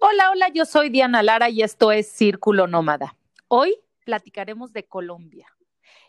Hola, 0.00 0.30
hola, 0.30 0.48
yo 0.54 0.64
soy 0.64 0.90
Diana 0.90 1.24
Lara 1.24 1.50
y 1.50 1.62
esto 1.62 1.90
es 1.90 2.08
Círculo 2.08 2.68
Nómada. 2.68 3.16
Hoy 3.48 3.74
platicaremos 4.04 4.72
de 4.72 4.86
Colombia, 4.86 5.48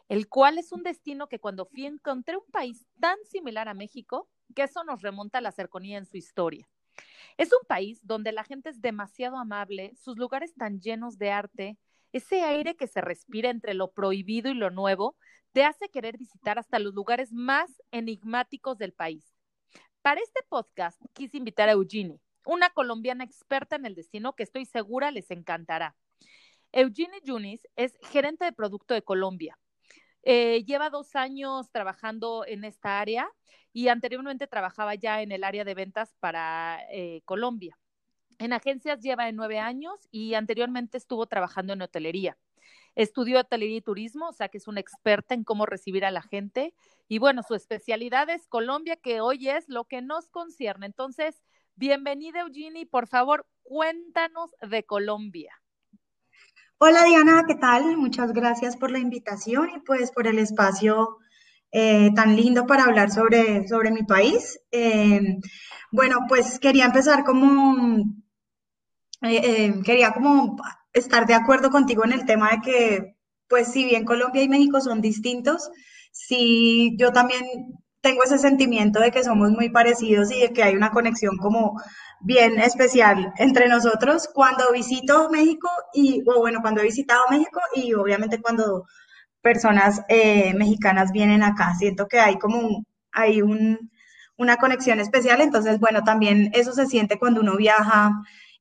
el 0.09 0.29
cual 0.29 0.59
es 0.59 0.71
un 0.71 0.83
destino 0.83 1.27
que 1.27 1.39
cuando 1.39 1.65
fui 1.65 1.87
encontré 1.87 2.37
un 2.37 2.45
país 2.51 2.85
tan 2.99 3.17
similar 3.25 3.67
a 3.67 3.73
México 3.73 4.29
que 4.53 4.61
eso 4.61 4.83
nos 4.83 5.01
remonta 5.01 5.39
a 5.39 5.41
la 5.41 5.51
cercanía 5.51 5.97
en 5.97 6.05
su 6.05 6.17
historia. 6.17 6.69
Es 7.37 7.51
un 7.51 7.65
país 7.67 7.99
donde 8.05 8.31
la 8.31 8.43
gente 8.43 8.69
es 8.69 8.79
demasiado 8.79 9.37
amable, 9.37 9.95
sus 9.95 10.19
lugares 10.19 10.53
tan 10.53 10.79
llenos 10.79 11.17
de 11.17 11.31
arte, 11.31 11.77
ese 12.11 12.43
aire 12.43 12.75
que 12.75 12.85
se 12.85 13.01
respira 13.01 13.49
entre 13.49 13.73
lo 13.73 13.91
prohibido 13.91 14.51
y 14.51 14.53
lo 14.53 14.69
nuevo, 14.69 15.15
te 15.51 15.63
hace 15.63 15.89
querer 15.89 16.15
visitar 16.15 16.59
hasta 16.59 16.77
los 16.77 16.93
lugares 16.93 17.33
más 17.33 17.81
enigmáticos 17.89 18.77
del 18.77 18.93
país. 18.93 19.33
Para 20.03 20.21
este 20.21 20.41
podcast 20.47 21.01
quise 21.13 21.37
invitar 21.37 21.69
a 21.69 21.71
Eugenie, 21.71 22.21
una 22.45 22.69
colombiana 22.69 23.23
experta 23.23 23.75
en 23.75 23.85
el 23.85 23.95
destino 23.95 24.33
que 24.33 24.43
estoy 24.43 24.65
segura 24.65 25.11
les 25.11 25.31
encantará. 25.31 25.95
Eugenie 26.71 27.21
Yunis 27.23 27.67
es 27.75 27.97
gerente 28.11 28.45
de 28.45 28.53
producto 28.53 28.93
de 28.93 29.01
Colombia. 29.01 29.57
Eh, 30.23 30.63
lleva 30.65 30.89
dos 30.89 31.15
años 31.15 31.71
trabajando 31.71 32.45
en 32.45 32.63
esta 32.63 32.99
área 32.99 33.29
y 33.71 33.87
anteriormente 33.87 34.47
trabajaba 34.47 34.95
ya 34.95 35.21
en 35.21 35.31
el 35.31 35.43
área 35.43 35.63
de 35.63 35.73
ventas 35.73 36.13
para 36.19 36.79
eh, 36.91 37.21
Colombia. 37.25 37.77
En 38.37 38.53
agencias 38.53 39.01
lleva 39.01 39.31
nueve 39.31 39.59
años 39.59 40.07
y 40.11 40.33
anteriormente 40.33 40.97
estuvo 40.97 41.25
trabajando 41.25 41.73
en 41.73 41.81
hotelería. 41.81 42.37
Estudió 42.95 43.39
hotelería 43.39 43.77
y 43.77 43.81
turismo, 43.81 44.29
o 44.29 44.33
sea 44.33 44.49
que 44.49 44.57
es 44.57 44.67
una 44.67 44.79
experta 44.79 45.33
en 45.33 45.43
cómo 45.43 45.65
recibir 45.65 46.05
a 46.05 46.11
la 46.11 46.21
gente. 46.21 46.73
Y 47.07 47.19
bueno, 47.19 47.43
su 47.43 47.55
especialidad 47.55 48.29
es 48.29 48.47
Colombia, 48.47 48.95
que 48.97 49.21
hoy 49.21 49.49
es 49.49 49.67
lo 49.69 49.85
que 49.85 50.01
nos 50.01 50.29
concierne. 50.29 50.85
Entonces, 50.85 51.41
bienvenida 51.79 52.41
Eugenie, 52.41 52.85
por 52.85 53.07
favor, 53.07 53.47
cuéntanos 53.63 54.53
de 54.69 54.83
Colombia. 54.83 55.53
Hola 56.77 57.05
Diana, 57.05 57.45
¿qué 57.47 57.55
tal? 57.55 57.95
Muchas 57.95 58.33
gracias 58.33 58.75
por 58.75 58.91
la 58.91 58.99
invitación 58.99 59.69
y 59.69 59.79
pues 59.79 60.11
por 60.11 60.27
el 60.27 60.39
espacio 60.39 61.17
eh, 61.71 62.11
tan 62.13 62.35
lindo 62.35 62.67
para 62.67 62.83
hablar 62.83 63.11
sobre, 63.11 63.65
sobre 63.67 63.91
mi 63.91 64.03
país. 64.03 64.59
Eh, 64.71 65.21
bueno, 65.89 66.25
pues 66.27 66.59
quería 66.59 66.85
empezar 66.85 67.23
como, 67.23 68.03
eh, 69.21 69.73
quería 69.85 70.11
como 70.11 70.57
estar 70.91 71.25
de 71.27 71.33
acuerdo 71.33 71.69
contigo 71.69 72.03
en 72.03 72.11
el 72.11 72.25
tema 72.25 72.51
de 72.51 72.59
que, 72.59 73.15
pues 73.47 73.71
si 73.71 73.85
bien 73.85 74.03
Colombia 74.03 74.43
y 74.43 74.49
México 74.49 74.81
son 74.81 74.99
distintos, 74.99 75.69
sí 76.11 76.97
yo 76.97 77.13
también 77.13 77.45
tengo 78.01 78.23
ese 78.23 78.37
sentimiento 78.37 78.99
de 78.99 79.11
que 79.11 79.23
somos 79.23 79.51
muy 79.51 79.69
parecidos 79.69 80.31
y 80.31 80.41
de 80.41 80.53
que 80.53 80.63
hay 80.63 80.75
una 80.75 80.91
conexión 80.91 81.37
como 81.37 81.79
bien 82.21 82.59
especial 82.59 83.33
entre 83.37 83.67
nosotros 83.67 84.29
cuando 84.33 84.71
visito 84.71 85.29
México 85.29 85.69
y, 85.93 86.21
o 86.27 86.39
bueno, 86.39 86.59
cuando 86.61 86.81
he 86.81 86.85
visitado 86.85 87.23
México 87.29 87.59
y 87.75 87.93
obviamente 87.93 88.41
cuando 88.41 88.85
personas 89.41 90.01
eh, 90.09 90.53
mexicanas 90.55 91.11
vienen 91.11 91.43
acá. 91.43 91.75
Siento 91.75 92.07
que 92.07 92.19
hay 92.19 92.37
como 92.37 92.85
hay 93.11 93.41
un, 93.41 93.91
una 94.37 94.57
conexión 94.57 94.99
especial, 94.99 95.41
entonces, 95.41 95.79
bueno, 95.79 96.03
también 96.03 96.49
eso 96.53 96.71
se 96.71 96.85
siente 96.85 97.19
cuando 97.19 97.41
uno 97.41 97.57
viaja 97.57 98.11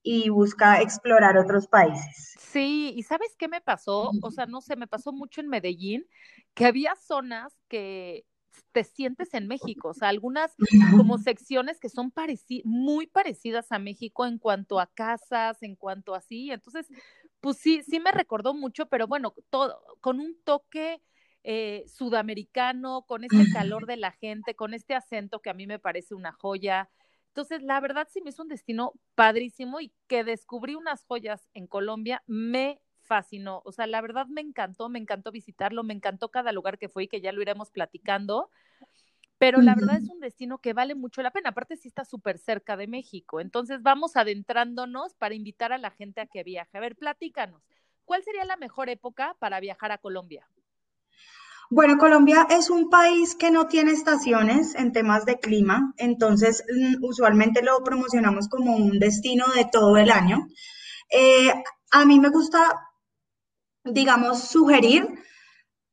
y 0.03 0.29
busca 0.29 0.81
explorar 0.81 1.37
otros 1.37 1.69
países. 1.69 2.35
Sí, 2.41 2.95
y 2.97 3.03
¿sabes 3.03 3.37
qué 3.39 3.47
me 3.47 3.61
pasó? 3.61 4.11
O 4.23 4.31
sea, 4.31 4.47
no 4.47 4.61
sé, 4.61 4.75
me 4.75 4.87
pasó 4.87 5.13
mucho 5.13 5.41
en 5.41 5.49
Medellín, 5.49 6.07
que 6.55 6.65
había 6.65 6.95
zonas 6.97 7.53
que 7.69 8.25
te 8.73 8.85
sientes 8.85 9.35
en 9.35 9.47
México, 9.49 9.89
o 9.89 9.95
sea, 9.95 10.09
algunas 10.09 10.55
como 10.97 11.19
secciones 11.19 11.81
que 11.81 11.89
son 11.89 12.13
muy 12.65 13.07
parecidas 13.07 13.73
a 13.73 13.79
México 13.79 14.27
en 14.27 14.39
cuanto 14.39 14.81
a 14.81 14.87
casas, 14.87 15.63
en 15.63 15.77
cuanto 15.77 16.15
a 16.15 16.19
así, 16.19 16.51
entonces, 16.51 16.89
pues 17.41 17.57
sí, 17.59 17.83
sí 17.83 18.01
me 18.01 18.13
recordó 18.13 18.55
mucho, 18.55 18.87
pero 18.87 19.07
bueno, 19.07 19.35
todo 19.51 19.81
con 20.01 20.21
un 20.21 20.37
toque 20.45 21.01
eh, 21.45 21.85
sudamericano, 21.87 23.03
con 23.07 23.25
este 23.25 23.51
calor 23.53 23.87
de 23.87 23.97
la 23.97 24.13
gente, 24.13 24.55
con 24.55 24.75
este 24.75 24.95
acento 24.95 25.41
que 25.41 25.51
a 25.51 25.55
mí 25.55 25.67
me 25.67 25.79
parece 25.79 26.15
una 26.15 26.33
joya. 26.33 26.91
Entonces, 27.29 27.63
la 27.63 27.81
verdad 27.81 28.09
sí 28.11 28.21
me 28.21 28.31
es 28.31 28.39
un 28.39 28.49
destino 28.49 28.93
padrísimo 29.15 29.81
y 29.81 29.93
que 30.09 30.25
descubrí 30.25 30.75
unas 30.75 31.05
joyas 31.05 31.49
en 31.55 31.67
Colombia, 31.67 32.23
me 32.27 32.81
fascinó. 33.09 33.63
O 33.65 33.73
sea, 33.73 33.89
la 33.89 34.01
verdad 34.01 34.27
me 34.29 34.41
encantó, 34.41 34.89
me 34.89 35.01
encantó 35.01 35.33
visitarlo, 35.33 35.83
me 35.83 35.95
encantó 35.95 36.31
cada 36.31 36.53
lugar 36.53 36.79
que 36.79 36.89
fue 36.89 37.05
y 37.05 37.09
que 37.09 37.21
ya 37.21 37.33
lo 37.33 37.43
iremos 37.43 37.71
platicando. 37.71 38.51
Pero 39.39 39.61
la 39.61 39.77
verdad 39.77 39.97
es 39.97 40.09
un 40.09 40.21
destino 40.21 40.59
que 40.59 40.73
vale 40.73 40.95
mucho 40.97 41.23
la 41.23 41.31
pena. 41.31 41.51
Aparte, 41.51 41.77
sí 41.77 41.89
está 41.89 42.05
súper 42.05 42.39
cerca 42.39 42.77
de 42.77 42.89
México. 42.89 43.41
Entonces, 43.41 43.83
vamos 43.83 44.17
adentrándonos 44.17 45.15
para 45.15 45.35
invitar 45.35 45.73
a 45.73 45.79
la 45.79 45.91
gente 45.91 46.21
a 46.21 46.27
que 46.27 46.43
viaje. 46.43 46.77
A 46.77 46.81
ver, 46.81 46.97
platícanos. 46.97 47.63
¿Cuál 48.05 48.25
sería 48.25 48.45
la 48.45 48.57
mejor 48.57 48.89
época 48.89 49.37
para 49.39 49.61
viajar 49.61 49.93
a 49.93 49.99
Colombia? 49.99 50.49
Bueno, 51.71 51.99
Colombia 51.99 52.47
es 52.49 52.71
un 52.71 52.89
país 52.89 53.37
que 53.37 53.51
no 53.51 53.69
tiene 53.69 53.93
estaciones 53.93 54.75
en 54.75 54.93
temas 54.93 55.27
de 55.27 55.39
clima, 55.39 55.93
entonces 55.99 56.65
mm, 56.75 57.05
usualmente 57.05 57.63
lo 57.63 57.85
promocionamos 57.85 58.49
como 58.49 58.75
un 58.75 58.99
destino 58.99 59.45
de 59.55 59.67
todo 59.71 59.99
el 59.99 60.11
año. 60.11 60.49
Eh, 61.11 61.53
a 61.91 62.05
mí 62.07 62.19
me 62.21 62.31
gusta 62.31 62.88
digamos, 63.93 64.49
sugerir 64.49 65.09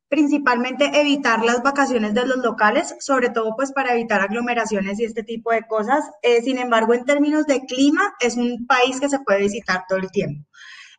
principalmente 0.10 1.02
evitar 1.02 1.44
las 1.44 1.64
vacaciones 1.64 2.14
de 2.14 2.26
los 2.26 2.38
locales, 2.38 2.96
sobre 3.00 3.30
todo 3.30 3.56
pues 3.56 3.72
para 3.72 3.94
evitar 3.94 4.22
aglomeraciones 4.22 5.00
y 5.00 5.06
este 5.06 5.24
tipo 5.24 5.52
de 5.52 5.64
cosas. 5.64 6.06
Eh, 6.22 6.42
sin 6.42 6.58
embargo, 6.58 6.94
en 6.94 7.06
términos 7.06 7.46
de 7.46 7.66
clima, 7.66 8.14
es 8.20 8.38
un 8.38 8.66
país 8.68 9.00
que 9.00 9.10
se 9.10 9.20
puede 9.20 9.40
visitar 9.40 9.86
todo 9.90 10.00
el 10.00 10.12
tiempo. 10.12 10.46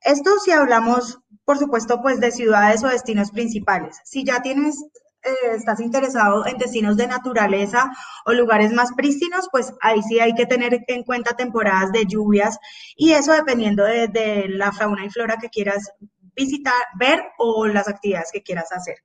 Esto 0.02 0.38
si 0.44 0.50
hablamos, 0.50 1.18
por 1.44 1.58
supuesto, 1.58 2.00
pues 2.02 2.20
de 2.20 2.30
ciudades 2.30 2.84
o 2.84 2.88
destinos 2.88 3.30
principales. 3.30 3.98
Si 4.04 4.24
ya 4.24 4.42
tienes, 4.42 4.84
eh, 5.22 5.54
estás 5.54 5.80
interesado 5.80 6.46
en 6.46 6.58
destinos 6.58 6.96
de 6.96 7.06
naturaleza 7.06 7.90
o 8.24 8.32
lugares 8.32 8.72
más 8.72 8.92
prístinos, 8.94 9.48
pues 9.50 9.72
ahí 9.80 10.02
sí 10.02 10.20
hay 10.20 10.34
que 10.34 10.46
tener 10.46 10.84
en 10.88 11.04
cuenta 11.04 11.36
temporadas 11.36 11.90
de 11.92 12.04
lluvias 12.06 12.58
y 12.96 13.12
eso 13.12 13.32
dependiendo 13.32 13.84
de, 13.84 14.08
de 14.08 14.48
la 14.48 14.72
fauna 14.72 15.04
y 15.06 15.10
flora 15.10 15.38
que 15.38 15.48
quieras 15.48 15.92
visitar, 16.36 16.80
ver 16.98 17.22
o 17.38 17.66
las 17.66 17.88
actividades 17.88 18.30
que 18.32 18.42
quieras 18.42 18.70
hacer. 18.72 18.96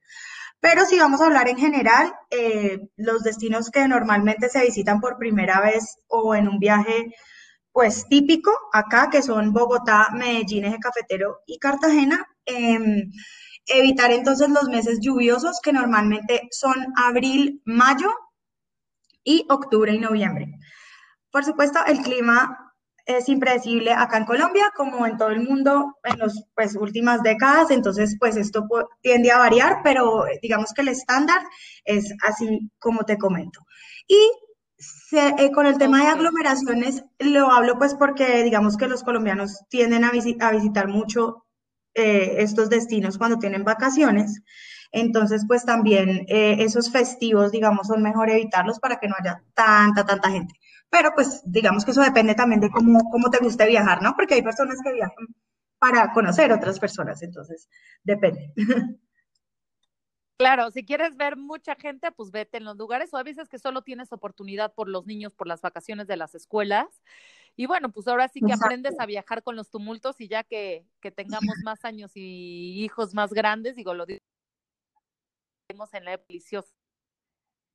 Pero 0.59 0.85
si 0.85 0.99
vamos 0.99 1.21
a 1.21 1.25
hablar 1.25 1.47
en 1.49 1.57
general, 1.57 2.13
eh, 2.29 2.79
los 2.95 3.23
destinos 3.23 3.71
que 3.71 3.87
normalmente 3.87 4.47
se 4.47 4.63
visitan 4.63 4.99
por 5.01 5.17
primera 5.17 5.59
vez 5.59 5.97
o 6.07 6.35
en 6.35 6.47
un 6.47 6.59
viaje, 6.59 7.11
pues 7.71 8.05
típico 8.07 8.51
acá, 8.71 9.09
que 9.09 9.23
son 9.23 9.53
Bogotá, 9.53 10.09
Medellín, 10.13 10.65
Eje 10.65 10.77
Cafetero 10.79 11.39
y 11.47 11.57
Cartagena, 11.57 12.27
em, 12.45 13.11
evitar 13.65 14.11
entonces 14.11 14.49
los 14.49 14.67
meses 14.69 14.99
lluviosos 15.01 15.59
que 15.61 15.73
normalmente 15.73 16.47
son 16.51 16.75
abril, 16.95 17.61
mayo 17.65 18.11
y 19.23 19.45
octubre 19.49 19.93
y 19.93 19.99
noviembre. 19.99 20.47
Por 21.31 21.45
supuesto, 21.45 21.79
el 21.85 22.01
clima 22.01 22.70
es 23.05 23.29
impredecible 23.29 23.93
acá 23.93 24.17
en 24.17 24.25
Colombia 24.25 24.71
como 24.75 25.05
en 25.05 25.17
todo 25.17 25.29
el 25.29 25.41
mundo 25.41 25.97
en 26.03 26.19
las 26.19 26.45
pues, 26.55 26.75
últimas 26.75 27.21
décadas, 27.23 27.71
entonces 27.71 28.15
pues 28.19 28.37
esto 28.37 28.67
tiende 29.01 29.31
a 29.31 29.37
variar, 29.37 29.81
pero 29.83 30.25
digamos 30.41 30.73
que 30.73 30.81
el 30.81 30.89
estándar 30.89 31.41
es 31.85 32.13
así 32.21 32.69
como 32.79 33.03
te 33.03 33.17
comento. 33.17 33.61
Y 34.07 34.17
eh, 35.11 35.51
con 35.51 35.65
el 35.65 35.77
tema 35.77 36.01
de 36.01 36.07
aglomeraciones 36.07 37.03
lo 37.19 37.51
hablo 37.51 37.77
pues 37.77 37.93
porque 37.95 38.43
digamos 38.43 38.77
que 38.77 38.87
los 38.87 39.03
colombianos 39.03 39.59
tienden 39.69 40.03
a, 40.03 40.11
visitar 40.11 40.87
mucho 40.87 41.45
eh, 41.93 42.35
estos 42.39 42.69
destinos 42.69 43.17
cuando 43.17 43.37
tienen 43.37 43.63
vacaciones. 43.63 44.41
Entonces, 44.91 45.45
pues 45.47 45.65
también 45.65 46.25
eh, 46.27 46.57
esos 46.59 46.91
festivos, 46.91 47.51
digamos, 47.51 47.87
son 47.87 48.03
mejor 48.03 48.29
evitarlos 48.29 48.79
para 48.79 48.99
que 48.99 49.07
no 49.07 49.15
haya 49.19 49.41
tanta, 49.53 50.05
tanta 50.05 50.29
gente. 50.29 50.53
Pero 50.89 51.13
pues 51.15 51.41
digamos 51.45 51.85
que 51.85 51.91
eso 51.91 52.01
depende 52.01 52.35
también 52.35 52.59
de 52.59 52.69
cómo, 52.69 52.99
cómo 53.09 53.29
te 53.29 53.39
guste 53.39 53.65
viajar, 53.65 54.01
¿no? 54.01 54.13
Porque 54.15 54.33
hay 54.35 54.41
personas 54.41 54.77
que 54.83 54.91
viajan 54.91 55.27
para 55.79 56.11
conocer 56.13 56.51
otras 56.51 56.79
personas, 56.79 57.21
entonces 57.23 57.69
depende. 58.03 58.53
Claro, 60.37 60.71
si 60.71 60.83
quieres 60.83 61.17
ver 61.17 61.37
mucha 61.37 61.75
gente, 61.75 62.11
pues 62.11 62.31
vete 62.31 62.57
en 62.57 62.63
los 62.63 62.75
lugares, 62.75 63.13
o 63.13 63.17
a 63.17 63.21
veces 63.21 63.47
que 63.47 63.59
solo 63.59 63.83
tienes 63.83 64.11
oportunidad 64.11 64.73
por 64.73 64.87
los 64.87 65.05
niños, 65.05 65.35
por 65.35 65.45
las 65.45 65.61
vacaciones 65.61 66.07
de 66.07 66.17
las 66.17 66.33
escuelas. 66.33 66.87
Y 67.55 67.67
bueno, 67.67 67.91
pues 67.91 68.07
ahora 68.07 68.27
sí 68.27 68.39
que 68.41 68.51
aprendes 68.51 68.99
a 68.99 69.05
viajar 69.05 69.43
con 69.43 69.55
los 69.55 69.69
tumultos 69.69 70.19
y 70.19 70.27
ya 70.27 70.43
que, 70.43 70.83
que 70.99 71.11
tengamos 71.11 71.57
más 71.63 71.85
años 71.85 72.13
y 72.15 72.83
hijos 72.83 73.13
más 73.13 73.33
grandes, 73.33 73.75
digo, 73.75 73.93
lo 73.93 74.07
en 75.93 76.05
la 76.05 76.17
deliciosa, 76.17 76.73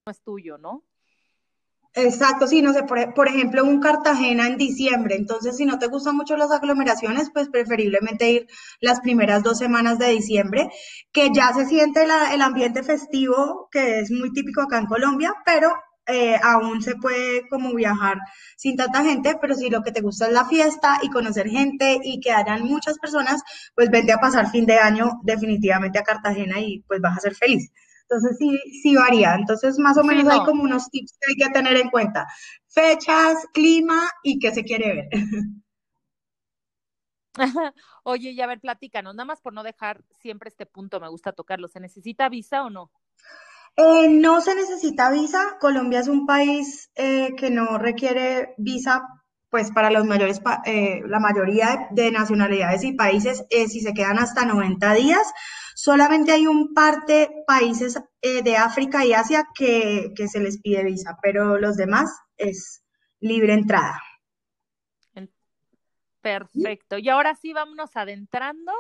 no 0.07 0.13
es 0.13 0.21
tuyo, 0.23 0.59
¿no? 0.59 0.85
Exacto, 1.99 2.47
sí, 2.47 2.61
no 2.61 2.75
sé, 2.75 2.83
por, 2.83 3.27
ejemplo, 3.27 3.65
un 3.65 3.81
Cartagena 3.81 4.47
en 4.47 4.59
diciembre, 4.59 5.17
entonces 5.17 5.57
si 5.57 5.65
no 5.65 5.79
te 5.79 5.87
gustan 5.87 6.15
mucho 6.15 6.37
las 6.37 6.51
aglomeraciones, 6.51 7.31
pues 7.33 7.49
preferiblemente 7.49 8.31
ir 8.31 8.47
las 8.81 9.01
primeras 9.01 9.43
dos 9.43 9.57
semanas 9.57 9.99
de 9.99 10.11
diciembre, 10.11 10.69
que 11.11 11.31
ya 11.33 11.55
se 11.55 11.65
siente 11.65 12.03
el 12.05 12.43
ambiente 12.43 12.83
festivo, 12.83 13.69
que 13.73 14.01
es 14.01 14.11
muy 14.11 14.31
típico 14.33 14.61
acá 14.61 14.79
en 14.79 14.87
Colombia, 14.87 15.33
pero 15.47 15.73
eh, 16.09 16.39
aún 16.43 16.83
se 16.83 16.97
puede 16.97 17.49
como 17.49 17.75
viajar 17.75 18.19
sin 18.57 18.77
tanta 18.77 19.03
gente, 19.03 19.37
pero 19.41 19.55
si 19.55 19.71
lo 19.71 19.83
que 19.83 19.91
te 19.91 20.03
gusta 20.03 20.27
es 20.27 20.33
la 20.33 20.45
fiesta 20.45 20.99
y 21.03 21.09
conocer 21.09 21.49
gente 21.49 21.99
y 22.03 22.21
que 22.21 22.31
hayan 22.31 22.63
muchas 22.65 22.99
personas, 22.99 23.43
pues 23.75 23.91
vente 23.91 24.13
a 24.13 24.19
pasar 24.19 24.51
fin 24.51 24.67
de 24.67 24.79
año 24.79 25.19
definitivamente 25.25 25.99
a 25.99 26.05
Cartagena 26.05 26.61
y 26.61 26.85
pues 26.87 27.01
vas 27.01 27.17
a 27.17 27.21
ser 27.21 27.35
feliz. 27.35 27.73
Entonces 28.09 28.37
sí, 28.39 28.59
sí 28.83 28.95
varía. 28.95 29.35
Entonces 29.35 29.79
más 29.79 29.97
o 29.99 30.05
menos 30.05 30.29
hay 30.29 30.41
como 30.45 30.63
unos 30.63 30.89
tips 30.91 31.19
que 31.21 31.33
hay 31.33 31.37
que 31.37 31.53
tener 31.53 31.77
en 31.77 31.91
cuenta. 31.91 32.27
Fechas, 32.69 33.47
clima 33.53 34.09
y 34.23 34.39
qué 34.39 34.53
se 34.53 34.63
quiere 34.63 34.95
ver. 34.95 35.09
Oye, 38.05 38.31
y 38.31 38.41
a 38.41 38.47
ver, 38.47 38.61
platícanos, 38.61 39.15
nada 39.15 39.27
más 39.27 39.41
por 39.41 39.53
no 39.53 39.63
dejar 39.63 40.03
siempre 40.21 40.49
este 40.49 40.67
punto, 40.67 41.01
me 41.01 41.09
gusta 41.09 41.33
tocarlo. 41.33 41.69
¿Se 41.69 41.81
necesita 41.81 42.29
visa 42.29 42.65
o 42.65 42.71
no? 42.71 42.91
Eh, 43.77 44.09
no 44.09 44.41
se 44.41 44.55
necesita 44.55 45.11
visa. 45.11 45.59
Colombia 45.61 46.01
es 46.01 46.09
un 46.09 46.27
país 46.27 46.91
eh, 46.95 47.35
que 47.37 47.51
no 47.51 47.77
requiere 47.77 48.55
visa, 48.57 49.03
pues 49.51 49.71
para 49.71 49.91
los 49.91 50.07
mayores, 50.07 50.41
eh, 50.65 51.03
la 51.07 51.19
mayoría 51.19 51.89
de, 51.91 52.11
nacionalidades 52.11 52.85
y 52.85 52.95
países, 52.95 53.45
si 53.51 53.81
se 53.81 53.93
quedan 53.93 54.19
hasta 54.19 54.47
90 54.47 54.95
días. 54.95 55.33
Solamente 55.79 56.33
hay 56.33 56.47
un 56.47 56.73
par 56.73 57.05
de 57.05 57.45
países 57.47 58.01
de 58.23 58.57
África 58.57 59.05
y 59.05 59.13
Asia 59.13 59.47
que, 59.55 60.11
que 60.17 60.27
se 60.27 60.41
les 60.41 60.59
pide 60.63 60.83
visa, 60.83 61.19
pero 61.21 61.59
los 61.59 61.77
demás 61.77 62.11
es 62.39 62.83
libre 63.21 63.53
entrada. 63.53 64.01
Perfecto. 66.23 66.97
Y 66.97 67.11
ahora 67.11 67.35
sí, 67.35 67.53
vámonos 67.53 67.95
adentrando. 67.95 68.73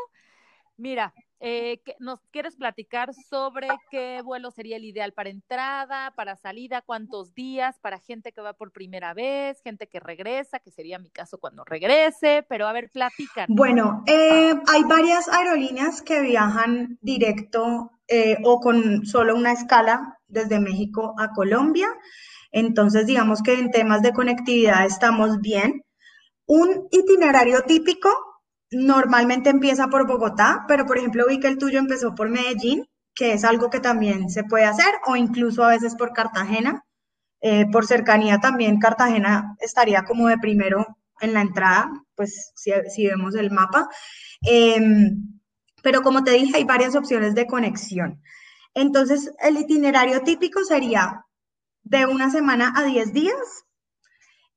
Mira, 0.78 1.12
eh, 1.38 1.82
¿Nos 1.98 2.20
quieres 2.30 2.56
platicar 2.56 3.12
sobre 3.12 3.68
qué 3.90 4.22
vuelo 4.24 4.50
sería 4.50 4.76
el 4.76 4.84
ideal 4.84 5.12
para 5.12 5.28
entrada, 5.28 6.12
para 6.16 6.36
salida, 6.36 6.82
cuántos 6.82 7.34
días, 7.34 7.78
para 7.80 7.98
gente 7.98 8.32
que 8.32 8.40
va 8.40 8.54
por 8.54 8.72
primera 8.72 9.12
vez, 9.12 9.60
gente 9.62 9.86
que 9.86 10.00
regresa, 10.00 10.60
que 10.60 10.70
sería 10.70 10.98
mi 10.98 11.10
caso 11.10 11.38
cuando 11.38 11.64
regrese? 11.64 12.44
Pero 12.48 12.66
a 12.66 12.72
ver, 12.72 12.90
platican. 12.90 13.46
Bueno, 13.50 14.02
eh, 14.06 14.54
hay 14.66 14.84
varias 14.84 15.28
aerolíneas 15.28 16.00
que 16.00 16.20
viajan 16.20 16.98
directo 17.02 17.90
eh, 18.08 18.38
o 18.42 18.60
con 18.60 19.04
solo 19.04 19.34
una 19.34 19.52
escala 19.52 20.18
desde 20.28 20.58
México 20.58 21.14
a 21.18 21.32
Colombia. 21.32 21.88
Entonces, 22.50 23.06
digamos 23.06 23.42
que 23.42 23.54
en 23.54 23.70
temas 23.70 24.00
de 24.00 24.12
conectividad 24.12 24.86
estamos 24.86 25.40
bien. 25.40 25.82
Un 26.46 26.88
itinerario 26.92 27.62
típico 27.62 28.08
normalmente 28.70 29.50
empieza 29.50 29.88
por 29.88 30.06
Bogotá, 30.06 30.64
pero 30.68 30.86
por 30.86 30.98
ejemplo 30.98 31.26
vi 31.28 31.40
que 31.40 31.48
el 31.48 31.58
tuyo 31.58 31.78
empezó 31.78 32.14
por 32.14 32.28
Medellín, 32.28 32.86
que 33.14 33.32
es 33.32 33.44
algo 33.44 33.70
que 33.70 33.80
también 33.80 34.28
se 34.30 34.44
puede 34.44 34.64
hacer, 34.64 34.94
o 35.06 35.16
incluso 35.16 35.64
a 35.64 35.68
veces 35.68 35.94
por 35.96 36.12
Cartagena. 36.12 36.82
Eh, 37.40 37.66
por 37.70 37.86
cercanía 37.86 38.38
también 38.38 38.78
Cartagena 38.78 39.56
estaría 39.60 40.04
como 40.04 40.28
de 40.28 40.38
primero 40.38 40.86
en 41.20 41.34
la 41.34 41.42
entrada, 41.42 41.90
pues 42.14 42.52
si, 42.54 43.06
vemos 43.06 43.34
el 43.34 43.50
mapa. 43.50 43.88
Em, 44.42 45.40
pero 45.82 46.02
como 46.02 46.24
te 46.24 46.32
dije, 46.32 46.56
hay 46.56 46.64
varias 46.64 46.96
opciones 46.96 47.34
de 47.34 47.46
conexión. 47.46 48.20
Entonces, 48.74 49.32
el 49.40 49.56
itinerario 49.58 50.22
típico 50.22 50.64
sería 50.64 51.24
de 51.84 52.06
una 52.06 52.30
semana 52.30 52.72
a 52.76 52.84
10 52.84 53.12
días 53.12 53.64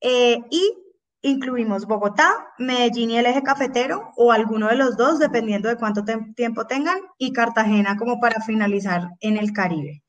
eh, 0.02 0.40
y 0.50 0.74
Incluimos 1.22 1.86
Bogotá, 1.86 2.34
Medellín 2.58 3.12
y 3.12 3.18
el 3.18 3.26
eje 3.26 3.44
cafetero, 3.44 4.12
o 4.16 4.32
alguno 4.32 4.68
de 4.68 4.76
los 4.76 4.96
dos, 4.96 5.20
dependiendo 5.20 5.68
de 5.68 5.76
cuánto 5.76 6.04
tiempo 6.36 6.66
tengan, 6.66 7.00
y 7.18 7.34
Cartagena 7.34 7.98
como 7.98 8.20
para 8.20 8.42
finalizar 8.42 9.10
en 9.20 9.38
el 9.38 9.52
Caribe. 9.52 10.04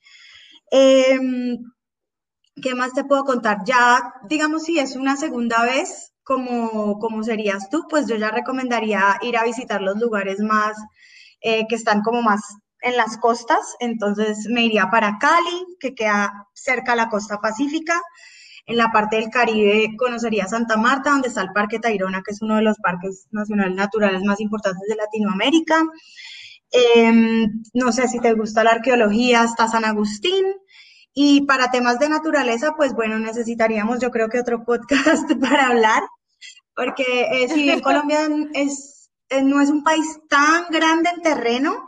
Em, 0.71 1.59
¿Qué 2.63 2.75
más 2.75 2.93
te 2.93 3.05
puedo 3.05 3.25
contar? 3.25 3.59
Ya, 3.65 4.15
digamos, 4.29 4.65
si 4.65 4.79
es 4.79 4.97
una 4.97 5.17
segunda 5.17 5.63
vez, 5.63 6.13
como, 6.23 6.99
como 6.99 7.23
serías 7.23 7.71
tú, 7.71 7.87
pues 7.89 8.07
yo 8.07 8.17
ya 8.17 8.31
recomendaría 8.31 9.19
ir 9.23 9.37
a 9.37 9.45
visitar 9.45 9.81
los 9.83 9.97
lugares 9.99 10.41
más, 10.41 10.77
eh, 11.41 11.67
que 11.69 11.75
están 11.75 12.03
como 12.03 12.23
más 12.23 12.41
en 12.83 12.97
las 12.97 13.17
costas. 13.19 13.75
Entonces 13.81 14.47
me 14.49 14.65
iría 14.65 14.91
para 14.91 15.19
Cali, 15.19 15.67
que 15.81 15.95
queda 15.95 16.49
cerca 16.55 16.93
a 16.93 16.97
la 16.97 17.09
costa 17.09 17.39
pacífica. 17.39 18.01
En 18.71 18.77
la 18.77 18.93
parte 18.93 19.17
del 19.17 19.31
Caribe 19.31 19.97
conocería 19.99 20.47
Santa 20.47 20.77
Marta, 20.77 21.11
donde 21.11 21.27
está 21.27 21.43
el 21.43 21.51
Parque 21.51 21.81
Tayrona, 21.81 22.23
que 22.23 22.31
es 22.31 22.41
uno 22.41 22.55
de 22.55 22.63
los 22.63 22.79
parques 22.79 23.27
nacionales 23.33 23.75
naturales 23.75 24.23
más 24.23 24.39
importantes 24.41 24.87
de 24.89 24.95
Latinoamérica. 24.95 25.83
Em, 26.71 27.65
no 27.75 27.91
sé 27.91 28.07
si 28.07 28.21
te 28.21 28.33
gusta 28.33 28.63
la 28.63 28.71
arqueología, 28.71 29.43
está 29.43 29.67
San 29.67 29.85
Agustín. 29.85 30.47
Y 31.13 31.41
para 31.47 31.73
temas 31.73 31.99
de 31.99 32.11
naturaleza, 32.11 32.75
pues 32.77 32.95
bueno, 32.95 33.19
necesitaríamos 33.19 33.99
yo 33.99 34.13
creo 34.13 34.29
que 34.29 34.39
otro 34.39 34.65
podcast 34.65 35.29
para 35.41 35.67
hablar, 35.67 36.05
porque 36.77 37.23
eh, 37.23 37.49
si 37.49 37.65
bien 37.65 37.81
Colombia 37.81 38.21
es, 38.55 39.11
eh, 39.31 39.43
no 39.43 39.61
es 39.61 39.71
un 39.71 39.83
país 39.83 40.07
tan 40.29 40.67
grande 40.71 41.11
en 41.11 41.23
terreno, 41.23 41.85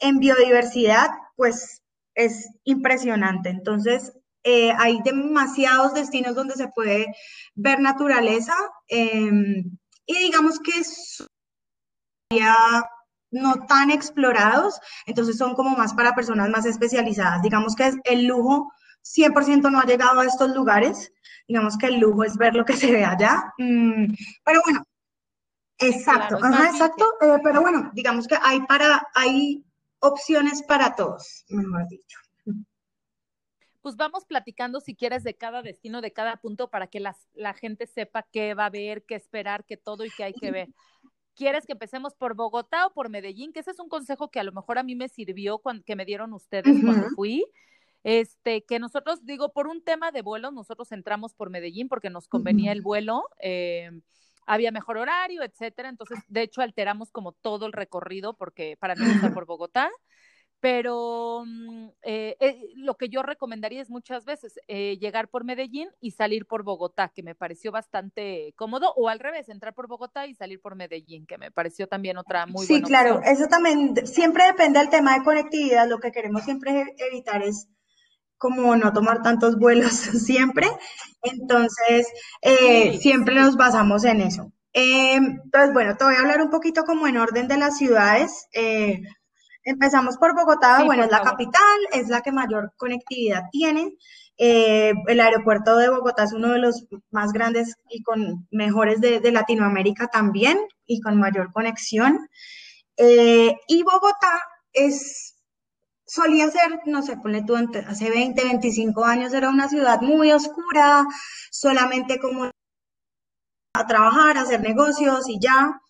en 0.00 0.18
biodiversidad, 0.18 1.08
pues 1.34 1.80
es 2.14 2.50
impresionante. 2.64 3.48
Entonces, 3.48 4.12
eh, 4.48 4.72
hay 4.78 5.00
demasiados 5.02 5.92
destinos 5.92 6.36
donde 6.36 6.54
se 6.54 6.68
puede 6.68 7.12
ver 7.56 7.80
naturaleza 7.80 8.54
em, 8.86 9.76
y 10.06 10.18
digamos 10.18 10.60
que 10.60 10.84
son 10.84 11.26
no 13.32 13.66
tan 13.66 13.90
explorados, 13.90 14.80
entonces 15.04 15.36
son 15.36 15.54
como 15.56 15.76
más 15.76 15.94
para 15.94 16.14
personas 16.14 16.48
más 16.48 16.64
especializadas. 16.64 17.42
Digamos 17.42 17.74
que 17.74 17.92
el 18.04 18.26
lujo 18.26 18.72
100% 19.02 19.68
no 19.68 19.80
ha 19.80 19.84
llegado 19.84 20.20
a 20.20 20.26
estos 20.26 20.50
lugares, 20.50 21.12
digamos 21.48 21.76
que 21.76 21.86
el 21.86 21.98
lujo 21.98 22.22
es 22.22 22.36
ver 22.36 22.54
lo 22.54 22.64
que 22.64 22.76
se 22.76 22.92
ve 22.92 23.04
allá, 23.04 23.52
mm, 23.58 24.14
pero 24.44 24.60
bueno, 24.64 24.84
exacto, 25.78 26.36
exacto, 26.36 27.14
eh, 27.20 27.38
pero 27.42 27.62
bueno, 27.62 27.90
digamos 27.94 28.28
que 28.28 28.38
hay 28.40 28.60
para, 28.60 29.08
hay 29.12 29.64
opciones 29.98 30.62
para 30.62 30.94
todos, 30.94 31.44
mejor 31.48 31.88
dicho 31.88 32.25
pues 33.86 33.94
vamos 33.94 34.24
platicando 34.24 34.80
si 34.80 34.96
quieres 34.96 35.22
de 35.22 35.36
cada 35.36 35.62
destino, 35.62 36.00
de 36.00 36.12
cada 36.12 36.38
punto, 36.38 36.70
para 36.70 36.88
que 36.88 36.98
la 36.98 37.54
gente 37.54 37.86
sepa 37.86 38.26
qué 38.32 38.52
va 38.52 38.66
a 38.66 38.70
ver, 38.70 39.04
qué 39.04 39.14
esperar, 39.14 39.64
qué 39.64 39.76
todo 39.76 40.04
y 40.04 40.10
qué 40.10 40.24
hay 40.24 40.32
que 40.32 40.50
ver. 40.50 40.68
¿Quieres 41.36 41.66
que 41.66 41.74
empecemos 41.74 42.12
por 42.16 42.34
Bogotá 42.34 42.88
o 42.88 42.92
por 42.92 43.10
Medellín? 43.10 43.52
Que 43.52 43.60
ese 43.60 43.70
es 43.70 43.78
un 43.78 43.88
consejo 43.88 44.28
que 44.28 44.40
a 44.40 44.42
lo 44.42 44.50
mejor 44.50 44.78
a 44.78 44.82
mí 44.82 44.96
me 44.96 45.08
sirvió 45.08 45.58
cuando, 45.58 45.84
que 45.84 45.94
me 45.94 46.04
dieron 46.04 46.32
ustedes 46.32 46.82
cuando 46.82 47.10
fui. 47.14 47.46
Este, 48.02 48.64
que 48.64 48.80
nosotros, 48.80 49.24
digo, 49.24 49.52
por 49.52 49.68
un 49.68 49.80
tema 49.84 50.10
de 50.10 50.22
vuelo, 50.22 50.50
nosotros 50.50 50.90
entramos 50.90 51.32
por 51.34 51.50
Medellín 51.50 51.86
porque 51.86 52.10
nos 52.10 52.26
convenía 52.26 52.72
el 52.72 52.82
vuelo. 52.82 53.22
Eh, 53.38 53.92
había 54.48 54.72
mejor 54.72 54.96
horario, 54.96 55.44
etcétera. 55.44 55.90
Entonces, 55.90 56.18
de 56.26 56.42
hecho, 56.42 56.60
alteramos 56.60 57.12
como 57.12 57.30
todo 57.30 57.66
el 57.66 57.72
recorrido 57.72 58.34
porque 58.34 58.76
para 58.80 58.96
no 58.96 59.06
estar 59.06 59.32
por 59.32 59.46
Bogotá 59.46 59.92
pero 60.60 61.44
mm, 61.46 61.88
eh, 62.02 62.36
eh, 62.40 62.60
lo 62.76 62.96
que 62.96 63.08
yo 63.08 63.22
recomendaría 63.22 63.82
es 63.82 63.90
muchas 63.90 64.24
veces 64.24 64.58
eh, 64.68 64.96
llegar 64.98 65.28
por 65.28 65.44
Medellín 65.44 65.88
y 66.00 66.12
salir 66.12 66.46
por 66.46 66.62
Bogotá, 66.62 67.12
que 67.14 67.22
me 67.22 67.34
pareció 67.34 67.72
bastante 67.72 68.54
cómodo, 68.56 68.92
o 68.96 69.08
al 69.08 69.18
revés, 69.18 69.48
entrar 69.48 69.74
por 69.74 69.86
Bogotá 69.86 70.26
y 70.26 70.34
salir 70.34 70.60
por 70.60 70.74
Medellín, 70.74 71.26
que 71.26 71.38
me 71.38 71.50
pareció 71.50 71.86
también 71.86 72.16
otra 72.16 72.46
muy 72.46 72.66
buena 72.66 72.86
Sí, 72.86 72.90
claro, 72.90 73.20
eso 73.24 73.46
también 73.48 73.94
siempre 74.06 74.44
depende 74.46 74.78
del 74.78 74.88
tema 74.88 75.14
de 75.14 75.24
conectividad, 75.24 75.88
lo 75.88 75.98
que 75.98 76.12
queremos 76.12 76.42
siempre 76.42 76.94
evitar 76.98 77.42
es 77.42 77.68
como 78.38 78.76
no 78.76 78.92
tomar 78.92 79.22
tantos 79.22 79.58
vuelos 79.58 79.92
siempre, 80.26 80.68
entonces 81.22 82.06
siempre 83.00 83.34
nos 83.34 83.56
basamos 83.56 84.04
en 84.04 84.20
eso. 84.20 84.52
entonces, 84.72 85.72
bueno, 85.72 85.96
te 85.96 86.04
voy 86.04 86.14
a 86.14 86.20
hablar 86.20 86.40
un 86.42 86.50
poquito 86.50 86.84
como 86.84 87.06
en 87.06 87.16
orden 87.16 87.48
de 87.48 87.56
las 87.56 87.78
ciudades. 87.78 88.48
Empezamos 89.66 90.16
por 90.16 90.32
Bogotá, 90.36 90.84
bueno, 90.84 91.02
es 91.02 91.10
la 91.10 91.22
capital, 91.22 91.78
es 91.92 92.06
la 92.06 92.20
que 92.20 92.30
mayor 92.30 92.72
conectividad 92.76 93.42
tiene. 93.50 93.96
Eh, 94.38 94.92
el 95.08 95.20
aeropuerto 95.20 95.76
de 95.76 95.88
Bogotá 95.88 96.22
es 96.22 96.32
uno 96.32 96.52
de 96.52 96.60
los 96.60 96.86
más 97.10 97.32
grandes 97.32 97.74
y 97.90 98.00
con 98.04 98.46
mejores 98.52 99.00
de, 99.00 99.20
Latinoamérica 99.32 100.06
también 100.06 100.60
y 100.86 101.00
con 101.00 101.18
mayor 101.18 101.52
conexión. 101.52 102.28
Eh, 102.96 103.56
y 103.66 103.82
Bogotá 103.82 104.40
es, 104.72 105.34
solía 106.04 106.48
ser, 106.48 106.82
no 106.86 107.02
sé, 107.02 107.16
ponle 107.16 107.42
tú, 107.42 107.56
hace 107.56 108.08
20, 108.08 108.44
25 108.44 109.04
años 109.04 109.34
era 109.34 109.50
una 109.50 109.68
ciudad 109.68 110.00
muy 110.00 110.30
oscura, 110.30 111.04
solamente 111.50 112.20
como 112.20 112.44
a 113.74 113.86
trabajar, 113.88 114.38
a 114.38 114.42
hacer 114.42 114.60
negocios 114.60 115.28
y 115.28 115.40
ya 115.40 115.80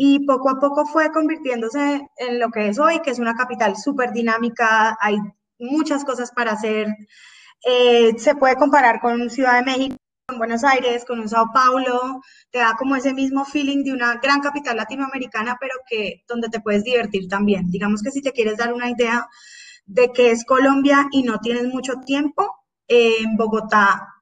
y 0.00 0.24
poco 0.26 0.48
a 0.48 0.60
poco 0.60 0.86
fue 0.86 1.10
convirtiéndose 1.10 2.08
en 2.18 2.38
lo 2.38 2.50
que 2.50 2.68
es 2.68 2.78
hoy, 2.78 3.00
que 3.00 3.10
es 3.10 3.18
una 3.18 3.34
capital 3.34 3.76
súper 3.76 4.12
dinámica, 4.12 4.96
hay 5.00 5.16
muchas 5.58 6.04
cosas 6.04 6.30
para 6.30 6.52
hacer. 6.52 6.86
Eh, 7.66 8.16
se 8.16 8.36
puede 8.36 8.54
comparar 8.54 9.00
con 9.00 9.28
Ciudad 9.28 9.58
de 9.58 9.64
México, 9.64 9.96
con 10.28 10.38
Buenos 10.38 10.62
Aires, 10.62 11.04
con 11.04 11.18
un 11.18 11.28
Sao 11.28 11.46
Paulo, 11.52 12.20
te 12.52 12.60
da 12.60 12.76
como 12.78 12.94
ese 12.94 13.12
mismo 13.12 13.44
feeling 13.44 13.82
de 13.82 13.92
una 13.92 14.20
gran 14.22 14.40
capital 14.40 14.76
latinoamericana, 14.76 15.56
pero 15.60 15.74
que 15.90 16.22
donde 16.28 16.48
te 16.48 16.60
puedes 16.60 16.84
divertir 16.84 17.26
también. 17.26 17.68
Digamos 17.68 18.00
que 18.00 18.12
si 18.12 18.22
te 18.22 18.30
quieres 18.30 18.56
dar 18.56 18.72
una 18.72 18.88
idea 18.88 19.26
de 19.86 20.12
qué 20.12 20.30
es 20.30 20.44
Colombia 20.44 21.08
y 21.10 21.24
no 21.24 21.40
tienes 21.40 21.64
mucho 21.64 21.94
tiempo, 22.06 22.54
en 22.86 23.36
Bogotá 23.36 24.17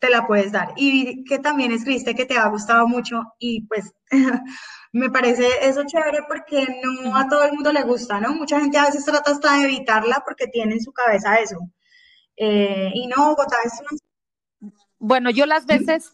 te 0.00 0.10
la 0.10 0.26
puedes 0.26 0.50
dar. 0.50 0.72
Y 0.76 1.24
que 1.24 1.38
también 1.38 1.72
escribiste 1.72 2.14
que 2.14 2.26
te 2.26 2.36
ha 2.36 2.48
gustado 2.48 2.88
mucho 2.88 3.34
y 3.38 3.66
pues 3.66 3.94
me 4.92 5.10
parece 5.10 5.46
eso 5.62 5.84
chévere 5.84 6.24
porque 6.26 6.66
no 6.82 7.16
a 7.16 7.28
todo 7.28 7.44
el 7.44 7.52
mundo 7.52 7.72
le 7.72 7.82
gusta, 7.82 8.18
¿no? 8.20 8.32
Mucha 8.34 8.60
gente 8.60 8.78
a 8.78 8.86
veces 8.86 9.04
trata 9.04 9.30
hasta 9.30 9.58
de 9.58 9.64
evitarla 9.64 10.22
porque 10.24 10.48
tiene 10.48 10.74
en 10.74 10.82
su 10.82 10.92
cabeza 10.92 11.38
eso. 11.38 11.58
Eh, 12.36 12.90
y 12.94 13.06
no, 13.06 13.28
Bogotá 13.28 13.56
es 13.64 13.74
una... 13.80 14.72
Bueno, 14.98 15.30
yo 15.30 15.46
las 15.46 15.66
veces, 15.66 16.12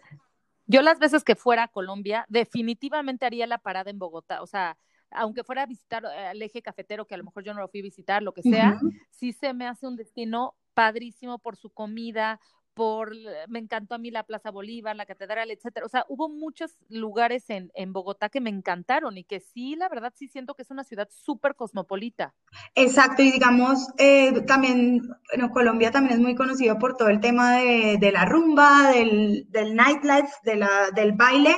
yo 0.66 0.82
las 0.82 0.98
veces 0.98 1.24
que 1.24 1.36
fuera 1.36 1.64
a 1.64 1.68
Colombia, 1.68 2.26
definitivamente 2.28 3.24
haría 3.24 3.46
la 3.46 3.58
parada 3.58 3.90
en 3.90 3.98
Bogotá. 3.98 4.42
O 4.42 4.46
sea, 4.46 4.76
aunque 5.10 5.44
fuera 5.44 5.62
a 5.62 5.66
visitar 5.66 6.04
eh, 6.04 6.30
el 6.32 6.42
eje 6.42 6.62
cafetero, 6.62 7.06
que 7.06 7.14
a 7.14 7.18
lo 7.18 7.24
mejor 7.24 7.44
yo 7.44 7.54
no 7.54 7.60
lo 7.60 7.68
fui 7.68 7.80
a 7.80 7.84
visitar, 7.84 8.22
lo 8.22 8.32
que 8.32 8.42
sea, 8.42 8.78
sí 9.10 9.32
se 9.32 9.54
me 9.54 9.66
hace 9.66 9.86
un 9.86 9.96
destino 9.96 10.54
padrísimo 10.74 11.38
por 11.38 11.56
su 11.56 11.70
comida, 11.70 12.40
por, 12.76 13.10
me 13.48 13.58
encantó 13.58 13.94
a 13.94 13.98
mí 13.98 14.10
la 14.10 14.22
Plaza 14.22 14.50
Bolívar, 14.50 14.94
la 14.94 15.06
Catedral, 15.06 15.50
etcétera. 15.50 15.86
O 15.86 15.88
sea, 15.88 16.04
hubo 16.08 16.28
muchos 16.28 16.76
lugares 16.90 17.48
en, 17.48 17.72
en 17.74 17.94
Bogotá 17.94 18.28
que 18.28 18.42
me 18.42 18.50
encantaron 18.50 19.16
y 19.16 19.24
que 19.24 19.40
sí, 19.40 19.76
la 19.76 19.88
verdad, 19.88 20.12
sí 20.14 20.28
siento 20.28 20.54
que 20.54 20.60
es 20.60 20.70
una 20.70 20.84
ciudad 20.84 21.08
súper 21.10 21.54
cosmopolita. 21.54 22.34
Exacto, 22.74 23.22
y 23.22 23.32
digamos, 23.32 23.88
eh, 23.96 24.42
también, 24.42 25.00
bueno, 25.30 25.50
Colombia 25.52 25.90
también 25.90 26.16
es 26.16 26.20
muy 26.20 26.34
conocido 26.34 26.78
por 26.78 26.98
todo 26.98 27.08
el 27.08 27.20
tema 27.20 27.56
de, 27.56 28.10
la 28.12 28.26
rumba, 28.26 28.90
del, 28.90 29.46
del 29.48 29.74
nightlife, 29.74 30.28
del 30.44 31.12
baile, 31.12 31.56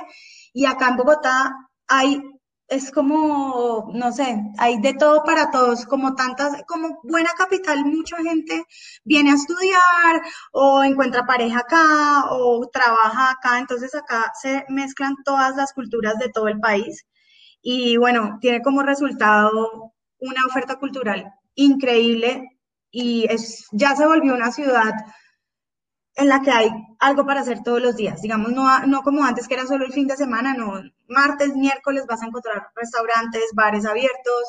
y 0.52 0.66
acá 0.66 0.90
en 0.90 0.96
Bogotá 0.98 1.52
hay 1.88 2.22
es 2.68 2.90
como, 2.92 3.90
no 3.94 4.12
sé, 4.12 4.42
hay 4.58 4.80
de 4.80 4.94
todo 4.94 5.24
para 5.24 5.50
todos, 5.50 5.86
como 5.86 6.14
tantas, 6.14 6.62
como 6.66 7.00
buena 7.02 7.30
capital, 7.36 7.84
mucha 7.86 8.18
gente 8.18 8.64
viene 9.04 9.30
a 9.30 9.34
estudiar 9.34 10.22
o 10.52 10.84
encuentra 10.84 11.26
pareja 11.26 11.60
acá 11.60 12.26
o 12.30 12.68
trabaja 12.70 13.30
acá, 13.30 13.58
entonces 13.58 13.94
acá 13.94 14.30
se 14.40 14.66
mezclan 14.68 15.14
todas 15.24 15.56
las 15.56 15.72
culturas 15.72 16.18
de 16.18 16.28
todo 16.28 16.48
el 16.48 16.60
país 16.60 17.06
y 17.62 17.96
bueno, 17.96 18.38
tiene 18.40 18.62
como 18.62 18.82
resultado 18.82 19.94
una 20.18 20.46
oferta 20.46 20.76
cultural 20.76 21.32
increíble 21.54 22.58
y 22.90 23.26
es, 23.30 23.66
ya 23.72 23.96
se 23.96 24.06
volvió 24.06 24.34
una 24.34 24.52
ciudad 24.52 24.92
en 26.18 26.28
la 26.28 26.42
que 26.42 26.50
hay 26.50 26.70
algo 26.98 27.24
para 27.24 27.40
hacer 27.40 27.62
todos 27.62 27.80
los 27.80 27.96
días. 27.96 28.20
Digamos, 28.20 28.50
no, 28.52 28.86
no 28.86 29.02
como 29.02 29.24
antes 29.24 29.46
que 29.46 29.54
era 29.54 29.66
solo 29.66 29.86
el 29.86 29.92
fin 29.92 30.08
de 30.08 30.16
semana, 30.16 30.52
no. 30.52 30.82
Martes, 31.08 31.54
miércoles 31.54 32.04
vas 32.08 32.22
a 32.22 32.26
encontrar 32.26 32.68
restaurantes, 32.74 33.44
bares 33.54 33.86
abiertos, 33.86 34.44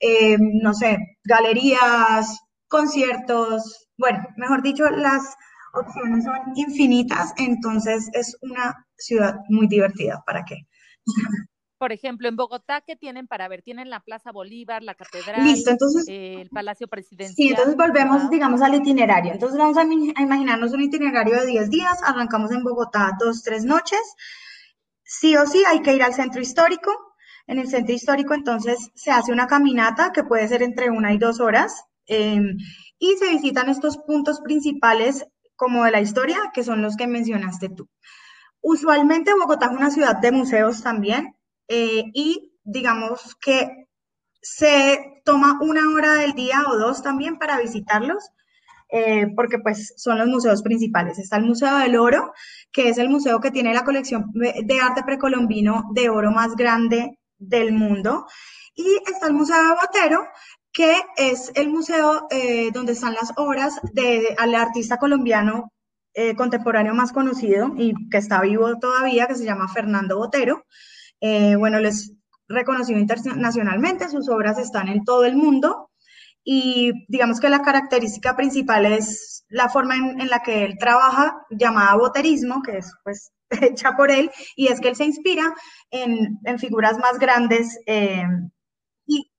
eh, 0.00 0.36
no 0.38 0.72
sé, 0.74 0.96
galerías, 1.24 2.38
conciertos. 2.68 3.88
Bueno, 3.98 4.20
mejor 4.36 4.62
dicho, 4.62 4.88
las 4.90 5.34
opciones 5.74 6.24
son 6.24 6.38
infinitas, 6.54 7.32
entonces 7.36 8.08
es 8.12 8.36
una 8.40 8.86
ciudad 8.96 9.34
muy 9.48 9.66
divertida. 9.66 10.22
¿Para 10.24 10.44
qué? 10.44 10.66
Por 11.78 11.92
ejemplo, 11.92 12.28
en 12.28 12.36
Bogotá, 12.36 12.80
¿qué 12.80 12.96
tienen 12.96 13.26
para 13.26 13.48
ver? 13.48 13.62
Tienen 13.62 13.88
la 13.88 14.00
Plaza 14.00 14.32
Bolívar, 14.32 14.82
la 14.82 14.94
Catedral, 14.94 15.44
Listo, 15.44 15.70
entonces, 15.70 16.04
el 16.08 16.50
Palacio 16.50 16.88
Presidencial. 16.88 17.34
Sí, 17.34 17.48
entonces 17.48 17.76
volvemos, 17.76 18.28
digamos, 18.30 18.60
al 18.62 18.74
itinerario. 18.74 19.32
Entonces 19.32 19.58
vamos 19.58 19.76
a, 19.78 19.84
imaginarnos 19.84 20.72
un 20.72 20.82
itinerario 20.82 21.40
de 21.40 21.46
10 21.46 21.70
días, 21.70 22.02
arrancamos 22.04 22.50
en 22.50 22.64
Bogotá 22.64 23.12
dos, 23.18 23.42
tres 23.42 23.64
noches. 23.64 24.00
Sí 25.04 25.36
o 25.36 25.46
sí 25.46 25.62
hay 25.66 25.80
que 25.80 25.94
ir 25.94 26.02
al 26.02 26.14
centro 26.14 26.40
histórico. 26.40 26.90
En 27.46 27.58
el 27.58 27.68
centro 27.68 27.94
histórico 27.94 28.34
entonces 28.34 28.90
se 28.94 29.10
hace 29.10 29.32
una 29.32 29.46
caminata 29.46 30.12
que 30.12 30.24
puede 30.24 30.46
ser 30.48 30.62
entre 30.62 30.90
una 30.90 31.14
y 31.14 31.18
dos 31.18 31.40
horas 31.40 31.84
em, 32.06 32.58
y 32.98 33.14
se 33.14 33.30
visitan 33.30 33.70
estos 33.70 33.96
puntos 33.98 34.40
principales 34.40 35.26
como 35.56 35.84
de 35.84 35.92
la 35.92 36.00
historia, 36.00 36.38
que 36.52 36.62
son 36.62 36.82
los 36.82 36.96
que 36.96 37.06
mencionaste 37.06 37.70
tú. 37.70 37.88
Usualmente 38.60 39.32
Bogotá 39.34 39.66
es 39.66 39.72
una 39.72 39.90
ciudad 39.90 40.16
de 40.16 40.32
museos 40.32 40.82
también, 40.82 41.37
eh, 41.68 42.04
y 42.14 42.54
digamos 42.64 43.36
que 43.36 43.86
se 44.40 45.20
toma 45.24 45.58
una 45.60 45.82
hora 45.94 46.14
del 46.14 46.32
día 46.32 46.64
o 46.66 46.78
dos 46.78 47.02
también 47.02 47.38
para 47.38 47.60
visitarlos, 47.60 48.30
eh, 48.90 49.26
porque 49.36 49.58
pues 49.58 49.92
son 49.96 50.18
los 50.18 50.28
museos 50.28 50.62
principales. 50.62 51.18
Está 51.18 51.36
el 51.36 51.44
Museo 51.44 51.76
del 51.76 51.96
Oro, 51.96 52.32
que 52.72 52.88
es 52.88 52.98
el 52.98 53.10
museo 53.10 53.40
que 53.40 53.50
tiene 53.50 53.74
la 53.74 53.84
colección 53.84 54.32
de 54.32 54.80
arte 54.80 55.02
precolombino 55.04 55.84
de 55.92 56.08
oro 56.08 56.30
más 56.30 56.56
grande 56.56 57.18
del 57.36 57.72
mundo, 57.72 58.26
y 58.74 58.86
está 59.06 59.26
el 59.26 59.34
Museo 59.34 59.56
de 59.56 59.74
Botero, 59.74 60.26
que 60.72 60.96
es 61.16 61.52
el 61.54 61.68
museo 61.68 62.26
eh, 62.30 62.70
donde 62.72 62.92
están 62.92 63.14
las 63.14 63.32
obras 63.36 63.78
del 63.92 64.54
artista 64.54 64.98
colombiano 64.98 65.72
contemporáneo 66.36 66.94
más 66.94 67.12
conocido 67.12 67.74
y 67.76 67.94
que 68.10 68.18
está 68.18 68.40
vivo 68.40 68.76
todavía, 68.80 69.28
que 69.28 69.36
se 69.36 69.44
llama 69.44 69.68
Fernando 69.68 70.18
Botero. 70.18 70.64
Eh, 71.20 71.56
bueno, 71.56 71.80
les 71.80 72.12
reconocido 72.48 72.98
internacionalmente, 72.98 74.08
sus 74.08 74.28
obras 74.28 74.58
están 74.58 74.88
en 74.88 75.04
todo 75.04 75.24
el 75.24 75.36
mundo 75.36 75.90
y 76.50 76.92
digamos 77.08 77.40
que 77.40 77.50
la 77.50 77.60
característica 77.60 78.34
principal 78.34 78.86
es 78.86 79.44
la 79.50 79.68
forma 79.68 79.96
en, 79.96 80.30
la 80.30 80.42
que 80.42 80.64
él 80.64 80.78
trabaja, 80.78 81.44
llamada 81.50 81.96
boterismo, 81.96 82.62
que 82.62 82.78
es 82.78 82.90
pues 83.04 83.32
hecha 83.62 83.96
por 83.96 84.10
él, 84.10 84.30
y 84.56 84.68
es 84.68 84.80
que 84.80 84.88
él 84.88 84.96
se 84.96 85.04
inspira 85.04 85.54
en, 85.90 86.38
figuras 86.58 86.98
más 86.98 87.18
grandes. 87.18 87.78
Eh, 87.86 88.24
y, 89.06 89.30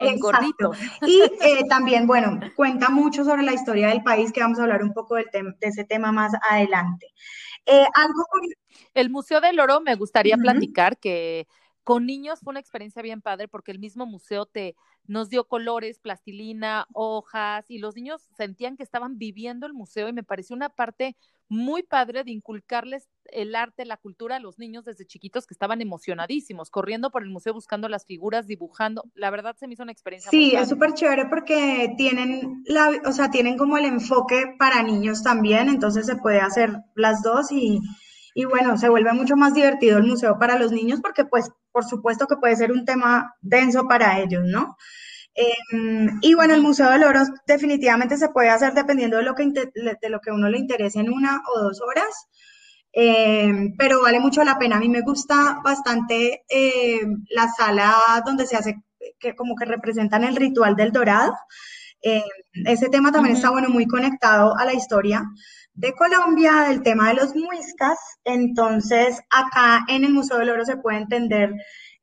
en 0.00 0.18
gordito. 0.18 0.72
Y 1.06 1.22
eh, 1.40 1.64
también, 1.68 2.06
bueno, 2.06 2.38
cuenta 2.54 2.88
mucho 2.88 3.24
sobre 3.24 3.42
la 3.42 3.52
historia 3.52 3.88
del 3.88 4.02
país, 4.02 4.32
que 4.32 4.40
vamos 4.40 4.58
a 4.58 4.62
hablar 4.62 4.82
un 4.82 4.92
poco 4.92 5.16
del 5.16 5.26
de 5.32 5.54
ese 5.60 5.84
tema 5.84 6.12
más 6.12 6.32
adelante. 6.48 7.06
Algo 7.94 8.24
el 8.94 9.10
Museo 9.10 9.40
del 9.40 9.60
Oro 9.60 9.80
me 9.80 9.94
gustaría 9.94 10.36
platicar 10.36 10.98
que 10.98 11.46
con 11.84 12.04
niños 12.04 12.40
fue 12.40 12.50
una 12.50 12.60
experiencia 12.60 13.00
bien 13.00 13.22
padre 13.22 13.48
porque 13.48 13.72
el 13.72 13.78
mismo 13.78 14.04
museo 14.04 14.44
te 14.44 14.76
nos 15.06 15.30
dio 15.30 15.48
colores, 15.48 15.98
plastilina, 15.98 16.86
hojas 16.92 17.70
y 17.70 17.78
los 17.78 17.94
niños 17.96 18.28
sentían 18.36 18.76
que 18.76 18.82
estaban 18.82 19.16
viviendo 19.16 19.66
el 19.66 19.72
museo 19.72 20.08
y 20.08 20.12
me 20.12 20.22
pareció 20.22 20.54
una 20.54 20.68
parte 20.68 21.16
muy 21.48 21.82
padre 21.82 22.24
de 22.24 22.30
inculcarles 22.30 23.08
el 23.24 23.54
arte, 23.54 23.84
la 23.84 23.96
cultura 23.96 24.36
a 24.36 24.40
los 24.40 24.58
niños 24.58 24.84
desde 24.84 25.06
chiquitos 25.06 25.46
que 25.46 25.54
estaban 25.54 25.80
emocionadísimos, 25.80 26.70
corriendo 26.70 27.10
por 27.10 27.22
el 27.22 27.30
museo 27.30 27.54
buscando 27.54 27.88
las 27.88 28.06
figuras, 28.06 28.46
dibujando. 28.46 29.04
La 29.14 29.30
verdad 29.30 29.56
se 29.58 29.66
me 29.66 29.74
hizo 29.74 29.82
una 29.82 29.92
experiencia. 29.92 30.30
Sí, 30.30 30.54
es 30.54 30.68
súper 30.68 30.94
chévere 30.94 31.26
porque 31.26 31.94
tienen 31.96 32.62
la, 32.66 32.90
o 33.04 33.12
sea, 33.12 33.30
tienen 33.30 33.56
como 33.56 33.76
el 33.76 33.84
enfoque 33.84 34.54
para 34.58 34.82
niños 34.82 35.22
también, 35.22 35.68
entonces 35.68 36.06
se 36.06 36.16
puede 36.16 36.40
hacer 36.40 36.72
las 36.94 37.22
dos 37.22 37.52
y 37.52 37.80
y 38.38 38.44
bueno, 38.44 38.78
se 38.78 38.88
vuelve 38.88 39.12
mucho 39.14 39.34
más 39.34 39.52
divertido 39.52 39.98
el 39.98 40.04
museo 40.04 40.38
para 40.38 40.56
los 40.56 40.70
niños 40.70 41.00
porque 41.00 41.24
pues 41.24 41.50
por 41.72 41.84
supuesto 41.84 42.28
que 42.28 42.36
puede 42.36 42.54
ser 42.54 42.70
un 42.70 42.84
tema 42.84 43.34
denso 43.40 43.88
para 43.88 44.20
ellos, 44.20 44.44
¿no? 44.46 44.76
Em, 45.38 46.18
y 46.20 46.34
bueno, 46.34 46.54
el 46.54 46.62
Museo 46.62 46.90
del 46.90 47.04
Oro 47.04 47.20
definitivamente 47.46 48.16
se 48.16 48.30
puede 48.30 48.50
hacer 48.50 48.74
dependiendo 48.74 49.18
de 49.18 49.22
lo 49.22 49.34
que, 49.36 49.46
de 49.46 50.10
lo 50.10 50.20
que 50.20 50.32
uno 50.32 50.48
le 50.48 50.58
interese 50.58 50.98
en 50.98 51.12
una 51.12 51.40
o 51.54 51.60
dos 51.62 51.80
horas, 51.80 52.26
em, 52.92 53.76
pero 53.76 54.02
vale 54.02 54.18
mucho 54.18 54.42
la 54.42 54.58
pena. 54.58 54.76
A 54.76 54.80
mí 54.80 54.88
me 54.88 55.02
gusta 55.02 55.60
bastante 55.62 56.44
em, 56.48 57.24
la 57.30 57.48
sala 57.56 57.94
donde 58.26 58.46
se 58.46 58.56
hace, 58.56 58.82
que 59.20 59.36
como 59.36 59.54
que 59.54 59.64
representan 59.64 60.24
el 60.24 60.36
ritual 60.36 60.74
del 60.76 60.92
dorado. 60.92 61.34
ese 62.64 62.88
tema 62.88 63.12
también 63.12 63.36
está, 63.36 63.50
bueno, 63.50 63.68
muy 63.70 63.86
conectado 63.86 64.56
a 64.56 64.64
la 64.64 64.72
historia 64.74 65.24
de 65.74 65.92
Colombia, 65.94 66.64
del 66.68 66.82
tema 66.82 67.08
de 67.08 67.14
los 67.14 67.34
muiscas. 67.36 67.98
Entonces, 68.24 69.20
acá 69.30 69.84
en 69.88 70.04
el 70.04 70.12
Museo 70.12 70.38
del 70.38 70.50
Oro 70.50 70.64
se 70.64 70.76
puede 70.76 70.98
entender 70.98 71.52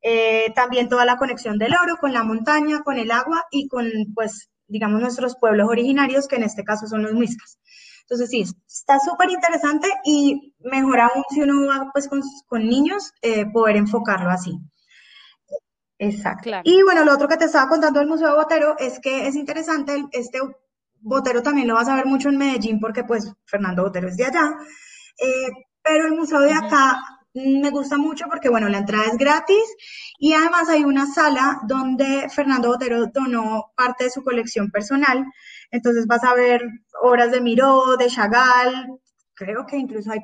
eh, 0.08 0.52
también 0.54 0.88
toda 0.88 1.04
la 1.04 1.16
conexión 1.16 1.58
del 1.58 1.74
oro 1.74 1.96
con 1.96 2.12
la 2.12 2.22
montaña, 2.22 2.84
con 2.84 2.96
el 2.96 3.10
agua 3.10 3.44
y 3.50 3.66
con, 3.66 3.90
pues, 4.14 4.48
digamos, 4.68 5.00
nuestros 5.00 5.34
pueblos 5.36 5.68
originarios, 5.68 6.28
que 6.28 6.36
en 6.36 6.44
este 6.44 6.62
caso 6.62 6.86
son 6.86 7.02
los 7.02 7.12
muiscas. 7.12 7.58
Entonces, 8.02 8.30
sí, 8.30 8.44
está 8.68 9.00
súper 9.00 9.30
interesante 9.30 9.88
y 10.04 10.54
mejor 10.60 11.00
aún 11.00 11.24
si 11.30 11.40
uno 11.40 11.66
va 11.66 11.90
pues, 11.92 12.08
con, 12.08 12.68
niños, 12.68 13.10
eh, 13.20 13.46
poder 13.46 13.74
enfocarlo 13.74 14.30
así. 14.30 14.56
Exacto. 15.98 16.50
Y 16.62 16.84
bueno, 16.84 17.04
lo 17.04 17.12
otro 17.12 17.26
que 17.26 17.36
te 17.36 17.46
estaba 17.46 17.68
contando 17.68 17.98
del 17.98 18.08
Museo 18.08 18.36
Botero 18.36 18.76
es 18.78 19.00
que 19.00 19.26
es 19.26 19.34
interesante 19.34 20.04
este 20.12 20.38
Botero 21.00 21.42
también 21.42 21.66
lo 21.66 21.74
vas 21.74 21.88
a 21.88 21.96
ver 21.96 22.06
mucho 22.06 22.28
en 22.28 22.36
Medellín 22.36 22.78
porque 22.78 23.02
pues 23.02 23.32
Fernando 23.44 23.82
Botero 23.82 24.06
es 24.06 24.16
de 24.16 24.26
allá, 24.26 24.56
eh, 25.18 25.50
pero 25.82 26.06
el 26.06 26.12
museo 26.14 26.38
de 26.40 26.52
acá 26.52 26.96
me 27.36 27.70
gusta 27.70 27.98
mucho 27.98 28.26
porque 28.28 28.48
bueno, 28.48 28.68
la 28.68 28.78
entrada 28.78 29.04
es 29.04 29.18
gratis 29.18 29.64
y 30.18 30.32
además 30.32 30.68
hay 30.68 30.84
una 30.84 31.06
sala 31.06 31.60
donde 31.66 32.28
Fernando 32.30 32.68
Botero 32.68 33.06
donó 33.06 33.72
parte 33.76 34.04
de 34.04 34.10
su 34.10 34.24
colección 34.24 34.70
personal, 34.70 35.24
entonces 35.70 36.06
vas 36.06 36.24
a 36.24 36.34
ver 36.34 36.62
obras 37.02 37.30
de 37.30 37.40
Miró, 37.40 37.96
de 37.96 38.06
Chagall, 38.06 38.98
creo 39.36 39.66
que 39.66 39.76
incluso 39.76 40.10
hay 40.10 40.20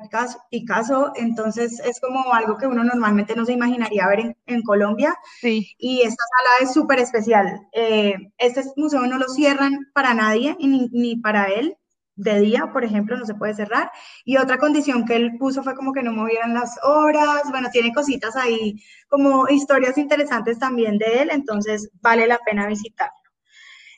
Picasso, 0.49 1.13
entonces 1.15 1.79
es 1.85 2.01
como 2.01 2.33
algo 2.33 2.57
que 2.57 2.65
uno 2.65 2.83
normalmente 2.83 3.35
no 3.35 3.45
se 3.45 3.53
imaginaría 3.53 4.07
ver 4.07 4.35
en, 4.45 4.61
Colombia. 4.63 5.15
Sí. 5.39 5.73
Y 5.77 6.01
esta 6.01 6.23
sala 6.35 6.49
es 6.67 6.73
súper 6.73 6.99
especial. 6.99 7.61
Eh, 7.73 8.15
este 8.37 8.63
museo 8.75 9.05
no 9.05 9.19
lo 9.19 9.29
cierran 9.29 9.87
para 9.93 10.13
nadie, 10.13 10.57
ni, 10.59 10.89
ni, 10.91 11.15
para 11.15 11.45
él. 11.45 11.77
De 12.15 12.39
día, 12.39 12.69
por 12.71 12.83
ejemplo, 12.83 13.17
no 13.17 13.25
se 13.25 13.35
puede 13.35 13.53
cerrar. 13.53 13.91
Y 14.25 14.37
otra 14.37 14.57
condición 14.57 15.05
que 15.05 15.15
él 15.15 15.37
puso 15.39 15.63
fue 15.63 15.75
como 15.75 15.93
que 15.93 16.03
no 16.03 16.11
movieran 16.11 16.53
las 16.53 16.77
horas. 16.83 17.43
Bueno, 17.49 17.69
tiene 17.71 17.93
cositas 17.93 18.35
ahí, 18.35 18.75
como 19.07 19.47
historias 19.49 19.97
interesantes 19.97 20.59
también 20.59 20.97
de 20.97 21.21
él, 21.21 21.29
entonces 21.31 21.89
vale 22.01 22.27
la 22.27 22.39
pena 22.39 22.67
visitarlo. 22.67 23.23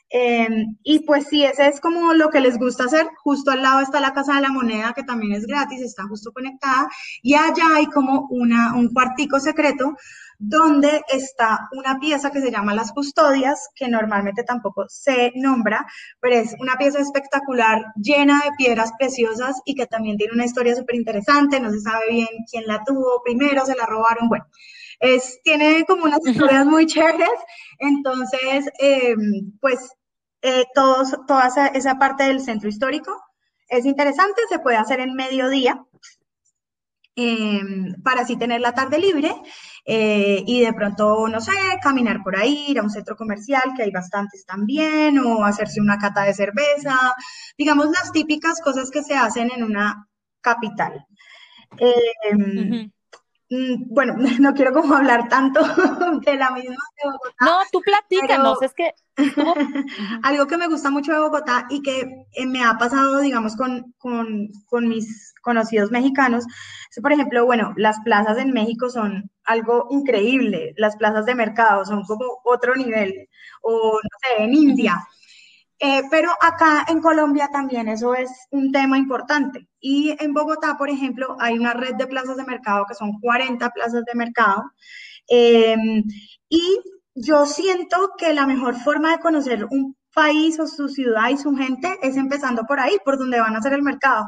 Em, 0.08 0.76
y 0.84 1.00
pues 1.00 1.26
sí, 1.28 1.44
ese 1.44 1.66
es 1.66 1.80
como 1.80 2.14
lo 2.14 2.30
que 2.30 2.40
les 2.40 2.58
gusta 2.58 2.84
hacer. 2.84 3.06
Justo 3.24 3.50
al 3.50 3.62
lado 3.62 3.80
está 3.80 4.00
la 4.00 4.12
Casa 4.12 4.34
de 4.34 4.42
la 4.42 4.50
Moneda, 4.50 4.92
que 4.94 5.02
también 5.02 5.32
es 5.32 5.46
gratis, 5.46 5.80
está 5.82 6.04
justo 6.04 6.32
conectada. 6.32 6.88
Y 7.22 7.34
allá 7.34 7.64
hay 7.74 7.86
como 7.86 8.26
una, 8.30 8.74
un 8.74 8.92
cuartico 8.92 9.40
secreto 9.40 9.96
donde 10.38 11.02
está 11.08 11.68
una 11.72 11.98
pieza 11.98 12.30
que 12.30 12.40
se 12.40 12.50
llama 12.50 12.74
Las 12.74 12.92
Custodias, 12.92 13.68
que 13.74 13.88
normalmente 13.88 14.44
tampoco 14.44 14.86
se 14.88 15.32
nombra, 15.34 15.86
pero 16.20 16.36
es 16.36 16.54
una 16.60 16.76
pieza 16.76 17.00
espectacular 17.00 17.84
llena 17.96 18.40
de 18.44 18.52
piedras 18.56 18.92
preciosas 18.98 19.60
y 19.64 19.74
que 19.74 19.86
también 19.86 20.16
tiene 20.16 20.34
una 20.34 20.44
historia 20.44 20.76
súper 20.76 20.96
interesante, 20.96 21.60
no 21.60 21.70
se 21.70 21.80
sabe 21.80 22.10
bien 22.10 22.28
quién 22.50 22.66
la 22.66 22.82
tuvo 22.84 23.22
primero, 23.24 23.64
se 23.64 23.76
la 23.76 23.86
robaron, 23.86 24.28
bueno. 24.28 24.46
Es, 24.98 25.40
tiene 25.42 25.84
como 25.86 26.04
unas 26.04 26.26
historias 26.26 26.64
muy 26.64 26.86
chéveres, 26.86 27.28
entonces, 27.78 28.70
em, 28.78 29.52
pues, 29.60 29.78
eh, 30.42 30.64
todos, 30.74 31.14
toda 31.26 31.48
esa, 31.48 31.66
esa 31.68 31.98
parte 31.98 32.24
del 32.24 32.40
centro 32.40 32.68
histórico 32.68 33.12
es 33.68 33.84
interesante, 33.84 34.40
se 34.48 34.58
puede 34.58 34.76
hacer 34.76 35.00
en 35.00 35.14
mediodía, 35.14 35.84
Em, 37.18 37.94
para 38.02 38.20
así 38.20 38.36
tener 38.36 38.60
la 38.60 38.72
tarde 38.72 38.98
libre 38.98 39.34
eh, 39.86 40.42
y 40.46 40.60
de 40.60 40.72
pronto, 40.74 41.26
no 41.28 41.40
sé, 41.40 41.52
caminar 41.82 42.22
por 42.22 42.36
ahí, 42.36 42.66
ir 42.68 42.78
a 42.78 42.82
un 42.82 42.90
centro 42.90 43.16
comercial, 43.16 43.72
que 43.74 43.84
hay 43.84 43.90
bastantes 43.90 44.44
también, 44.44 45.18
o 45.18 45.42
hacerse 45.42 45.80
una 45.80 45.96
cata 45.96 46.24
de 46.24 46.34
cerveza, 46.34 46.94
digamos 47.56 47.86
las 47.86 48.12
típicas 48.12 48.60
cosas 48.60 48.90
que 48.90 49.02
se 49.02 49.14
hacen 49.14 49.50
en 49.50 49.64
una 49.64 50.06
capital. 50.42 51.06
Em, 51.78 52.90
bueno, 53.48 54.14
no 54.40 54.54
quiero 54.54 54.72
como 54.72 54.94
hablar 54.94 55.28
tanto 55.28 55.60
de 56.26 56.36
la 56.36 56.50
misma 56.50 56.76
de 57.02 57.10
Bogotá. 57.10 57.34
No, 57.40 57.58
tú 57.70 57.80
platícanos, 57.80 58.62
es 58.62 58.74
que 58.74 58.94
algo 60.22 60.46
que 60.46 60.56
me 60.56 60.68
gusta 60.68 60.90
mucho 60.90 61.12
de 61.12 61.20
Bogotá 61.20 61.66
y 61.70 61.82
que 61.82 62.26
eh, 62.32 62.46
me 62.46 62.62
ha 62.62 62.76
pasado, 62.76 63.20
digamos, 63.20 63.56
con, 63.56 63.94
con, 63.98 64.48
con, 64.66 64.88
mis 64.88 65.34
conocidos 65.42 65.90
mexicanos, 65.90 66.44
es, 66.90 67.00
por 67.00 67.12
ejemplo, 67.12 67.46
bueno, 67.46 67.72
las 67.76 68.00
plazas 68.00 68.38
en 68.38 68.52
México 68.52 68.90
son 68.90 69.30
algo 69.44 69.86
increíble, 69.90 70.74
las 70.76 70.96
plazas 70.96 71.24
de 71.24 71.34
mercado 71.34 71.84
son 71.84 72.02
como 72.02 72.40
otro 72.44 72.74
nivel, 72.74 73.28
o 73.62 73.92
no 74.02 74.18
sé, 74.20 74.42
en 74.42 74.54
India. 74.54 75.06
Eh, 75.78 76.02
pero 76.10 76.30
acá 76.40 76.86
en 76.88 77.00
Colombia 77.00 77.50
también 77.52 77.88
eso 77.88 78.14
es 78.14 78.30
un 78.50 78.72
tema 78.72 78.96
importante. 78.98 79.68
Y 79.80 80.16
en 80.18 80.32
Bogotá, 80.32 80.76
por 80.78 80.88
ejemplo, 80.88 81.36
hay 81.38 81.58
una 81.58 81.74
red 81.74 81.94
de 81.96 82.06
plazas 82.06 82.36
de 82.36 82.44
mercado 82.44 82.86
que 82.88 82.94
son 82.94 83.20
40 83.20 83.68
plazas 83.70 84.02
de 84.04 84.14
mercado. 84.14 84.62
Em, 85.28 86.04
y 86.48 86.80
yo 87.14 87.46
siento 87.46 88.12
que 88.18 88.32
la 88.32 88.46
mejor 88.46 88.76
forma 88.76 89.12
de 89.12 89.20
conocer 89.20 89.66
un 89.70 89.96
país 90.14 90.58
o 90.60 90.66
su 90.66 90.88
ciudad 90.88 91.28
y 91.30 91.36
su 91.36 91.54
gente 91.54 91.98
es 92.02 92.16
empezando 92.16 92.64
por 92.66 92.80
ahí, 92.80 92.96
por 93.04 93.18
donde 93.18 93.40
van 93.40 93.54
a 93.54 93.58
hacer 93.58 93.74
el 93.74 93.82
mercado. 93.82 94.24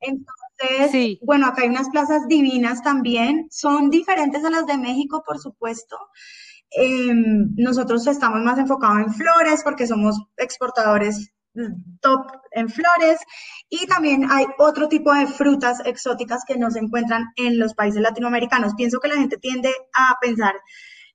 Entonces, 0.00 1.18
bueno, 1.22 1.46
acá 1.46 1.62
hay 1.62 1.68
unas 1.68 1.90
plazas 1.90 2.28
divinas 2.28 2.82
también. 2.82 3.48
Son 3.50 3.90
diferentes 3.90 4.44
a 4.44 4.50
las 4.50 4.66
de 4.66 4.76
México, 4.78 5.22
por 5.26 5.38
supuesto. 5.38 5.96
Em, 6.70 7.54
nosotros 7.56 8.06
estamos 8.06 8.42
más 8.42 8.58
enfocados 8.58 8.98
en 8.98 9.14
flores 9.14 9.62
porque 9.64 9.86
somos 9.86 10.20
exportadores 10.36 11.32
top 12.00 12.26
en 12.52 12.68
flores 12.68 13.18
y 13.68 13.86
también 13.86 14.30
hay 14.30 14.46
otro 14.58 14.88
tipo 14.88 15.12
de 15.14 15.26
frutas 15.26 15.80
exóticas 15.84 16.44
que 16.46 16.56
no 16.56 16.70
se 16.70 16.78
encuentran 16.78 17.26
en 17.36 17.58
los 17.58 17.74
países 17.74 18.00
latinoamericanos. 18.00 18.74
Pienso 18.74 19.00
que 19.00 19.08
la 19.08 19.16
gente 19.16 19.38
tiende 19.38 19.70
a 19.94 20.16
pensar 20.20 20.54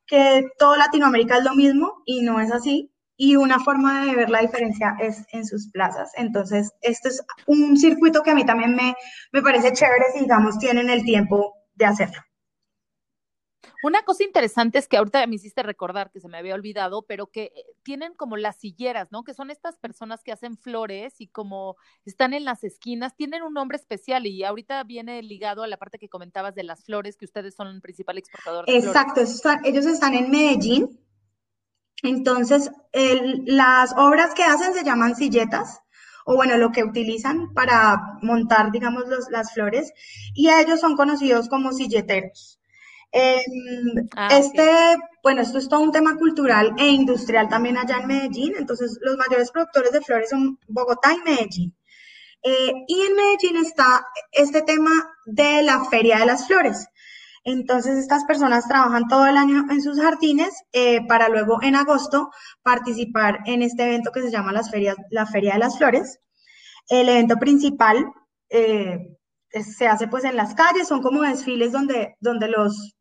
que 0.05 0.47
todo 0.57 0.75
Latinoamérica 0.75 1.37
es 1.37 1.43
lo 1.43 1.55
mismo 1.55 2.03
y 2.05 2.21
no 2.21 2.39
es 2.39 2.51
así. 2.51 2.91
Y 3.15 3.35
una 3.35 3.59
forma 3.59 4.05
de 4.05 4.15
ver 4.15 4.29
la 4.31 4.41
diferencia 4.41 4.95
es 4.99 5.25
en 5.31 5.45
sus 5.45 5.69
plazas. 5.71 6.11
Entonces, 6.15 6.71
esto 6.81 7.07
es 7.07 7.23
un 7.45 7.77
circuito 7.77 8.23
que 8.23 8.31
a 8.31 8.35
mí 8.35 8.43
también 8.45 8.75
me, 8.75 8.95
me 9.31 9.43
parece 9.43 9.73
chévere 9.73 10.05
si, 10.13 10.21
digamos, 10.21 10.57
tienen 10.57 10.89
el 10.89 11.03
tiempo 11.03 11.53
de 11.75 11.85
hacerlo. 11.85 12.19
Una 13.83 14.03
cosa 14.03 14.23
interesante 14.23 14.77
es 14.77 14.87
que 14.87 14.97
ahorita 14.97 15.25
me 15.27 15.35
hiciste 15.35 15.63
recordar 15.63 16.11
que 16.11 16.19
se 16.19 16.27
me 16.27 16.37
había 16.37 16.55
olvidado, 16.55 17.03
pero 17.03 17.27
que 17.27 17.51
eh, 17.55 17.65
tienen 17.83 18.13
como 18.13 18.37
las 18.37 18.57
silleras, 18.57 19.11
¿no? 19.11 19.23
Que 19.23 19.33
son 19.33 19.49
estas 19.49 19.77
personas 19.77 20.23
que 20.23 20.31
hacen 20.31 20.57
flores 20.57 21.19
y 21.19 21.27
como 21.27 21.75
están 22.05 22.33
en 22.33 22.45
las 22.45 22.63
esquinas, 22.63 23.15
tienen 23.15 23.43
un 23.43 23.53
nombre 23.53 23.77
especial 23.77 24.27
y 24.27 24.43
ahorita 24.43 24.83
viene 24.83 25.21
ligado 25.23 25.63
a 25.63 25.67
la 25.67 25.77
parte 25.77 25.97
que 25.97 26.09
comentabas 26.09 26.53
de 26.55 26.63
las 26.63 26.83
flores, 26.83 27.17
que 27.17 27.25
ustedes 27.25 27.55
son 27.55 27.67
el 27.67 27.81
principal 27.81 28.17
exportador 28.17 28.65
de 28.65 28.77
Exacto, 28.77 29.21
ellos 29.63 29.85
están 29.85 30.13
en 30.13 30.29
Medellín. 30.29 30.99
Entonces, 32.03 32.71
las 33.45 33.93
obras 33.95 34.33
que 34.33 34.43
hacen 34.43 34.73
se 34.73 34.83
llaman 34.83 35.15
silletas 35.15 35.81
o 36.25 36.35
bueno, 36.35 36.57
lo 36.57 36.71
que 36.71 36.83
utilizan 36.83 37.53
para 37.53 38.17
montar, 38.21 38.71
digamos, 38.71 39.05
las 39.31 39.53
flores, 39.53 39.91
y 40.33 40.49
ellos 40.49 40.79
son 40.79 40.95
conocidos 40.95 41.49
como 41.49 41.71
silleteros. 41.71 42.60
Em, 43.11 44.07
ah, 44.15 44.29
este, 44.31 44.97
bueno, 45.21 45.41
esto 45.41 45.57
es 45.57 45.67
todo 45.67 45.81
un 45.81 45.91
tema 45.91 46.15
cultural 46.15 46.73
e 46.77 46.87
industrial 46.87 47.49
también 47.49 47.77
allá 47.77 47.97
en 47.97 48.07
Medellín, 48.07 48.53
entonces 48.57 48.97
los 49.01 49.17
mayores 49.17 49.51
productores 49.51 49.91
de 49.91 50.01
flores 50.01 50.29
son 50.29 50.57
Bogotá 50.67 51.13
y 51.13 51.21
Medellín. 51.29 51.75
Eh, 52.43 52.73
y 52.87 53.01
en 53.01 53.15
Medellín 53.15 53.57
está 53.57 54.05
este 54.31 54.61
tema 54.61 54.91
de 55.25 55.61
la 55.63 55.83
Feria 55.85 56.19
de 56.19 56.25
las 56.25 56.47
Flores. 56.47 56.87
Entonces 57.43 57.97
estas 57.97 58.23
personas 58.25 58.67
trabajan 58.67 59.07
todo 59.07 59.25
el 59.25 59.35
año 59.35 59.65
en 59.69 59.81
sus 59.81 59.99
jardines 59.99 60.53
eh, 60.73 61.05
para 61.07 61.27
luego 61.27 61.61
en 61.61 61.75
agosto 61.75 62.31
participar 62.61 63.39
en 63.45 63.63
este 63.63 63.83
evento 63.83 64.11
que 64.11 64.21
se 64.21 64.31
llama 64.31 64.53
las 64.53 64.69
ferias, 64.71 64.95
la 65.09 65.25
Feria 65.25 65.53
de 65.53 65.59
las 65.59 65.77
Flores. 65.77 66.19
El 66.87 67.09
evento 67.09 67.37
principal 67.37 68.05
eh, 68.49 69.17
se 69.49 69.87
hace 69.87 70.07
pues 70.07 70.23
en 70.23 70.35
las 70.35 70.55
calles, 70.55 70.87
son 70.87 71.01
como 71.01 71.21
desfiles 71.21 71.71
donde, 71.71 72.15
donde 72.19 72.47
los 72.47 72.95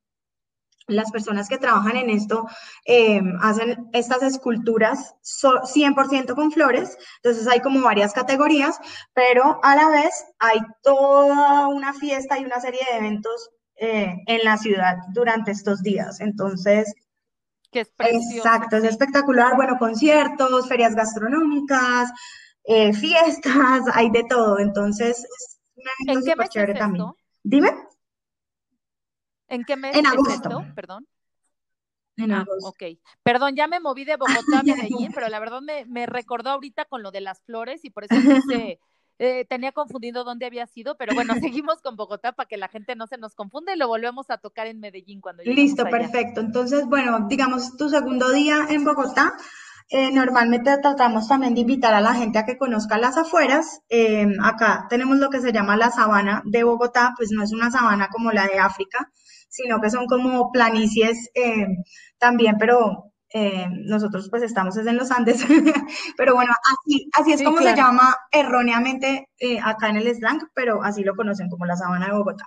las 0.90 1.10
personas 1.10 1.48
que 1.48 1.58
trabajan 1.58 1.96
en 1.96 2.10
esto 2.10 2.46
em, 2.84 3.36
hacen 3.40 3.88
estas 3.92 4.22
esculturas 4.22 5.14
100% 5.22 6.34
con 6.34 6.52
flores, 6.52 6.96
entonces 7.22 7.46
hay 7.48 7.60
como 7.60 7.80
varias 7.80 8.12
categorías, 8.12 8.78
pero 9.14 9.60
a 9.62 9.76
la 9.76 9.88
vez 9.88 10.10
hay 10.38 10.58
toda 10.82 11.68
una 11.68 11.92
fiesta 11.92 12.38
y 12.38 12.44
una 12.44 12.60
serie 12.60 12.80
de 12.90 12.98
eventos 12.98 13.50
eh, 13.76 14.16
en 14.26 14.44
la 14.44 14.58
ciudad 14.58 14.98
durante 15.14 15.52
estos 15.52 15.82
días. 15.82 16.20
Entonces, 16.20 16.92
que 17.70 17.80
es 17.80 17.90
precioso, 17.90 18.48
exacto, 18.48 18.76
es 18.76 18.84
espectacular, 18.84 19.56
bueno, 19.56 19.76
conciertos, 19.78 20.68
ferias 20.68 20.94
gastronómicas, 20.94 22.10
eh, 22.64 22.92
fiestas, 22.92 23.82
hay 23.94 24.10
de 24.10 24.24
todo, 24.24 24.58
entonces 24.58 25.18
es 25.18 25.60
un 25.76 25.84
evento 26.08 26.30
súper 26.30 26.48
chévere 26.48 26.74
también. 26.74 27.06
Dime. 27.42 27.72
¿En 29.50 29.64
qué 29.64 29.76
mes? 29.76 29.94
En 29.94 30.06
agosto. 30.06 30.64
Perdón. 30.74 31.06
En 32.16 32.32
ah, 32.32 32.40
agosto. 32.40 32.68
Ok. 32.68 32.82
Perdón, 33.22 33.56
ya 33.56 33.66
me 33.66 33.80
moví 33.80 34.04
de 34.04 34.16
Bogotá 34.16 34.60
a 34.60 34.62
Medellín, 34.88 35.12
pero 35.12 35.28
la 35.28 35.38
verdad 35.40 35.60
me, 35.60 35.84
me, 35.84 36.06
recordó 36.06 36.50
ahorita 36.50 36.86
con 36.86 37.02
lo 37.02 37.10
de 37.10 37.20
las 37.20 37.42
flores 37.42 37.84
y 37.84 37.90
por 37.90 38.04
eso 38.04 38.14
eh, 39.22 39.44
tenía 39.44 39.72
confundido 39.72 40.24
dónde 40.24 40.46
había 40.46 40.66
sido, 40.66 40.96
pero 40.96 41.14
bueno, 41.14 41.34
seguimos 41.52 41.82
con 41.82 41.94
Bogotá 41.94 42.32
para 42.32 42.48
que 42.48 42.56
la 42.56 42.68
gente 42.68 42.96
no 42.96 43.06
se 43.06 43.18
nos 43.18 43.34
confunda 43.34 43.74
y 43.74 43.78
lo 43.78 43.86
volvemos 43.86 44.30
a 44.30 44.38
tocar 44.38 44.66
en 44.66 44.80
Medellín 44.80 45.20
cuando 45.20 45.42
Listo, 45.44 45.84
perfecto. 45.84 46.40
Entonces, 46.40 46.86
bueno, 46.86 47.26
digamos 47.28 47.76
tu 47.76 47.90
segundo 47.90 48.30
día 48.30 48.66
en 48.70 48.82
Bogotá. 48.82 49.34
Eh, 49.92 50.10
normalmente 50.12 50.78
tratamos 50.78 51.28
también 51.28 51.54
de 51.54 51.62
invitar 51.62 51.92
a 51.92 52.00
la 52.00 52.14
gente 52.14 52.38
a 52.38 52.46
que 52.46 52.56
conozca 52.56 52.96
las 52.96 53.18
afueras. 53.18 53.82
Eh, 53.90 54.26
acá 54.42 54.86
tenemos 54.88 55.18
lo 55.18 55.28
que 55.28 55.40
se 55.40 55.52
llama 55.52 55.76
la 55.76 55.90
sabana 55.90 56.42
de 56.46 56.64
Bogotá, 56.64 57.12
pues 57.16 57.30
no 57.30 57.42
es 57.42 57.52
una 57.52 57.70
sabana 57.70 58.08
como 58.08 58.30
la 58.32 58.46
de 58.46 58.58
África, 58.58 59.10
sino 59.50 59.80
que 59.80 59.90
son 59.90 60.06
como 60.06 60.50
planicies 60.50 61.28
eh, 61.34 61.66
también, 62.18 62.56
pero 62.58 63.12
eh, 63.32 63.66
nosotros 63.84 64.28
pues 64.30 64.42
estamos 64.42 64.76
en 64.76 64.96
los 64.96 65.10
Andes, 65.10 65.44
pero 66.16 66.34
bueno, 66.34 66.52
así, 66.52 67.10
así 67.18 67.32
es 67.32 67.42
como 67.42 67.58
se 67.58 67.76
llama 67.76 68.16
erróneamente 68.30 69.28
eh, 69.38 69.58
acá 69.62 69.90
en 69.90 69.96
el 69.96 70.14
slang, 70.14 70.40
pero 70.54 70.82
así 70.82 71.02
lo 71.02 71.16
conocen 71.16 71.50
como 71.50 71.66
la 71.66 71.76
sabana 71.76 72.06
de 72.06 72.12
Bogotá. 72.12 72.46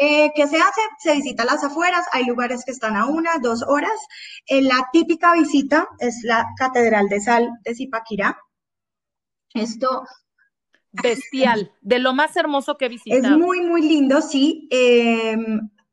¿Qué 0.00 0.46
se 0.48 0.58
hace? 0.58 0.80
Se 1.00 1.16
visita 1.16 1.44
las 1.44 1.64
afueras, 1.64 2.06
hay 2.12 2.24
lugares 2.24 2.64
que 2.64 2.70
están 2.70 2.94
a 2.94 3.06
una, 3.06 3.32
dos 3.42 3.64
horas. 3.66 3.98
la 4.48 4.88
típica 4.92 5.32
visita 5.32 5.88
es 5.98 6.20
la 6.22 6.46
Catedral 6.56 7.08
de 7.08 7.20
Sal 7.20 7.50
de 7.64 7.74
Zipaquirá. 7.74 8.38
Esto 9.54 10.04
bestial, 10.92 11.72
de 11.80 11.98
lo 11.98 12.14
más 12.14 12.36
hermoso 12.36 12.76
que 12.76 12.86
he 12.86 12.90
visitado. 12.90 13.34
Es 13.34 13.40
muy, 13.40 13.60
muy 13.62 13.82
lindo, 13.82 14.22
sí. 14.22 14.68
Eh, 14.70 15.36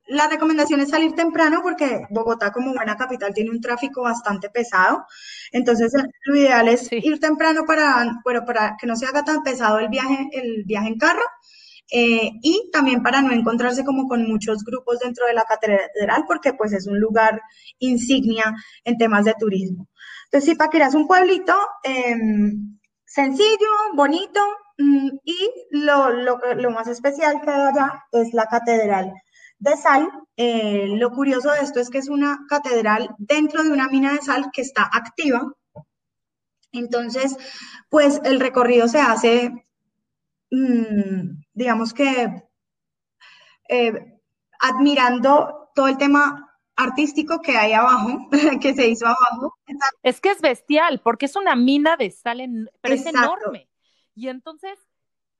la 0.07 0.27
recomendación 0.27 0.81
es 0.81 0.89
salir 0.89 1.13
temprano 1.13 1.61
porque 1.63 2.05
Bogotá 2.09 2.51
como 2.51 2.73
buena 2.73 2.95
capital 2.95 3.33
tiene 3.33 3.49
un 3.49 3.61
tráfico 3.61 4.03
bastante 4.03 4.49
pesado. 4.49 5.05
Entonces, 5.51 5.93
lo 6.25 6.35
ideal 6.35 6.67
es 6.67 6.91
ir 6.91 7.19
temprano 7.19 7.63
para, 7.65 8.19
bueno, 8.23 8.45
para 8.45 8.75
que 8.79 8.87
no 8.87 8.95
se 8.95 9.05
haga 9.05 9.23
tan 9.23 9.41
pesado 9.43 9.79
el 9.79 9.89
viaje, 9.89 10.29
el 10.31 10.63
viaje 10.65 10.89
en 10.89 10.97
carro. 10.97 11.23
Eh, 11.91 12.31
y 12.41 12.69
también 12.71 13.03
para 13.03 13.21
no 13.21 13.31
encontrarse 13.31 13.85
como 13.85 14.07
con 14.07 14.27
muchos 14.27 14.63
grupos 14.63 14.99
dentro 14.99 15.27
de 15.27 15.33
la 15.33 15.43
catedral, 15.43 16.23
porque 16.27 16.53
pues 16.53 16.73
es 16.73 16.87
un 16.87 16.99
lugar 16.99 17.41
insignia 17.79 18.55
en 18.83 18.97
temas 18.97 19.25
de 19.25 19.35
turismo. 19.39 19.87
Entonces, 20.25 20.49
sí, 20.49 20.55
Paquira 20.55 20.87
es 20.87 20.95
un 20.95 21.07
pueblito 21.07 21.55
em, 21.83 22.79
sencillo, 23.05 23.69
bonito, 23.95 24.41
mm, 24.77 25.09
y 25.23 25.51
lo, 25.71 26.09
lo, 26.09 26.39
lo, 26.55 26.71
más 26.71 26.87
especial 26.87 27.39
que 27.41 27.51
hay 27.51 27.61
allá 27.61 28.03
es 28.11 28.33
la 28.33 28.45
catedral 28.47 29.13
de 29.59 29.77
sal. 29.77 30.09
Eh, 30.37 30.87
lo 30.89 31.11
curioso 31.11 31.51
de 31.51 31.59
esto 31.59 31.79
es 31.79 31.89
que 31.89 31.97
es 31.97 32.09
una 32.09 32.45
catedral 32.49 33.15
dentro 33.17 33.63
de 33.63 33.71
una 33.71 33.87
mina 33.87 34.13
de 34.13 34.21
sal 34.21 34.49
que 34.53 34.61
está 34.61 34.89
activa. 34.91 35.53
Entonces, 36.71 37.37
pues 37.89 38.19
el 38.23 38.39
recorrido 38.39 38.87
se 38.87 38.99
hace, 38.99 39.67
mm, 40.51 41.43
digamos 41.53 41.93
que, 41.93 42.43
eh, 43.69 44.19
admirando 44.59 45.71
todo 45.73 45.87
el 45.87 45.97
tema 45.97 46.45
artístico 46.75 47.41
que 47.41 47.57
hay 47.57 47.73
abajo, 47.73 48.29
que 48.61 48.73
se 48.73 48.87
hizo 48.87 49.05
abajo. 49.05 49.55
Es 50.03 50.19
que 50.19 50.31
es 50.31 50.41
bestial, 50.41 50.99
porque 51.01 51.25
es 51.25 51.35
una 51.35 51.55
mina 51.55 51.95
de 51.95 52.11
sal, 52.11 52.69
pero 52.81 52.95
es 52.95 53.05
enorme. 53.05 53.69
Y 54.13 54.27
entonces 54.29 54.79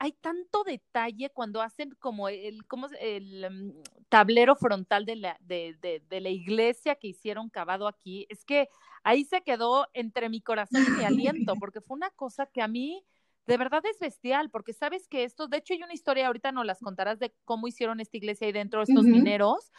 hay 0.06 0.12
tanto 0.14 0.64
detalle 0.64 1.32
cuando 1.32 1.62
hacen 1.62 1.96
como 2.00 2.30
el, 2.30 2.66
como 2.68 2.88
el 3.00 3.50
mm, 3.50 3.82
tablero 4.08 4.56
frontal 4.56 5.06
de 5.06 5.16
la, 5.16 5.38
de, 5.42 5.76
de, 6.08 6.22
la 6.22 6.30
iglesia 6.30 6.96
que 6.96 7.08
hicieron 7.08 7.50
cavado 7.50 7.88
aquí. 7.88 8.28
Es 8.30 8.46
que 8.46 8.70
ahí 9.04 9.26
se 9.26 9.42
quedó 9.42 9.88
entre 9.94 10.30
mi 10.30 10.42
corazón 10.42 10.86
y 10.88 10.92
mi 10.92 11.04
aliento, 11.04 11.56
porque 11.60 11.82
fue 11.82 11.96
una 11.96 12.12
cosa 12.12 12.46
que 12.46 12.62
a 12.62 12.68
mí 12.68 13.04
de 13.48 13.58
verdad 13.58 13.84
es 13.92 14.00
bestial, 14.00 14.50
porque 14.50 14.74
sabes 14.74 15.08
que 15.08 15.24
esto, 15.24 15.48
de 15.48 15.58
hecho 15.58 15.74
hay 15.74 15.84
una 15.84 15.94
historia, 15.94 16.28
ahorita 16.28 16.52
no 16.52 16.64
las 16.64 16.80
contarás 16.80 17.20
de 17.20 17.34
cómo 17.44 17.68
hicieron 17.68 18.00
esta 18.00 18.18
iglesia 18.18 18.48
ahí 18.48 18.54
dentro 18.54 18.80
de 18.80 18.92
estos 18.92 19.06
mineros, 19.06 19.72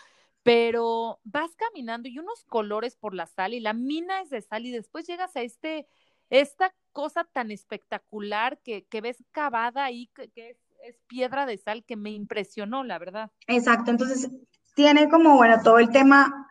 pero 0.42 1.20
vas 1.24 1.54
caminando 1.56 2.08
y 2.08 2.18
unos 2.18 2.44
colores 2.44 2.96
por 2.96 3.14
la 3.14 3.26
sal 3.26 3.54
y 3.54 3.60
la 3.60 3.72
mina 3.72 4.20
es 4.22 4.30
de 4.30 4.40
sal 4.40 4.66
y 4.66 4.70
después 4.70 5.06
llegas 5.06 5.34
a 5.36 5.42
este, 5.42 5.88
esta 6.30 6.74
cosa 6.92 7.24
tan 7.24 7.50
espectacular 7.50 8.58
que, 8.64 8.86
que 8.86 9.00
ves 9.00 9.22
cavada 9.32 9.84
ahí, 9.84 10.10
que, 10.14 10.56
es, 10.82 10.96
piedra 11.08 11.46
de 11.46 11.58
sal, 11.58 11.84
que 11.84 11.96
me 11.96 12.10
impresionó, 12.10 12.84
la 12.84 12.98
verdad. 12.98 13.30
Exacto, 13.48 13.90
entonces 13.90 14.30
tiene 14.74 15.08
como, 15.08 15.34
bueno, 15.36 15.60
todo 15.62 15.78
el 15.78 15.90
tema 15.90 16.48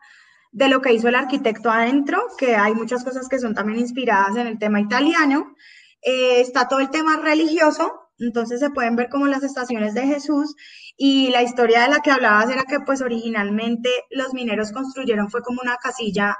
de 0.52 0.68
lo 0.68 0.80
que 0.80 0.92
hizo 0.92 1.08
el 1.08 1.14
arquitecto 1.14 1.70
adentro, 1.70 2.22
que 2.38 2.54
hay 2.54 2.74
muchas 2.74 3.02
cosas 3.04 3.28
que 3.28 3.38
son 3.38 3.54
también 3.54 3.78
inspiradas 3.78 4.36
en 4.36 4.46
el 4.46 4.58
tema 4.58 4.80
italiano. 4.80 5.54
Eh, 6.02 6.40
está 6.40 6.68
todo 6.68 6.80
el 6.80 6.90
tema 6.90 7.16
religioso, 7.16 8.05
entonces 8.18 8.60
se 8.60 8.70
pueden 8.70 8.96
ver 8.96 9.08
como 9.08 9.26
las 9.26 9.42
estaciones 9.42 9.94
de 9.94 10.06
Jesús 10.06 10.54
y 10.96 11.28
la 11.30 11.42
historia 11.42 11.82
de 11.82 11.88
la 11.88 12.00
que 12.00 12.10
hablabas 12.10 12.50
era 12.50 12.64
que 12.64 12.80
pues 12.80 13.02
originalmente 13.02 13.90
los 14.10 14.34
mineros 14.34 14.72
construyeron 14.72 15.30
fue 15.30 15.42
como 15.42 15.60
una 15.62 15.76
casilla, 15.76 16.36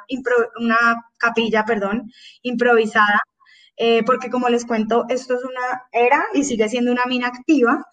una 0.58 1.04
capilla, 1.18 1.64
perdón, 1.64 2.10
improvisada 2.42 3.20
eh, 3.76 4.02
porque 4.04 4.30
como 4.30 4.48
les 4.48 4.64
cuento, 4.64 5.04
esto 5.08 5.34
es 5.36 5.44
una 5.44 5.82
era 5.92 6.24
y 6.34 6.44
sigue 6.44 6.68
siendo 6.68 6.92
una 6.92 7.04
mina 7.06 7.28
activa. 7.28 7.84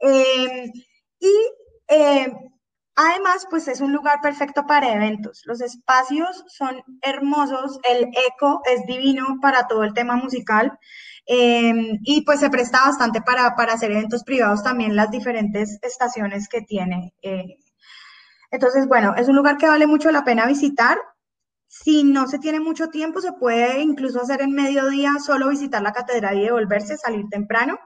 Eh, 0.00 0.70
y 1.20 1.28
eh, 1.88 2.32
además, 2.96 3.46
pues 3.50 3.68
es 3.68 3.80
un 3.80 3.92
lugar 3.92 4.20
perfecto 4.20 4.66
para 4.66 4.92
eventos. 4.92 5.42
Los 5.44 5.60
espacios 5.60 6.44
son 6.48 6.82
hermosos, 7.02 7.78
el 7.88 8.04
eco 8.28 8.62
es 8.64 8.86
divino 8.86 9.38
para 9.40 9.66
todo 9.66 9.84
el 9.84 9.94
tema 9.94 10.16
musical. 10.16 10.78
y 11.26 12.22
pues 12.26 12.40
se 12.40 12.50
presta 12.50 12.80
bastante 12.86 13.22
para, 13.22 13.54
para, 13.56 13.74
hacer 13.74 13.90
eventos 13.90 14.24
privados 14.24 14.62
también 14.62 14.94
las 14.96 15.10
diferentes 15.10 15.78
estaciones 15.82 16.48
que 16.48 16.62
tiene. 16.62 17.14
entonces, 18.50 18.86
bueno, 18.86 19.14
es 19.16 19.28
un 19.28 19.36
lugar 19.36 19.56
que 19.58 19.66
vale 19.66 19.86
mucho 19.86 20.10
la 20.10 20.24
pena 20.24 20.46
visitar. 20.46 20.98
Si 21.68 22.04
no 22.04 22.28
se 22.28 22.38
tiene 22.38 22.60
mucho 22.60 22.88
tiempo, 22.88 23.20
se 23.20 23.32
puede 23.32 23.80
incluso 23.80 24.20
hacer 24.22 24.42
en 24.42 24.52
mediodía, 24.52 25.14
solo 25.18 25.48
visitar 25.48 25.82
la 25.82 25.92
catedral 25.92 26.38
y 26.38 26.44
devolverse, 26.44 26.96
salir 26.96 27.26
temprano, 27.30 27.78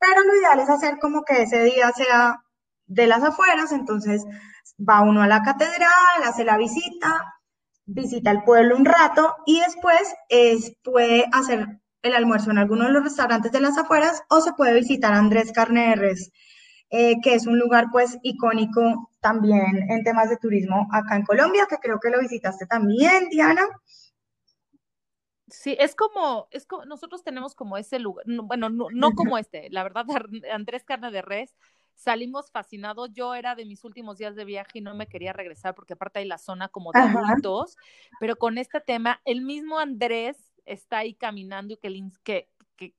pero 0.00 0.24
lo 0.24 0.34
ideal 0.36 0.60
es 0.60 0.70
hacer 0.70 0.98
como 0.98 1.22
que 1.22 1.42
ese 1.42 1.62
día 1.64 1.92
sea 1.92 2.42
de 2.90 3.06
las 3.06 3.22
afueras, 3.22 3.70
entonces 3.70 4.24
va 4.78 5.00
uno 5.02 5.22
a 5.22 5.28
la 5.28 5.42
catedral, 5.42 6.22
hace 6.24 6.44
la 6.44 6.58
visita, 6.58 7.40
visita 7.86 8.32
el 8.32 8.42
pueblo 8.42 8.76
un 8.76 8.84
rato 8.84 9.36
y 9.46 9.60
después 9.60 10.14
puede 10.82 11.24
hacer 11.32 11.80
el 12.02 12.14
almuerzo 12.14 12.50
en 12.50 12.58
alguno 12.58 12.84
de 12.86 12.92
los 12.92 13.04
restaurantes 13.04 13.52
de 13.52 13.60
las 13.60 13.78
afueras 13.78 14.22
o 14.28 14.40
se 14.40 14.54
puede 14.54 14.74
visitar 14.74 15.12
Andrés 15.12 15.52
Carneres, 15.52 16.32
eh, 16.90 17.20
que 17.22 17.34
es 17.34 17.46
un 17.46 17.60
lugar 17.60 17.86
pues 17.92 18.18
icónico 18.22 19.10
también 19.20 19.88
en 19.88 20.02
temas 20.02 20.28
de 20.28 20.38
turismo 20.38 20.88
acá 20.92 21.14
en 21.14 21.24
Colombia, 21.24 21.66
que 21.70 21.76
creo 21.76 22.00
que 22.00 22.10
lo 22.10 22.18
visitaste 22.18 22.66
también, 22.66 23.28
Diana. 23.28 23.66
Sí, 25.46 25.76
es 25.78 25.94
como, 25.94 26.48
es 26.50 26.66
como, 26.66 26.84
nosotros 26.86 27.22
tenemos 27.22 27.54
como 27.54 27.76
ese 27.76 28.00
lugar, 28.00 28.24
bueno, 28.26 28.68
no, 28.68 29.12
como 29.12 29.38
este, 29.38 29.68
la 29.70 29.84
verdad, 29.84 30.06
Andrés 30.52 30.84
Carne 30.84 31.12
de 31.12 31.22
Res, 31.22 31.54
salimos 32.00 32.50
fascinados, 32.50 33.10
yo 33.12 33.34
era 33.34 33.54
de 33.54 33.64
mis 33.64 33.84
últimos 33.84 34.18
días 34.18 34.34
de 34.34 34.44
viaje 34.44 34.78
y 34.78 34.80
no 34.80 34.94
me 34.94 35.06
quería 35.06 35.32
regresar 35.32 35.74
porque 35.74 35.92
aparte 35.92 36.20
hay 36.20 36.24
la 36.24 36.38
zona 36.38 36.68
como 36.68 36.92
de 36.92 37.00
adultos, 37.00 37.76
pero 38.18 38.36
con 38.36 38.58
este 38.58 38.80
tema, 38.80 39.20
el 39.24 39.42
mismo 39.42 39.78
Andrés 39.78 40.36
está 40.64 40.98
ahí 40.98 41.14
caminando 41.14 41.74
y 41.74 41.76
que, 41.76 42.12
que 42.22 42.48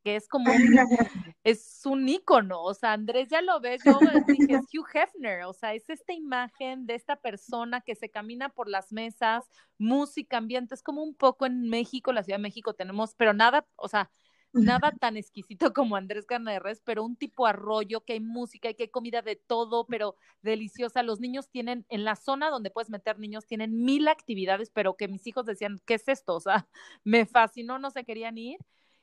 que, 0.04 0.16
es 0.16 0.28
como, 0.28 0.52
es 1.44 1.82
un 1.86 2.08
ícono, 2.08 2.62
o 2.62 2.74
sea, 2.74 2.94
Andrés 2.94 3.30
ya 3.30 3.42
lo 3.42 3.60
ves, 3.60 3.82
yo 3.84 3.98
dije, 4.28 4.54
es 4.54 4.66
Hugh 4.74 4.88
Hefner, 4.94 5.44
o 5.46 5.54
sea, 5.54 5.74
es 5.74 5.90
esta 5.90 6.14
imagen 6.14 6.86
de 6.86 6.96
esta 6.96 7.16
persona 7.16 7.82
que 7.82 7.96
se 7.96 8.10
camina 8.10 8.50
por 8.50 8.70
las 8.70 8.92
mesas, 8.92 9.50
música, 9.78 10.38
ambiente, 10.38 10.76
es 10.76 10.84
como 10.84 11.02
un 11.02 11.16
poco 11.16 11.46
en 11.46 11.68
México, 11.70 12.14
la 12.14 12.24
Ciudad 12.24 12.38
de 12.38 12.44
México 12.44 12.74
tenemos, 12.74 13.16
pero 13.16 13.34
nada, 13.34 13.66
o 13.76 13.88
sea, 13.88 14.12
nada 14.54 14.92
tan 15.00 15.18
exquisito 15.18 15.74
como 15.74 15.96
Andrés 15.96 16.26
Carne 16.26 16.60
pero 16.84 17.04
un 17.04 17.16
tipo 17.16 17.46
arroyo, 17.46 18.02
que 18.02 18.14
hay 18.14 18.20
música 18.20 18.70
y 18.70 18.76
que 18.76 18.84
hay 18.84 18.90
comida 18.90 19.22
de 19.22 19.36
todo, 19.36 19.86
pero 19.86 20.16
deliciosa. 20.42 21.04
Los 21.04 21.20
niños 21.20 21.50
tienen, 21.50 21.86
en 21.90 22.04
la 22.04 22.16
zona 22.16 22.50
donde 22.50 22.72
puedes 22.72 22.90
meter 22.90 23.20
niños, 23.20 23.46
tienen 23.46 23.84
mil 23.84 24.08
actividades, 24.08 24.70
pero 24.70 24.96
que 24.96 25.08
mis 25.08 25.26
hijos 25.28 25.46
decían, 25.46 25.80
¿qué 25.86 25.96
es 25.96 26.08
esto? 26.08 26.36
O 26.36 26.40
sea, 26.40 26.68
me 27.04 27.26
fascinó, 27.26 27.80
no 27.80 27.92
se 27.92 28.04
querían 28.04 28.38
ir. 28.38 28.60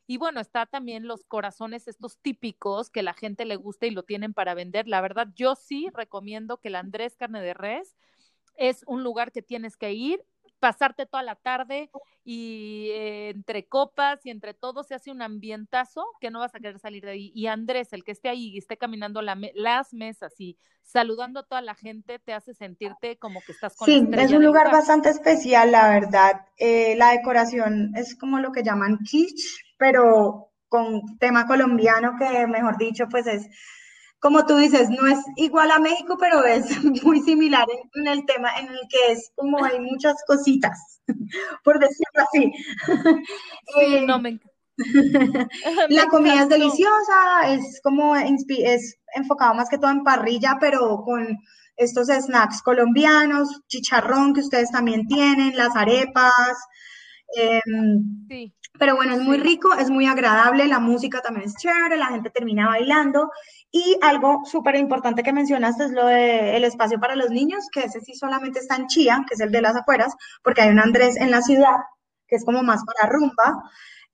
Y 0.07 0.17
bueno, 0.17 0.41
está 0.41 0.65
también 0.65 1.07
los 1.07 1.25
corazones 1.25 1.87
estos 1.87 2.17
típicos 2.19 2.89
que 2.89 3.03
la 3.03 3.13
gente 3.13 3.45
le 3.45 3.57
gusta 3.57 3.87
y 3.87 3.91
lo 3.91 4.05
tienen 4.05 4.33
para 4.33 4.55
vender. 4.55 4.89
La 4.89 5.03
verdad, 5.03 5.29
yo 5.35 5.55
sí 5.55 5.91
recomiendo 5.93 6.61
que 6.61 6.69
el 6.69 6.77
Andrés 6.77 7.15
Carne 7.15 7.43
de 7.43 7.53
Res 7.53 7.95
es 8.57 8.85
un 8.87 9.05
lugar 9.05 9.33
que 9.33 9.43
tienes 9.43 9.77
que 9.77 9.93
ir, 9.93 10.25
pasarte 10.59 11.07
toda 11.07 11.23
la 11.23 11.37
tarde 11.37 11.91
y 12.25 12.89
eh, 12.91 13.31
entre 13.31 13.67
copas 13.67 14.25
y 14.25 14.31
entre 14.31 14.55
todo 14.55 14.83
se 14.83 14.95
hace 14.95 15.11
un 15.11 15.23
ambientazo 15.23 16.05
que 16.21 16.31
no 16.31 16.41
vas 16.41 16.55
a 16.55 16.59
querer 16.59 16.79
salir 16.79 17.05
de 17.05 17.13
ahí. 17.13 17.33
Y 17.35 17.47
Andrés, 17.47 17.93
el 17.93 18.05
que 18.05 18.13
esté 18.13 18.29
ahí 18.29 18.49
y 18.49 18.59
esté 18.59 18.77
caminando 18.77 19.23
las 19.23 19.93
mesas 19.93 20.35
y 20.39 20.59
saludando 20.83 21.41
a 21.41 21.43
toda 21.45 21.61
la 21.61 21.75
gente, 21.75 22.19
te 22.19 22.33
hace 22.33 22.55
sentirte 22.55 23.19
como 23.19 23.41
que 23.43 23.53
estás 23.53 23.77
con 23.77 23.87
Sí, 23.87 24.09
es 24.13 24.33
un 24.33 24.45
lugar, 24.45 24.73
bastante 24.73 25.11
especial, 25.11 25.71
la 25.71 25.89
verdad. 25.89 26.47
Eh, 26.57 26.97
la 26.97 27.13
decoración 27.13 27.93
es 27.95 28.17
como 28.17 28.39
lo 28.39 28.53
que 28.53 28.63
llaman 28.63 28.99
kitsch, 29.05 29.75
pero 29.77 30.51
con 30.69 31.19
tema 31.19 31.47
colombiano 31.47 32.17
que, 32.19 32.47
mejor 32.47 32.79
dicho, 32.79 33.07
pues 33.11 33.27
es, 33.27 33.49
como 34.21 34.45
tú 34.47 34.57
dices, 34.57 34.91
no 34.91 35.07
es 35.07 35.19
igual 35.37 35.71
a 35.71 35.79
México, 35.79 36.17
pero 36.19 36.45
es 36.45 36.67
muy 37.05 37.21
similar 37.21 37.67
en, 37.95 38.07
el 38.07 38.25
tema 38.27 38.51
en 38.59 38.69
el 38.69 38.81
que 38.89 39.13
es 39.13 39.31
como 39.37 39.65
hay 39.65 39.81
muchas 39.81 40.17
cositas, 40.27 41.01
por 41.65 41.79
decirlo 41.79 42.25
así. 42.27 42.53
Sí, 43.75 44.07
no 44.07 44.19
me 44.21 44.41
La 45.89 46.07
comida 46.07 46.43
es 46.43 46.49
deliciosa, 46.49 47.53
es 47.53 47.81
como 47.83 48.17
es 48.17 48.99
enfocado 49.15 49.55
más 49.55 49.69
que 49.69 49.79
todo 49.79 49.91
en 49.91 50.05
parrilla, 50.05 50.57
pero 50.61 51.03
con 51.05 51.39
estos 51.77 52.09
snacks 52.09 52.63
colombianos, 52.63 53.61
chicharrón 53.69 54.35
que 54.35 54.41
ustedes 54.41 54.71
también 54.71 55.07
tienen, 55.07 55.57
las 55.57 55.75
arepas. 55.77 56.57
Em, 57.35 58.27
sí. 58.29 58.55
Pero 58.79 58.95
bueno, 58.97 59.15
es 59.15 59.21
muy 59.21 59.39
rico, 59.39 59.75
es 59.75 59.91
muy 59.91 60.07
agradable, 60.07 60.67
la 60.67 60.79
música 60.79 61.21
también 61.21 61.47
es 61.47 61.57
chévere, 61.57 61.97
la 61.97 62.07
gente 62.07 62.31
termina 62.31 62.69
bailando. 62.69 63.31
Y 63.71 63.97
algo 64.03 64.41
súper 64.45 64.77
importante 64.77 65.23
que 65.23 65.33
mencionaste 65.33 65.85
es 65.85 65.91
lo 65.93 66.07
del 66.07 66.65
espacio 66.65 66.99
para 67.01 67.17
los 67.17 67.31
niños, 67.31 67.67
que 67.73 67.81
ese 67.81 68.01
sí 68.01 68.15
solamente 68.15 68.61
está 68.61 68.77
en 68.77 68.87
Chía, 68.87 69.25
que 69.29 69.35
es 69.35 69.41
el 69.41 69.51
de 69.51 69.63
las 69.63 69.77
afueras, 69.77 70.15
porque 70.43 70.63
hay 70.63 70.71
un 70.71 70.79
Andrés 70.79 71.17
en 71.17 71.31
la 71.31 71.43
ciudad, 71.43 71.77
que 72.27 72.37
es 72.37 72.45
como 72.45 72.63
más 72.63 72.83
para 72.85 73.11
rumba. 73.11 73.71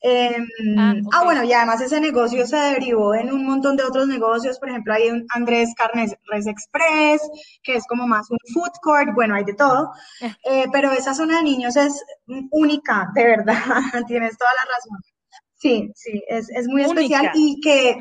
Em, 0.07 0.47
ah, 0.79 0.95
ah, 1.13 1.25
bueno, 1.25 1.45
y 1.45 1.53
además 1.55 1.81
ese 1.81 1.99
negocio 1.99 2.47
se 2.47 2.57
derivó 2.57 3.15
en 3.15 3.33
un 3.33 3.47
montón 3.47 3.75
de 3.75 3.85
otros 3.85 4.07
negocios. 4.07 4.59
Por 4.59 4.69
ejemplo, 4.69 4.93
hay 4.93 5.09
un 5.09 5.25
Andrés 5.31 5.71
Carnes 5.75 6.15
Res 6.27 6.47
Express, 6.47 7.23
que 7.63 7.77
es 7.77 7.87
como 7.87 8.07
más 8.07 8.31
un 8.31 8.37
food 8.53 8.73
court. 8.83 9.15
Bueno, 9.15 9.35
hay 9.35 9.45
de 9.45 9.55
todo. 9.55 9.93
Eh, 10.21 10.67
pero 10.71 10.93
esa 10.93 11.15
zona 11.15 11.39
de 11.39 11.45
niños 11.45 11.77
es 11.77 12.05
única, 12.51 13.11
de 13.15 13.25
verdad. 13.25 13.55
Tienes 14.07 14.37
toda 14.37 14.51
la 14.53 14.75
razón. 14.75 14.99
Sí, 15.55 15.91
sí, 15.95 16.23
es, 16.29 16.51
es 16.51 16.69
muy 16.69 16.83
especial 16.85 17.31
y 17.33 17.59
que, 17.63 17.97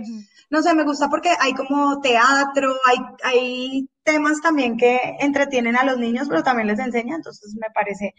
no 0.49 0.61
sé, 0.61 0.73
me 0.75 0.83
gusta 0.83 1.09
porque 1.09 1.29
hay 1.39 1.53
como 1.53 2.01
teatro, 2.01 2.75
hay, 2.85 2.97
hay 3.23 3.89
temas 4.03 4.41
también 4.41 4.75
que 4.75 4.99
entretienen 5.21 5.77
a 5.77 5.85
los 5.85 5.97
niños, 5.97 6.27
pero 6.27 6.43
también 6.43 6.67
les 6.67 6.79
enseñan. 6.79 7.15
Entonces 7.15 7.55
me 7.55 7.69
parece 7.73 8.13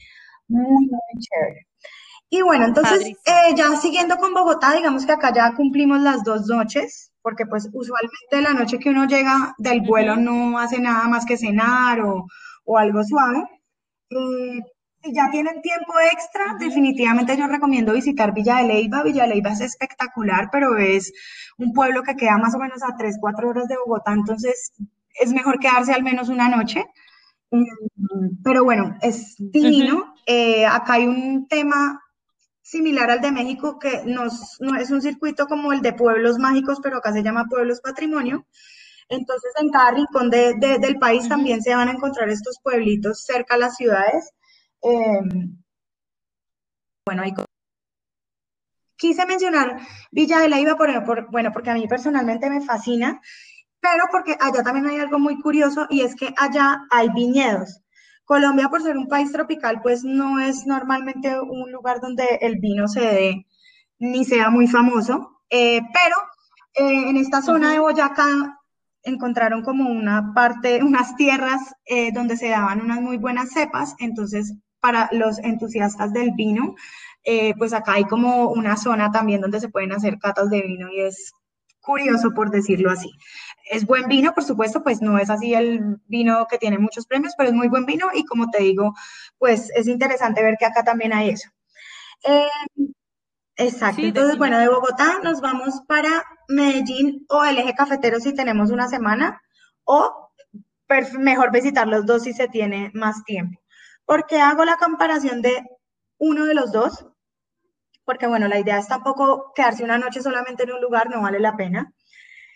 muy, 0.49 0.87
muy 0.87 1.21
chévere. 1.21 1.67
Y 2.31 2.43
bueno, 2.43 2.65
entonces 2.65 3.07
eh, 3.07 3.55
ya 3.55 3.77
siguiendo 3.77 4.17
con 4.17 4.35
Bogotá, 4.35 4.73
digamos 4.75 5.07
que 5.07 5.13
acá 5.13 5.33
ya 5.33 5.55
cumplimos 5.55 6.01
las 6.01 6.25
dos 6.25 6.47
noches, 6.47 7.13
porque 7.23 7.47
pues 7.47 7.69
usualmente 7.73 8.41
la 8.43 8.53
noche 8.53 8.79
que 8.79 8.91
uno 8.91 9.07
llega 9.07 9.55
del 9.59 9.83
vuelo 9.83 10.17
no 10.17 10.59
hace 10.59 10.81
nada 10.81 11.07
más 11.07 11.25
que 11.25 11.37
cenar 11.37 12.01
o, 12.01 12.27
algo 12.77 13.05
suave. 13.05 13.45
Eh, 14.11 14.61
si 15.03 15.15
ya 15.15 15.31
tienen 15.31 15.61
tiempo 15.61 15.93
extra, 16.13 16.57
definitivamente 16.59 17.37
yo 17.37 17.47
recomiendo 17.47 17.93
visitar 17.93 18.33
Villa 18.33 18.57
de 18.57 18.69
Leyva. 18.69 19.03
Villa 19.03 19.25
de 19.25 19.35
Leyva 19.35 19.53
es 19.53 19.61
espectacular, 19.61 20.49
pero 20.51 20.79
es 20.79 21.13
un 21.59 21.73
pueblo 21.73 22.03
que 22.03 22.17
queda 22.17 22.39
más 22.39 22.55
o 22.55 22.59
menos 22.59 22.83
a 22.83 22.97
3, 22.97 23.19
4 23.21 23.49
horas 23.49 23.69
de 23.69 23.77
Bogotá, 23.77 24.13
entonces 24.13 24.73
es 25.21 25.33
mejor 25.33 25.59
quedarse 25.59 25.93
al 25.93 26.03
menos 26.03 26.29
una 26.29 26.49
noche. 26.49 26.85
Mm, 27.51 28.43
pero 28.43 28.65
bueno, 28.65 28.97
es 29.01 29.37
divino. 29.39 30.15
Eh, 30.27 30.67
acá 30.67 30.95
hay 30.95 31.07
un 31.07 31.47
tema 31.49 32.01
similar 32.65 33.11
al 33.11 33.21
de 33.21 33.31
México, 33.31 33.79
que 33.79 34.03
nos, 34.07 34.57
no 34.61 34.75
es 34.77 34.91
un 34.91 35.03
circuito 35.03 35.47
como 35.47 35.73
el 35.73 35.83
de 35.83 35.93
pueblos 35.93 36.39
mágicos, 36.39 36.81
pero 36.83 36.97
acá 36.97 37.13
se 37.13 37.23
llama 37.23 37.45
pueblos 37.49 37.81
patrimonio. 37.81 38.47
Entonces, 39.09 39.53
en 39.61 39.69
cada 39.71 39.91
rincón 39.93 40.31
de, 40.31 40.55
del 40.81 40.99
país 40.99 41.29
también 41.29 41.63
se 41.63 41.75
van 41.75 41.89
a 41.89 41.93
encontrar 41.93 42.31
estos 42.31 42.59
pueblitos 42.63 43.23
cerca 43.25 43.55
a 43.57 43.59
las 43.59 43.77
ciudades. 43.77 44.31
Em, 44.83 45.59
bueno, 47.07 47.23
ahí 47.23 47.35
quise 48.97 49.27
mencionar 49.27 49.79
Villa 50.11 50.41
de 50.41 50.49
Leyva, 50.49 50.77
por, 50.77 51.05
por, 51.05 51.31
bueno, 51.31 51.53
porque 51.53 51.71
a 51.71 51.75
mí 51.75 51.87
personalmente 51.87 52.49
me 52.49 52.63
fascina, 52.63 53.21
pero 53.79 54.05
porque 54.11 54.39
allá 54.41 54.63
también 54.63 54.87
hay 54.87 54.99
algo 55.01 55.19
muy 55.19 55.39
curioso 55.39 55.87
y 55.91 56.01
es 56.01 56.15
que 56.17 56.33
allá 56.39 56.87
hay 56.91 57.11
viñedos. 57.11 57.84
Colombia, 58.25 58.69
por 58.69 58.83
ser 58.83 58.97
un 58.97 59.09
país 59.09 59.31
tropical, 59.33 59.81
pues 59.83 60.03
no 60.03 60.41
es 60.41 60.67
normalmente 60.67 61.39
un 61.41 61.71
lugar 61.71 62.01
donde 62.01 62.39
el 62.41 62.59
vino 62.59 62.89
se 62.89 63.01
dé 63.01 63.47
ni 63.99 64.25
sea 64.25 64.51
muy 64.51 64.67
famoso, 64.67 65.41
eh, 65.51 65.81
pero 65.93 66.17
eh, 66.75 67.11
en 67.11 67.17
esta 67.17 67.43
zona 67.43 67.73
de 67.73 67.79
Boyacá 67.79 68.61
encontraron 69.03 69.63
como 69.63 69.91
una 69.91 70.33
parte, 70.35 70.83
unas 70.83 71.15
tierras 71.17 71.61
eh, 71.85 72.13
donde 72.13 72.37
se 72.37 72.49
daban 72.49 72.81
unas 72.81 73.01
muy 73.01 73.19
buenas 73.19 73.51
cepas, 73.51 73.95
entonces 73.99 74.55
para 74.81 75.09
los 75.13 75.39
entusiastas 75.39 76.13
del 76.13 76.33
vino, 76.33 76.75
pues 77.57 77.73
acá 77.73 77.95
hay 77.95 78.05
como 78.05 78.51
una 78.51 78.77
zona 78.77 79.11
también 79.11 79.41
donde 79.41 79.59
se 79.59 79.71
pueden 79.71 79.93
hacer 79.93 80.19
catas 80.19 80.51
de 80.51 80.61
vino 80.61 80.91
y 80.91 81.01
es 81.01 81.33
curioso 81.81 82.33
por 82.35 82.51
decirlo 82.51 82.91
así 82.91 83.11
es 83.65 83.87
buen 83.87 84.09
vino, 84.09 84.35
por 84.35 84.45
supuesto, 84.45 84.83
pues 84.83 85.01
no 85.01 85.19
es 85.19 85.31
así 85.31 85.55
el 85.55 85.99
vino 86.07 86.47
que 86.49 86.59
tiene 86.59 86.79
muchos 86.79 87.07
premios, 87.07 87.35
pero 87.37 87.51
es 87.51 87.55
muy 87.55 87.69
buen 87.69 87.87
vino 87.87 88.09
y 88.13 88.25
como 88.25 88.51
te 88.51 88.63
digo, 88.63 88.95
pues 89.39 89.71
es 89.75 89.87
interesante 89.87 90.43
ver 90.43 90.57
que 90.59 90.67
acá 90.67 90.85
también 90.85 91.13
hay 91.13 91.31
eso. 91.31 91.51
Eh, 92.25 92.49
exacto, 93.57 94.03
entonces 94.03 94.39
bueno, 94.39 94.59
de 94.59 94.69
Bogotá 94.69 95.21
nos 95.23 95.41
vamos 95.41 95.83
para 95.87 96.25
Medellín 96.49 97.27
o 97.29 97.45
el 97.45 97.59
eje 97.59 97.75
cafetero 97.75 98.21
si 98.21 98.35
tenemos 98.35 98.71
una 98.71 98.89
semana 98.89 99.41
o 99.85 100.31
mejor 101.19 101.51
visitar 101.51 101.89
los 101.89 102.07
dos 102.07 102.25
si 102.25 102.33
se 102.33 102.49
tiene 102.49 102.91
más 102.95 103.25
tiempo. 103.25 103.61
¿Por 104.05 104.27
qué 104.27 104.41
hago 104.41 104.65
la 104.65 104.77
comparación 104.77 105.43
de 105.43 105.65
uno 106.19 106.45
de 106.45 106.55
los 106.55 106.73
dos? 106.73 107.07
Porque 108.05 108.27
bueno, 108.27 108.49
la 108.49 108.59
idea 108.59 108.79
es 108.79 108.87
tampoco 108.87 109.53
quedarse 109.55 109.83
una 109.83 109.99
noche 109.99 110.23
solamente 110.23 110.65
en 110.65 110.73
un 110.73 110.81
lugar, 110.83 111.09
no 111.09 111.23
vale 111.23 111.41
la 111.41 111.57
pena 111.57 111.95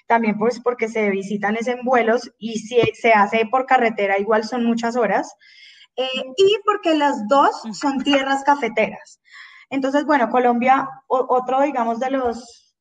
también 0.09 0.39
pues 0.39 0.59
porque 0.61 0.89
se 0.89 1.11
visitan 1.11 1.57
es 1.57 1.69
en 1.69 1.85
vuelos 1.85 2.33
y 2.39 2.59
si 2.59 2.81
se 2.95 3.13
hace 3.13 3.47
por 3.51 3.67
carretera 3.67 4.19
igual 4.19 4.43
son 4.43 4.65
muchas 4.65 4.97
horas, 4.97 5.37
eh, 5.97 6.25
y 6.37 6.57
porque 6.65 6.97
las 6.97 7.29
dos 7.29 7.51
son 7.79 8.03
tierras 8.03 8.43
cafeteras. 8.43 9.21
Entonces, 9.71 10.05
bueno, 10.07 10.31
Colombia, 10.31 10.89
otro, 11.09 11.61
digamos, 11.61 12.01
de 12.01 12.11
los, 12.11 12.75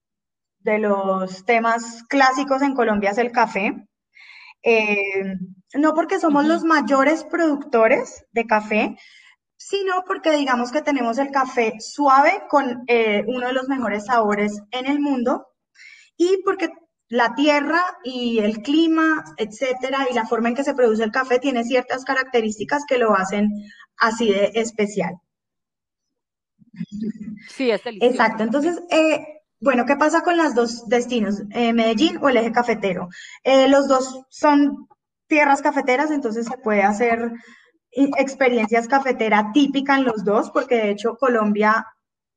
de 0.59 0.79
los 0.79 1.43
temas 1.45 2.03
clásicos 2.07 2.61
en 2.61 2.73
Colombia 2.73 3.11
es 3.11 3.17
el 3.17 3.31
café. 3.31 3.87
Eh, 4.63 5.35
no 5.73 5.93
porque 5.93 6.19
somos 6.19 6.45
los 6.45 6.63
mayores 6.63 7.25
productores 7.25 8.25
de 8.31 8.45
café, 8.47 8.97
sino 9.57 10.03
porque 10.05 10.31
digamos 10.31 10.71
que 10.71 10.81
tenemos 10.81 11.17
el 11.17 11.31
café 11.31 11.73
suave 11.79 12.43
con 12.49 12.83
eh, 12.87 13.25
uno 13.27 13.47
de 13.47 13.53
los 13.53 13.67
mejores 13.67 14.05
sabores 14.05 14.61
en 14.71 14.85
el 14.85 14.99
mundo 14.99 15.47
y 16.15 16.41
porque 16.43 16.69
la 17.09 17.35
tierra 17.35 17.81
y 18.03 18.39
el 18.39 18.61
clima, 18.61 19.23
etcétera, 19.37 20.07
y 20.11 20.13
la 20.13 20.25
forma 20.25 20.49
en 20.49 20.55
que 20.55 20.63
se 20.63 20.73
produce 20.73 21.03
el 21.03 21.11
café 21.11 21.39
tiene 21.39 21.63
ciertas 21.63 22.03
características 22.03 22.83
que 22.87 22.97
lo 22.97 23.15
hacen 23.15 23.49
así 23.97 24.31
de 24.31 24.51
especial. 24.55 25.15
Sí, 27.49 27.71
es 27.71 27.83
delicioso. 27.83 28.11
Exacto. 28.11 28.43
Entonces, 28.43 28.81
eh, 28.89 29.25
bueno, 29.59 29.85
¿qué 29.85 29.95
pasa 29.95 30.21
con 30.21 30.37
los 30.37 30.53
dos 30.53 30.87
destinos, 30.87 31.41
eh, 31.51 31.73
Medellín 31.73 32.19
o 32.21 32.29
el 32.29 32.37
eje 32.37 32.51
cafetero? 32.51 33.09
Eh, 33.43 33.67
los 33.67 33.87
dos 33.87 34.25
son 34.29 34.87
tierras 35.27 35.61
cafeteras, 35.61 36.11
entonces 36.11 36.45
se 36.45 36.57
puede 36.57 36.83
hacer 36.83 37.31
experiencias 37.91 38.87
cafetera 38.87 39.51
típica 39.53 39.95
en 39.95 40.03
los 40.03 40.23
dos, 40.23 40.51
porque 40.51 40.75
de 40.75 40.91
hecho 40.91 41.15
Colombia 41.17 41.85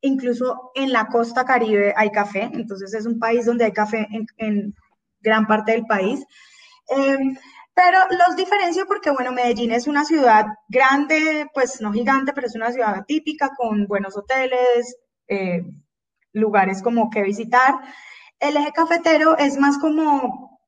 incluso 0.01 0.71
en 0.75 0.93
la 0.93 1.07
costa 1.07 1.45
caribe 1.45 1.93
hay 1.97 2.11
café, 2.11 2.51
entonces 2.53 2.95
es 2.95 3.07
un 3.07 3.19
país 3.19 3.47
donde 3.47 3.65
hay 3.65 3.73
café 3.73 4.09
en, 4.39 4.75
gran 5.21 5.47
parte 5.47 5.73
del 5.73 5.87
país. 5.87 6.25
Em, 6.89 7.37
pero 7.75 7.99
los 8.11 8.37
diferencio 8.37 8.87
porque, 8.87 9.11
bueno, 9.11 9.33
Medellín 9.33 9.73
es 9.73 9.87
una 9.87 10.05
ciudad 10.05 10.47
grande, 10.69 11.49
pues 11.55 11.81
no 11.81 11.93
gigante, 11.93 12.33
pero 12.33 12.47
es 12.47 12.55
una 12.55 12.73
ciudad 12.73 13.05
típica 13.07 13.51
con 13.57 13.87
buenos 13.87 14.17
hoteles, 14.17 14.97
eh, 15.29 15.63
lugares 16.33 16.83
como 16.83 17.11
que 17.11 17.23
visitar. 17.23 17.75
El 18.39 18.57
eje 18.57 18.73
cafetero 18.73 19.37
es 19.39 19.59
más 19.59 19.79
como, 19.79 20.61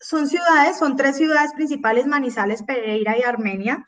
son 0.00 0.28
ciudades, 0.28 0.78
son 0.78 0.96
tres 0.96 1.16
ciudades 1.16 1.52
principales, 1.54 2.06
Manizales, 2.06 2.62
Pereira 2.62 3.16
y 3.18 3.22
Armenia, 3.22 3.84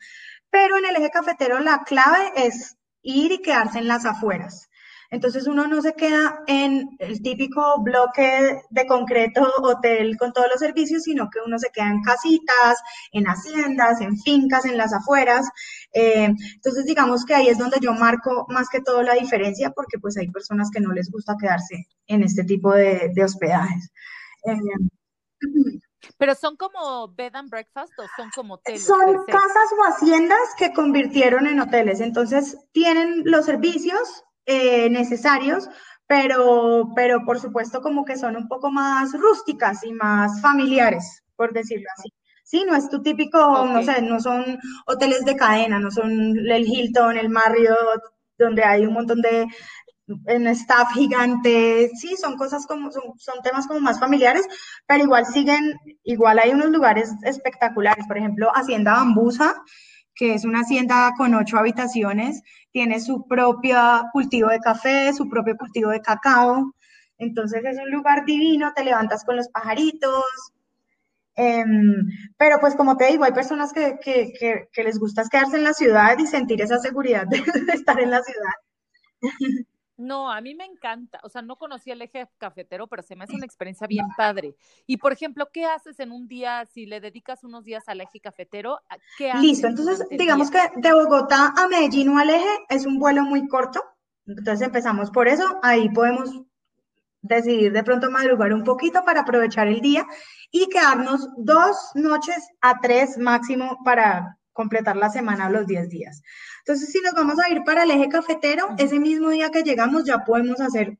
pero 0.49 0.77
en 0.77 0.85
el 0.85 0.95
eje 0.95 1.09
cafetero 1.11 1.59
la 1.59 1.83
clave 1.83 2.31
es 2.35 2.77
ir 3.01 3.31
y 3.31 3.41
quedarse 3.41 3.79
en 3.79 3.87
las 3.87 4.05
afueras. 4.05 4.69
Entonces 5.09 5.47
uno 5.47 5.67
no 5.67 5.81
se 5.81 5.93
queda 5.93 6.43
en 6.47 6.89
el 6.99 7.21
típico 7.21 7.81
bloque 7.81 8.61
de 8.69 8.87
concreto 8.87 9.49
hotel 9.61 10.17
con 10.17 10.33
todos 10.33 10.47
los 10.49 10.59
servicios, 10.59 11.03
sino 11.03 11.29
que 11.29 11.39
uno 11.45 11.57
se 11.59 11.69
queda 11.69 11.89
en 11.89 12.01
casitas, 12.01 12.77
en 13.11 13.25
haciendas, 13.25 14.01
en 14.01 14.17
fincas, 14.17 14.65
en 14.65 14.77
las 14.77 14.93
afueras. 14.93 15.47
Eh, 15.93 16.25
entonces 16.55 16.85
digamos 16.85 17.25
que 17.25 17.35
ahí 17.35 17.47
es 17.47 17.57
donde 17.57 17.77
yo 17.81 17.93
marco 17.93 18.45
más 18.49 18.69
que 18.69 18.81
todo 18.81 19.01
la 19.01 19.13
diferencia, 19.13 19.71
porque 19.71 19.99
pues 19.99 20.17
hay 20.17 20.29
personas 20.29 20.69
que 20.71 20.81
no 20.81 20.91
les 20.91 21.09
gusta 21.09 21.35
quedarse 21.39 21.87
en 22.07 22.23
este 22.23 22.43
tipo 22.43 22.73
de, 22.73 23.11
hospedajes. 23.23 23.91
Eh, 24.45 24.53
pero 26.17 26.35
son 26.35 26.55
como 26.55 27.09
bed 27.09 27.35
and 27.35 27.49
breakfast 27.49 27.91
o 27.99 28.03
son 28.15 28.29
como 28.33 28.55
hoteles. 28.55 28.83
Son 28.83 29.25
casas 29.25 29.71
o 29.77 29.83
haciendas 29.83 30.39
que 30.57 30.73
convirtieron 30.73 31.47
en 31.47 31.59
hoteles. 31.59 31.99
Entonces 31.99 32.57
tienen 32.71 33.23
los 33.25 33.45
servicios, 33.45 34.23
eh, 34.47 34.89
necesarios, 34.89 35.69
pero, 36.07 36.93
pero 36.95 37.25
por 37.25 37.39
supuesto 37.39 37.81
como 37.81 38.05
que 38.05 38.17
son 38.17 38.35
un 38.37 38.47
poco 38.47 38.71
más 38.71 39.11
rústicas 39.11 39.83
y 39.83 39.91
más 39.91 40.41
familiares, 40.41 41.21
por 41.35 41.53
decirlo 41.53 41.87
así. 41.97 42.13
Sí, 42.43 42.63
no 42.65 42.75
es 42.77 42.89
tu 42.89 43.01
típico, 43.01 43.65
no 43.65 43.83
sé, 43.83 44.01
no 44.01 44.21
son 44.21 44.57
hoteles 44.85 45.25
de 45.25 45.35
cadena, 45.35 45.79
no 45.79 45.91
son 45.91 46.11
el 46.11 46.65
Hilton, 46.65 47.17
el 47.17 47.29
Marriott, 47.29 48.01
donde 48.37 48.63
hay 48.63 48.85
un 48.85 48.93
montón 48.93 49.21
de 49.21 49.47
en 50.27 50.47
staff 50.47 50.93
gigante, 50.93 51.91
sí, 51.99 52.15
son 52.15 52.37
cosas 52.37 52.65
como, 52.65 52.89
son, 52.91 53.03
son, 53.17 53.41
temas 53.43 53.67
como 53.67 53.81
más 53.81 53.99
familiares, 53.99 54.47
pero 54.87 55.03
igual 55.03 55.25
siguen, 55.25 55.75
igual 56.03 56.39
hay 56.39 56.51
unos 56.51 56.69
lugares 56.69 57.11
espectaculares, 57.23 58.07
por 58.07 58.17
ejemplo, 58.17 58.49
Hacienda 58.55 58.93
Bambusa, 58.93 59.61
que 60.17 60.33
es 60.33 60.45
una 60.45 60.61
hacienda 60.61 61.13
con 61.15 61.35
ocho 61.35 61.57
habitaciones, 61.57 62.41
tiene 62.71 62.99
su 62.99 63.25
propio 63.27 63.79
cultivo 64.11 64.49
de 64.49 64.59
café, 64.59 65.13
su 65.13 65.29
propio 65.29 65.55
cultivo 65.55 65.91
de 65.91 66.01
cacao. 66.01 66.73
Entonces 67.19 67.63
es 67.63 67.77
un 67.77 67.91
lugar 67.91 68.25
divino, 68.25 68.73
te 68.75 68.83
levantas 68.83 69.23
con 69.23 69.35
los 69.37 69.47
pajaritos. 69.49 70.23
Em, 71.35 72.07
pero 72.35 72.59
pues 72.59 72.75
como 72.75 72.97
te 72.97 73.11
digo, 73.11 73.23
hay 73.23 73.31
personas 73.31 73.71
que, 73.71 73.99
que, 74.03 74.33
que, 74.73 74.83
les 74.83 74.97
gusta 74.99 75.23
quedarse 75.29 75.57
en 75.57 75.63
la 75.63 75.73
ciudad 75.73 76.17
y 76.17 76.25
sentir 76.25 76.61
esa 76.61 76.79
seguridad 76.79 77.27
de, 77.27 77.43
estar 77.73 77.99
en 77.99 78.09
la 78.09 78.23
ciudad. 78.23 78.53
No, 79.97 80.31
a 80.31 80.39
mí 80.41 80.53
me 80.53 80.65
encanta. 80.65 81.19
O 81.23 81.29
sea, 81.29 81.41
no 81.41 81.55
conocía 81.55 81.93
el 81.93 82.01
eje 82.03 82.29
cafetero, 82.37 82.87
pero 82.87 83.01
se 83.01 83.15
me 83.15 83.23
hace 83.23 83.35
una 83.35 83.45
experiencia 83.45 83.87
bien 83.87 84.05
padre. 84.15 84.55
Y, 84.85 84.97
por 84.97 85.11
ejemplo, 85.11 85.49
¿qué 85.51 85.65
haces 85.65 85.99
en 85.99 86.11
un 86.11 86.27
día 86.27 86.65
si 86.65 86.85
le 86.85 87.01
dedicas 87.01 87.43
unos 87.43 87.65
días 87.65 87.89
al 87.89 88.01
eje 88.01 88.19
cafetero? 88.19 88.79
¿Qué 89.17 89.31
haces 89.31 89.41
Listo, 89.41 89.67
entonces 89.67 90.07
digamos 90.11 90.51
que 90.51 90.59
de 90.75 90.93
Bogotá 90.93 91.53
a 91.57 91.67
Medellín 91.67 92.09
o 92.09 92.19
al 92.19 92.29
eje 92.29 92.65
es 92.69 92.85
un 92.85 92.99
vuelo 92.99 93.23
muy 93.23 93.47
corto. 93.47 93.83
Entonces 94.27 94.61
empezamos 94.61 95.09
por 95.09 95.27
eso. 95.27 95.59
Ahí 95.63 95.89
podemos 95.89 96.29
decidir 97.21 97.73
de 97.73 97.83
pronto 97.83 98.11
madrugar 98.11 98.53
un 98.53 98.63
poquito 98.63 99.03
para 99.03 99.21
aprovechar 99.21 99.67
el 99.67 99.81
día 99.81 100.05
y 100.51 100.67
quedarnos 100.69 101.27
dos 101.37 101.91
noches 101.95 102.49
a 102.61 102.79
tres 102.79 103.17
máximo 103.17 103.79
para 103.83 104.37
completar 104.57 104.97
la 104.97 105.09
semana 105.09 105.49
los 105.49 105.67
10 105.67 105.87
días. 105.87 106.23
Entonces, 106.59 106.91
si 106.91 106.99
nos 106.99 107.13
vamos 107.13 107.37
a 107.39 107.49
ir 107.49 107.63
para 107.63 107.83
el 107.83 107.91
eje 107.91 108.09
cafetero, 108.09 108.75
ese 108.79 108.99
mismo 108.99 109.29
día 109.29 109.51
que 109.51 109.61
llegamos 109.61 110.03
ya 110.03 110.25
podemos 110.25 110.59
hacer 110.59 110.97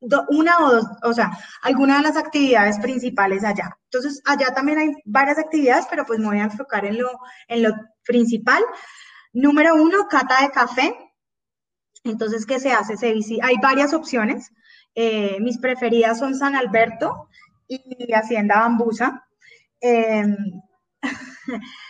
una 0.00 0.58
o 0.60 0.72
dos, 0.72 0.84
o 1.02 1.12
sea, 1.12 1.36
alguna 1.62 1.98
de 1.98 2.04
las 2.04 2.16
actividades 2.16 2.78
principales 2.78 3.44
allá. 3.44 3.76
Entonces, 3.84 4.22
allá 4.24 4.54
también 4.54 4.78
hay 4.78 4.88
varias 5.04 5.38
actividades, 5.38 5.86
pero 5.90 6.06
pues 6.06 6.18
me 6.18 6.26
voy 6.26 6.38
a 6.38 6.44
enfocar 6.44 6.86
en 6.86 6.98
lo, 6.98 7.10
en 7.48 7.62
lo 7.64 7.70
principal. 8.04 8.62
Número 9.32 9.74
uno, 9.74 10.06
cata 10.08 10.42
de 10.42 10.50
café. 10.50 10.94
Entonces, 12.04 12.46
¿qué 12.46 12.58
se 12.58 12.72
hace? 12.72 12.96
Se 12.96 13.08
hay 13.42 13.56
varias 13.60 13.92
opciones. 13.92 14.50
Eh, 14.94 15.38
mis 15.40 15.58
preferidas 15.58 16.18
son 16.18 16.34
San 16.34 16.54
Alberto 16.56 17.28
y 17.66 18.12
Hacienda 18.12 18.60
Bambusa. 18.60 19.28
Em, 19.80 20.36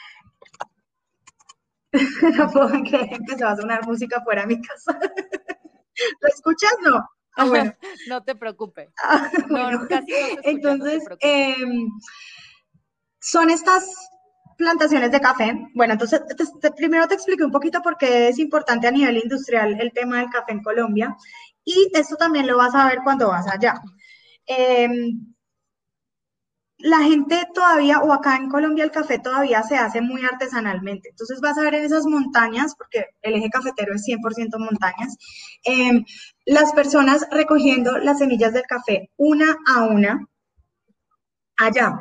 no 2.36 2.50
puedo 2.50 2.68
creer 2.68 3.08
que 3.08 3.14
empezó 3.14 3.46
a 3.46 3.56
sonar 3.56 3.86
música 3.86 4.20
fuera 4.22 4.42
de 4.42 4.48
mi 4.48 4.62
casa. 4.62 4.98
¿Lo 6.20 6.28
escuchas? 6.28 6.74
No. 6.82 7.08
Ah, 7.36 7.46
no 8.08 8.24
te 8.24 8.34
preocupes. 8.34 8.90
Ah, 9.02 9.30
entonces, 10.42 11.04
em, 11.20 11.88
son 13.20 13.50
estas 13.50 13.88
plantaciones 14.56 15.12
de 15.12 15.20
café. 15.20 15.54
Bueno, 15.74 15.92
entonces 15.92 16.20
primero 16.76 17.06
te 17.06 17.14
expliqué 17.14 17.44
un 17.44 17.52
poquito 17.52 17.80
por 17.80 17.96
qué 17.96 18.28
es 18.28 18.38
importante 18.38 18.88
a 18.88 18.90
nivel 18.90 19.18
industrial 19.18 19.80
el 19.80 19.92
tema 19.92 20.18
del 20.18 20.30
café 20.30 20.52
en 20.52 20.62
Colombia 20.62 21.16
y 21.64 21.90
esto 21.94 22.16
también 22.16 22.46
lo 22.46 22.56
vas 22.56 22.74
a 22.74 22.88
ver 22.88 22.98
cuando 23.04 23.28
vas 23.28 23.46
allá. 23.46 23.80
Em, 24.44 25.34
la 26.78 26.98
gente 26.98 27.48
todavía, 27.52 28.00
o 28.00 28.12
acá 28.12 28.36
en 28.36 28.48
Colombia 28.48 28.84
el 28.84 28.92
café 28.92 29.18
todavía 29.18 29.62
se 29.64 29.76
hace 29.76 30.00
muy 30.00 30.24
artesanalmente. 30.24 31.10
Entonces 31.10 31.40
vas 31.40 31.58
a 31.58 31.62
ver 31.62 31.74
en 31.74 31.84
esas 31.84 32.06
montañas, 32.06 32.74
porque 32.76 33.06
el 33.22 33.34
eje 33.34 33.50
cafetero 33.50 33.94
es 33.94 34.04
100% 34.04 34.58
montañas, 34.58 35.16
em, 35.64 36.04
las 36.46 36.72
personas 36.72 37.26
recogiendo 37.30 37.98
las 37.98 38.18
semillas 38.18 38.52
del 38.52 38.62
café 38.62 39.10
una 39.16 39.56
a 39.66 39.84
una 39.84 40.26
allá. 41.56 41.98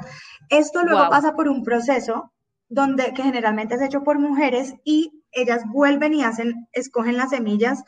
Esto 0.49 0.83
luego 0.83 1.09
pasa 1.09 1.33
por 1.33 1.47
un 1.47 1.63
proceso 1.63 2.31
donde 2.69 3.13
que 3.13 3.23
generalmente 3.23 3.75
es 3.75 3.81
hecho 3.81 4.03
por 4.03 4.19
mujeres 4.19 4.75
y 4.83 5.23
ellas 5.31 5.63
vuelven 5.67 6.13
y 6.13 6.23
hacen, 6.23 6.67
escogen 6.71 7.17
las 7.17 7.31
semillas 7.31 7.83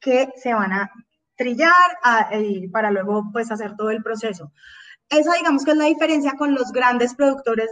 que 0.00 0.32
se 0.36 0.54
van 0.54 0.72
a 0.72 0.90
trillar 1.36 1.72
para 2.72 2.90
luego 2.90 3.30
pues 3.32 3.50
hacer 3.50 3.76
todo 3.76 3.90
el 3.90 4.02
proceso. 4.02 4.52
Esa 5.10 5.34
digamos 5.34 5.64
que 5.64 5.72
es 5.72 5.76
la 5.76 5.86
diferencia 5.86 6.32
con 6.38 6.54
los 6.54 6.72
grandes 6.72 7.14
productores 7.14 7.68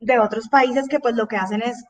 de 0.00 0.18
otros 0.18 0.48
países 0.48 0.88
que 0.88 1.00
pues 1.00 1.14
lo 1.14 1.28
que 1.28 1.36
hacen 1.36 1.62
es 1.62 1.82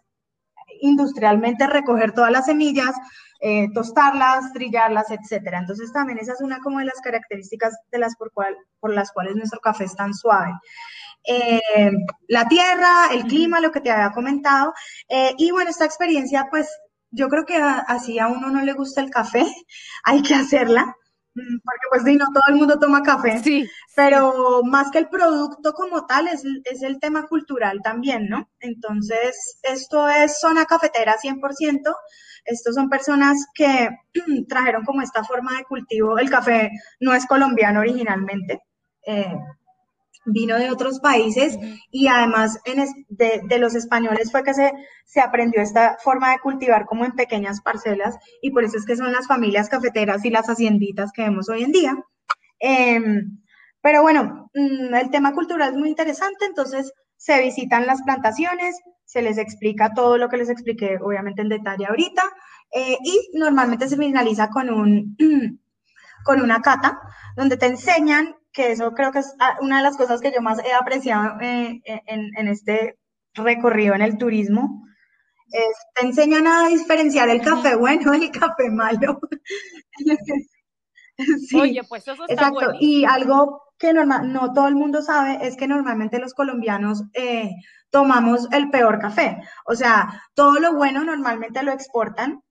industrialmente 0.81 1.67
recoger 1.67 2.13
todas 2.13 2.31
las 2.31 2.47
semillas, 2.47 2.95
eh, 3.41 3.69
tostarlas, 3.73 4.53
trillarlas, 4.53 5.11
etcétera. 5.11 5.59
Entonces 5.59 5.93
también 5.93 6.19
esa 6.19 6.33
es 6.33 6.41
una 6.41 6.61
como 6.61 6.79
de 6.79 6.87
las 6.87 7.01
características 7.01 7.77
de 7.91 7.99
las 7.99 8.17
por, 8.17 8.33
cual, 8.33 8.57
por 8.81 8.93
las 8.93 9.13
cuales 9.13 9.37
nuestro 9.37 9.61
café 9.61 9.85
es 9.85 9.97
tan 9.97 10.15
suave. 10.15 10.53
Eh, 11.25 11.91
la 12.29 12.49
tierra, 12.49 13.09
el 13.13 13.25
clima, 13.25 13.61
lo 13.61 13.71
que 13.73 13.81
te 13.81 13.91
había 13.91 14.13
comentado. 14.13 14.75
Eh, 15.09 15.35
y 15.39 15.51
bueno, 15.51 15.71
esta 15.71 15.85
experiencia, 15.85 16.49
pues 16.51 16.69
yo 17.11 17.29
creo 17.29 17.45
que 17.45 17.57
así 17.57 18.19
a 18.19 18.29
uno 18.29 18.51
no 18.51 18.63
le 18.63 18.73
gusta 18.73 19.01
el 19.01 19.11
café, 19.11 19.47
hay 20.05 20.23
que 20.23 20.35
hacerla. 20.35 20.95
Mm, 21.35 21.59
porque 21.65 21.87
pues 21.91 22.03
sí, 22.05 22.17
no 22.17 22.27
todo 22.27 22.43
el 22.49 22.57
mundo 22.57 22.79
toma 22.79 23.03
café, 23.03 23.43
sí, 23.43 23.67
pero 23.97 24.63
más 24.65 24.91
que 24.91 24.99
el 24.99 25.09
producto 25.09 25.73
como 25.73 26.05
tal, 26.05 26.29
es, 26.29 26.45
es, 26.65 26.83
el 26.83 27.01
tema 27.01 27.27
cultural 27.27 27.81
también, 27.83 28.29
¿no? 28.29 28.51
Entonces, 28.61 29.59
esto 29.63 30.09
es 30.11 30.39
zona 30.41 30.67
cafetera 30.67 31.17
100%, 31.17 31.95
estos 32.45 32.75
son 32.75 32.91
personas 32.91 33.47
que 33.55 33.89
trajeron 34.49 34.85
como 34.85 35.01
esta 35.01 35.25
forma 35.25 35.57
de 35.57 35.65
cultivo, 35.65 36.19
el 36.19 36.29
café 36.29 36.71
no 37.01 37.15
es 37.15 37.27
colombiano 37.27 37.81
originalmente, 37.81 38.61
eh, 39.07 39.35
vino 40.25 40.57
de 40.57 40.71
otros 40.71 41.01
países 41.01 41.59
y 41.91 42.09
además 42.09 42.59
de, 43.09 43.59
los 43.59 43.75
españoles 43.75 44.31
fue 44.31 44.43
que 44.43 44.55
se, 44.55 44.73
se 45.05 45.21
aprendió 45.21 45.61
esta 45.61 45.97
forma 46.03 46.31
de 46.31 46.39
cultivar 46.39 46.87
como 46.87 47.05
en 47.05 47.13
pequeñas 47.13 47.61
parcelas 47.61 48.17
y 48.41 48.51
por 48.51 48.65
eso 48.65 48.77
es 48.77 48.87
que 48.87 48.97
son 48.97 49.13
las 49.13 49.27
familias 49.27 49.69
cafeteras 49.69 50.25
y 50.25 50.31
las 50.31 50.49
hacienditas 50.49 51.13
que 51.13 51.23
vemos 51.23 51.49
hoy 51.49 51.65
en 51.65 51.73
día. 51.73 51.97
Em, 52.59 53.39
pero 53.81 54.03
bueno, 54.03 54.51
mm, 54.55 54.95
el 54.95 55.11
tema 55.11 55.35
cultural 55.35 55.71
es 55.71 55.77
muy 55.77 55.89
interesante, 55.89 56.45
entonces 56.47 56.93
se 57.17 57.41
visitan 57.43 57.87
las 57.87 58.03
plantaciones, 58.03 58.81
se 59.05 59.23
les 59.23 59.39
explica 59.39 59.93
todo 59.95 60.17
lo 60.17 60.29
que 60.29 60.37
les 60.37 60.49
expliqué, 60.49 60.99
obviamente 61.03 61.43
en 61.43 61.49
detalle 61.49 61.87
ahorita, 61.87 62.23
eh, 62.73 62.97
y 63.05 63.31
normalmente 63.35 63.89
se 63.89 63.97
finaliza 63.97 64.49
con 64.49 64.71
un... 64.71 65.17
con 66.25 66.41
una 66.41 66.61
cata, 66.63 67.01
donde 67.37 67.57
te 67.57 67.67
enseñan 67.67 68.37
que 68.53 68.73
eso 68.73 68.93
creo 68.93 69.13
que 69.13 69.21
es 69.21 69.35
ah, 69.41 69.57
una 69.61 69.79
de 69.79 69.83
las 69.83 69.97
cosas 69.97 70.21
que 70.21 70.33
yo 70.33 70.43
más 70.43 70.59
he 70.65 70.73
apreciado 70.73 71.41
eh, 71.41 71.81
eh, 71.85 72.03
en, 72.07 72.49
este 72.49 72.99
recorrido 73.35 73.95
en 73.95 74.03
el 74.03 74.19
turismo. 74.19 74.85
te 75.95 76.07
enseñan 76.07 76.47
a 76.47 76.69
diferenciar 76.69 77.29
el 77.31 77.41
café 77.43 77.75
bueno 77.77 78.15
y 78.15 78.25
el 78.25 78.31
café 78.31 78.71
malo. 78.71 79.21
sí, 81.49 81.61
Oye, 81.61 81.83
pues 81.89 82.07
eso 82.07 82.25
está 82.29 82.49
exacto. 82.49 82.75
Y 82.81 83.05
algo 83.05 83.63
que 83.79 83.93
normal, 83.93 84.33
no 84.33 84.53
todo 84.53 84.69
el 84.69 84.77
mundo 84.77 85.03
sabe 85.03 85.39
es 85.47 85.57
que 85.57 85.67
normalmente 85.67 86.21
los 86.21 86.35
colombianos 86.35 87.03
eh, 87.15 87.51
tomamos 87.91 88.49
el 88.53 88.71
peor 88.71 89.01
café. 89.01 89.43
O 89.67 89.75
sea, 89.75 90.23
todo 90.35 90.61
lo 90.61 90.75
bueno 90.75 91.05
normalmente 91.05 91.63
lo 91.63 91.73
exportan 91.73 92.43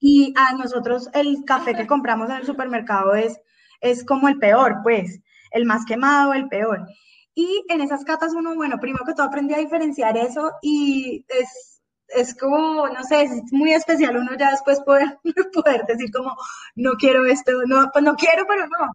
y 0.00 0.32
a 0.36 0.54
nosotros 0.54 1.10
el 1.12 1.44
café 1.44 1.74
que 1.74 1.86
compramos 1.86 2.30
en 2.30 2.36
el 2.36 2.46
supermercado 2.46 3.14
es 3.14 3.38
es 3.82 4.04
como 4.04 4.28
el 4.28 4.38
peor, 4.38 4.78
pues, 4.82 5.20
el 5.50 5.66
más 5.66 5.84
quemado, 5.84 6.32
el 6.32 6.48
peor. 6.48 6.86
Y 7.34 7.64
en 7.68 7.80
esas 7.80 8.04
catas 8.04 8.32
uno, 8.34 8.54
bueno, 8.54 8.78
primero 8.80 9.04
que 9.04 9.14
todo 9.14 9.26
aprendí 9.26 9.54
a 9.54 9.58
diferenciar 9.58 10.16
eso 10.16 10.52
y 10.62 11.24
es, 11.28 11.82
es 12.08 12.34
como, 12.36 12.88
no 12.88 13.04
sé, 13.04 13.22
es 13.22 13.52
muy 13.52 13.72
especial 13.72 14.16
uno 14.16 14.36
ya 14.38 14.50
después 14.50 14.80
poder, 14.80 15.18
poder 15.52 15.84
decir 15.86 16.10
como, 16.12 16.34
no 16.76 16.92
quiero 16.92 17.24
esto, 17.26 17.52
no, 17.66 17.90
pues 17.92 18.04
no 18.04 18.14
quiero, 18.14 18.46
pero 18.46 18.66
no. 18.66 18.92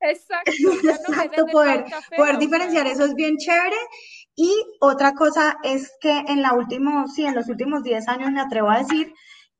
Exacto. 0.00 0.52
Exacto, 1.12 1.46
poder, 1.46 1.84
poder 2.16 2.38
diferenciar 2.38 2.86
eso 2.86 3.04
es 3.04 3.14
bien 3.14 3.36
chévere. 3.36 3.76
Y 4.34 4.50
otra 4.80 5.12
cosa 5.12 5.58
es 5.62 5.92
que 6.00 6.10
en 6.10 6.42
la 6.42 6.54
última, 6.54 7.06
sí, 7.06 7.24
en 7.24 7.34
los 7.34 7.48
últimos 7.48 7.82
10 7.82 8.08
años 8.08 8.30
me 8.32 8.40
atrevo 8.40 8.70
a 8.70 8.78
decir, 8.78 9.12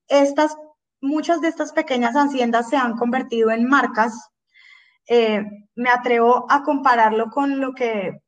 estas 0.08 0.56
muchas 1.02 1.42
de 1.42 1.48
estas 1.48 1.72
pequeñas 1.72 2.14
haciendas 2.14 2.70
se 2.70 2.76
han 2.76 2.96
convertido 2.96 3.50
en 3.50 3.68
marcas. 3.68 4.30
Eh, 5.06 5.44
me 5.74 5.90
atrevo 5.90 6.46
a 6.48 6.62
compararlo 6.62 7.28
con 7.30 7.60
lo 7.60 7.74
que, 7.74 8.22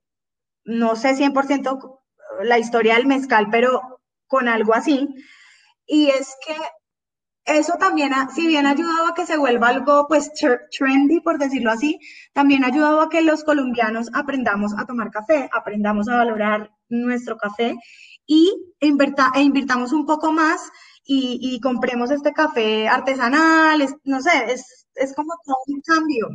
no 0.65 0.97
sé 0.97 1.15
100% 1.15 2.01
la 2.43 2.59
historia 2.59 2.97
del 2.97 3.07
mezcal, 3.07 3.49
pero 3.51 4.01
con 4.27 4.49
algo 4.49 4.75
así. 4.75 5.09
Y 5.87 6.09
es 6.09 6.35
que 6.45 6.57
eso 7.45 7.75
también, 7.79 8.13
si 8.35 8.47
bien 8.47 8.67
ha 8.67 8.71
ayudado 8.71 9.09
a 9.09 9.15
que 9.15 9.27
se 9.27 9.37
vuelva 9.37 9.69
algo 9.69 10.07
pues 10.09 10.33
trendy, 10.77 11.21
por 11.21 11.39
decirlo 11.39 11.71
así, 11.71 11.99
también 12.33 12.65
ha 12.65 12.69
ayudado 12.69 13.03
a 13.03 13.09
que 13.09 13.23
los 13.23 13.45
colombianos 13.45 14.09
aprendamos 14.15 14.73
a 14.79 14.87
tomar 14.87 15.11
café, 15.11 15.49
aprendamos 15.53 16.09
a 16.09 16.17
valorar 16.17 16.71
nuestro 16.89 17.37
café 17.37 17.77
y 18.27 18.75
e 18.81 18.87
invirtamos 18.87 19.93
un 19.93 20.07
poco 20.07 20.33
más 20.33 20.71
y, 21.07 21.61
compremos 21.61 22.11
este 22.11 22.33
café 22.33 22.89
artesanal, 22.89 23.87
no 24.05 24.21
sé, 24.21 24.53
es, 24.53 24.87
es 24.95 25.15
como 25.15 25.35
todo 25.45 25.57
un 25.67 25.81
cambio. 25.81 26.29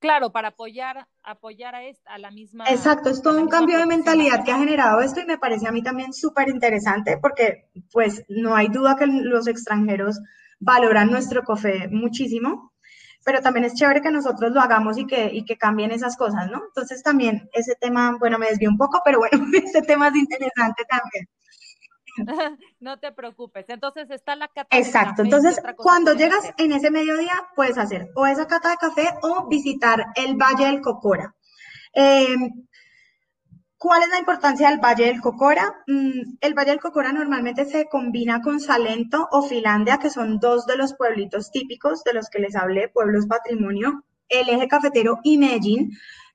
Claro, 0.00 0.32
para 0.32 0.48
apoyar, 0.48 1.06
apoyar 1.22 1.74
a, 1.74 1.84
esta, 1.84 2.14
a 2.14 2.18
la 2.18 2.30
misma. 2.30 2.64
Exacto, 2.70 3.10
es 3.10 3.20
todo 3.20 3.38
un 3.38 3.48
cambio 3.48 3.78
de 3.78 3.84
mentalidad 3.84 4.44
que 4.44 4.50
ha 4.52 4.58
generado 4.58 5.00
esto 5.00 5.20
y 5.20 5.26
me 5.26 5.36
parece 5.36 5.68
a 5.68 5.72
mí 5.72 5.82
también 5.82 6.14
súper 6.14 6.48
interesante 6.48 7.18
porque 7.18 7.68
pues 7.92 8.24
no 8.28 8.56
hay 8.56 8.68
duda 8.68 8.96
que 8.96 9.06
los 9.06 9.46
extranjeros 9.46 10.18
valoran 10.58 11.10
nuestro 11.10 11.42
café 11.42 11.88
muchísimo, 11.88 12.72
pero 13.26 13.42
también 13.42 13.64
es 13.66 13.74
chévere 13.74 14.00
que 14.00 14.10
nosotros 14.10 14.52
lo 14.52 14.60
hagamos 14.62 14.96
y 14.96 15.06
que, 15.06 15.30
y 15.34 15.44
que 15.44 15.58
cambien 15.58 15.90
esas 15.90 16.16
cosas, 16.16 16.50
¿no? 16.50 16.62
Entonces 16.68 17.02
también 17.02 17.50
ese 17.52 17.74
tema, 17.78 18.16
bueno, 18.18 18.38
me 18.38 18.48
desvió 18.48 18.70
un 18.70 18.78
poco, 18.78 19.02
pero 19.04 19.18
bueno, 19.18 19.38
ese 19.52 19.82
tema 19.82 20.08
es 20.08 20.16
interesante 20.16 20.84
también. 20.88 21.28
no 22.80 22.98
te 22.98 23.12
preocupes. 23.12 23.66
Entonces 23.68 24.10
está 24.10 24.36
la 24.36 24.48
cata 24.48 24.76
Exacto. 24.76 25.22
Entonces, 25.22 25.60
cuando 25.76 26.14
llegas 26.14 26.52
en 26.58 26.72
ese 26.72 26.90
mediodía, 26.90 27.34
puedes 27.54 27.78
hacer 27.78 28.10
o 28.14 28.26
esa 28.26 28.46
cata 28.46 28.70
de 28.70 28.76
café 28.76 29.08
o 29.22 29.48
visitar 29.48 30.06
el 30.14 30.36
Valle 30.36 30.66
del 30.66 30.80
Cocora. 30.80 31.34
Em, 31.92 32.66
¿Cuál 33.76 34.02
es 34.02 34.10
la 34.10 34.18
importancia 34.18 34.68
del 34.68 34.78
Valle 34.78 35.06
del 35.06 35.22
Cocora? 35.22 35.82
Mm, 35.86 36.36
el 36.42 36.54
Valle 36.54 36.72
del 36.72 36.80
Cocora 36.80 37.12
normalmente 37.12 37.64
se 37.64 37.88
combina 37.88 38.42
con 38.42 38.60
Salento 38.60 39.26
o 39.32 39.40
Filandia, 39.40 39.96
que 39.96 40.10
son 40.10 40.38
dos 40.38 40.66
de 40.66 40.76
los 40.76 40.92
pueblitos 40.92 41.50
típicos 41.50 42.04
de 42.04 42.12
los 42.12 42.28
que 42.28 42.40
les 42.40 42.56
hablé, 42.56 42.90
pueblos 42.90 43.26
patrimonio, 43.26 44.04
el 44.28 44.50
eje 44.50 44.68
cafetero 44.68 45.20
y 45.22 45.38
Medellín. 45.38 45.92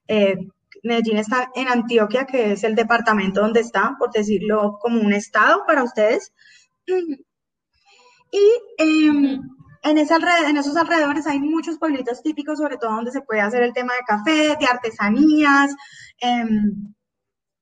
Eh, 0.08 0.48
Medellín 0.86 1.18
está 1.18 1.50
en 1.54 1.68
Antioquia, 1.68 2.24
que 2.24 2.52
es 2.52 2.64
el 2.64 2.74
departamento 2.74 3.40
donde 3.40 3.60
está, 3.60 3.96
por 3.98 4.10
decirlo 4.10 4.78
como 4.80 5.00
un 5.00 5.12
estado 5.12 5.64
para 5.66 5.82
ustedes. 5.82 6.32
Y 8.30 8.52
em, 8.78 9.40
en, 9.82 9.98
ese 9.98 10.14
en, 10.48 10.56
esos 10.56 10.76
alrededores 10.76 11.26
hay 11.26 11.40
muchos 11.40 11.78
pueblitos 11.78 12.22
típicos, 12.22 12.58
sobre 12.58 12.76
todo 12.76 12.90
donde 12.90 13.12
se 13.12 13.22
puede 13.22 13.40
hacer 13.40 13.62
el 13.62 13.72
tema 13.72 13.94
de 13.94 14.04
café, 14.06 14.56
de 14.58 14.66
artesanías, 14.66 15.74
em, 16.20 16.94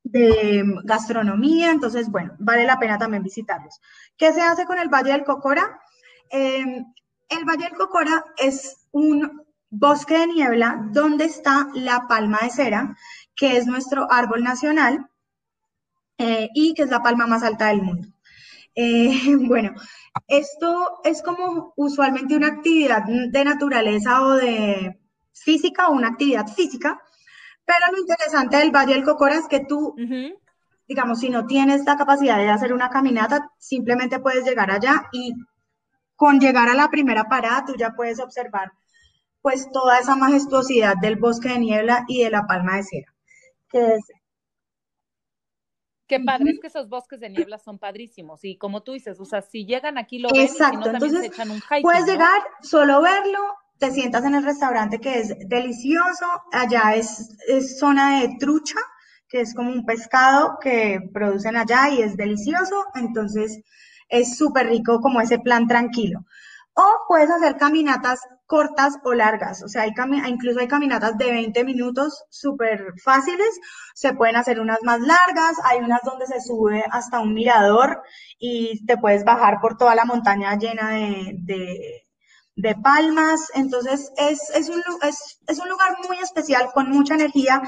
de 0.03 0.64
gastronomía. 0.85 1.70
Entonces, 1.70 2.11
bueno, 2.11 2.35
vale 2.39 2.64
la 2.64 2.79
pena 2.79 2.99
también 2.99 3.22
visitarlos. 3.22 3.81
¿Qué 4.16 4.33
se 4.33 4.43
hace 4.43 4.64
con 4.64 4.79
el 4.79 4.89
Valle 4.89 5.12
del 5.12 5.25
Cocora? 5.25 5.81
Em, 6.31 6.85
el 7.29 7.45
Valle 7.45 7.64
del 7.64 7.79
Cocora 7.79 8.25
es 8.37 8.87
un 8.93 9.43
bosque 9.70 10.18
de 10.18 10.26
niebla 10.28 10.88
donde 10.90 11.24
está 11.24 11.68
la 11.74 12.06
palma 12.08 12.38
de 12.42 12.50
cera, 12.50 12.96
que 13.34 13.56
es 13.56 13.66
nuestro 13.66 14.10
árbol 14.10 14.42
nacional 14.42 15.08
eh, 16.18 16.48
y 16.54 16.74
que 16.74 16.82
es 16.82 16.90
la 16.90 17.02
palma 17.02 17.26
más 17.26 17.42
alta 17.42 17.68
del 17.68 17.82
mundo. 17.82 18.08
Eh, 18.74 19.12
bueno, 19.48 19.74
esto 20.28 21.00
es 21.04 21.22
como 21.22 21.72
usualmente 21.76 22.36
una 22.36 22.48
actividad 22.48 23.04
de 23.04 23.44
naturaleza 23.44 24.22
o 24.22 24.32
de 24.32 25.00
física 25.32 25.88
o 25.88 25.92
una 25.92 26.08
actividad 26.08 26.46
física, 26.46 27.00
pero 27.64 27.92
lo 27.92 27.98
interesante 27.98 28.58
del 28.58 28.70
Valle 28.70 28.94
del 28.94 29.04
Cocora 29.04 29.36
es 29.36 29.48
que 29.48 29.60
tú, 29.60 29.96
digamos, 30.86 31.20
si 31.20 31.30
no 31.30 31.46
tienes 31.46 31.84
la 31.84 31.96
capacidad 31.96 32.36
de 32.36 32.50
hacer 32.50 32.72
una 32.72 32.90
caminata, 32.90 33.50
simplemente 33.58 34.20
puedes 34.20 34.44
llegar 34.44 34.70
allá 34.70 35.08
y 35.12 35.34
con 36.14 36.38
llegar 36.38 36.68
a 36.68 36.74
la 36.74 36.90
primera 36.90 37.24
parada 37.24 37.64
tú 37.64 37.74
ya 37.76 37.94
puedes 37.94 38.20
observar 38.20 38.72
pues 39.45 39.70
toda 39.70 39.99
esa 39.99 40.16
majestuosidad 40.16 40.95
del 41.03 41.16
bosque 41.16 41.51
de 41.51 41.59
niebla 41.59 42.07
y 42.09 42.24
de 42.24 42.30
la 42.30 42.47
palma 42.47 42.76
de 42.76 42.82
cera. 42.82 43.14
Que 43.68 43.97
es... 43.97 44.05
Qué 46.07 46.18
padre, 46.20 46.53
es 46.53 46.61
que 46.61 46.68
esos 46.68 46.88
bosques 46.88 47.20
de 47.20 47.28
niebla 47.28 47.59
son 47.59 47.78
padrísimos 47.78 48.42
y 48.42 48.57
como 48.57 48.82
tú 48.82 48.92
dices, 48.92 49.20
o 49.20 49.26
sea, 49.26 49.42
si 49.42 49.66
llegan 49.66 49.99
aquí 49.99 50.18
lo 50.18 50.30
ven 50.30 50.40
Exacto, 50.40 50.88
entonces 50.88 51.20
se 51.20 51.26
echan 51.26 51.51
un 51.51 51.61
puedes 51.82 52.07
llegar, 52.07 52.40
solo 52.62 53.03
verlo, 53.03 53.40
te 53.78 53.90
sientas 53.90 54.24
en 54.24 54.34
el 54.34 54.45
restaurante 54.45 54.99
que 54.99 55.18
es 55.18 55.34
delicioso, 55.47 56.24
allá 56.51 56.95
es, 56.95 57.36
es 57.47 57.78
zona 57.78 58.20
de 58.20 58.36
trucha, 58.38 58.78
que 59.28 59.42
es 59.42 59.55
como 59.55 59.70
un 59.70 59.84
pescado 59.84 60.59
que 60.59 61.01
producen 61.12 61.57
allá 61.57 61.90
y 61.90 62.01
es 62.01 62.16
delicioso, 62.16 62.86
entonces 62.95 63.61
es 64.09 64.38
súper 64.38 64.68
rico 64.68 65.01
como 65.01 65.20
ese 65.20 65.38
plan 65.38 65.66
tranquilo. 65.66 66.24
O 66.72 66.86
puedes 67.09 67.30
hacer 67.30 67.57
caminatas 67.57 68.20
cortas 68.47 68.99
o 69.05 69.14
largas, 69.14 69.62
o 69.62 69.68
sea, 69.68 69.82
hay 69.82 69.92
incluso 70.28 70.61
hay 70.61 70.68
caminatas 70.68 71.16
de 71.16 71.30
20 71.30 71.64
minutos 71.64 72.24
súper 72.28 72.92
fáciles, 73.03 73.59
se 73.95 74.12
pueden 74.12 74.36
hacer 74.36 74.61
unas 74.61 74.82
más 74.82 75.01
largas, 75.01 75.57
hay 75.64 75.80
unas 75.80 76.01
donde 76.03 76.26
se 76.26 76.40
sube 76.40 76.84
hasta 76.90 77.20
un 77.20 77.32
mirador 77.32 78.03
y 78.38 78.84
te 78.86 78.99
puedes 78.99 79.24
bajar 79.24 79.61
por 79.61 79.76
toda 79.76 79.95
la 79.95 80.05
montaña 80.05 80.57
llena 80.59 80.90
de, 80.90 82.03
de, 82.57 82.74
palmas, 82.82 83.51
entonces 83.55 84.12
es, 84.16 84.51
es, 84.55 84.68
un, 84.68 84.82
es, 85.03 85.40
es 85.47 85.59
un 85.59 85.68
lugar 85.68 85.97
muy 86.07 86.18
especial 86.18 86.70
con 86.74 86.90
mucha 86.90 87.14
energía 87.14 87.62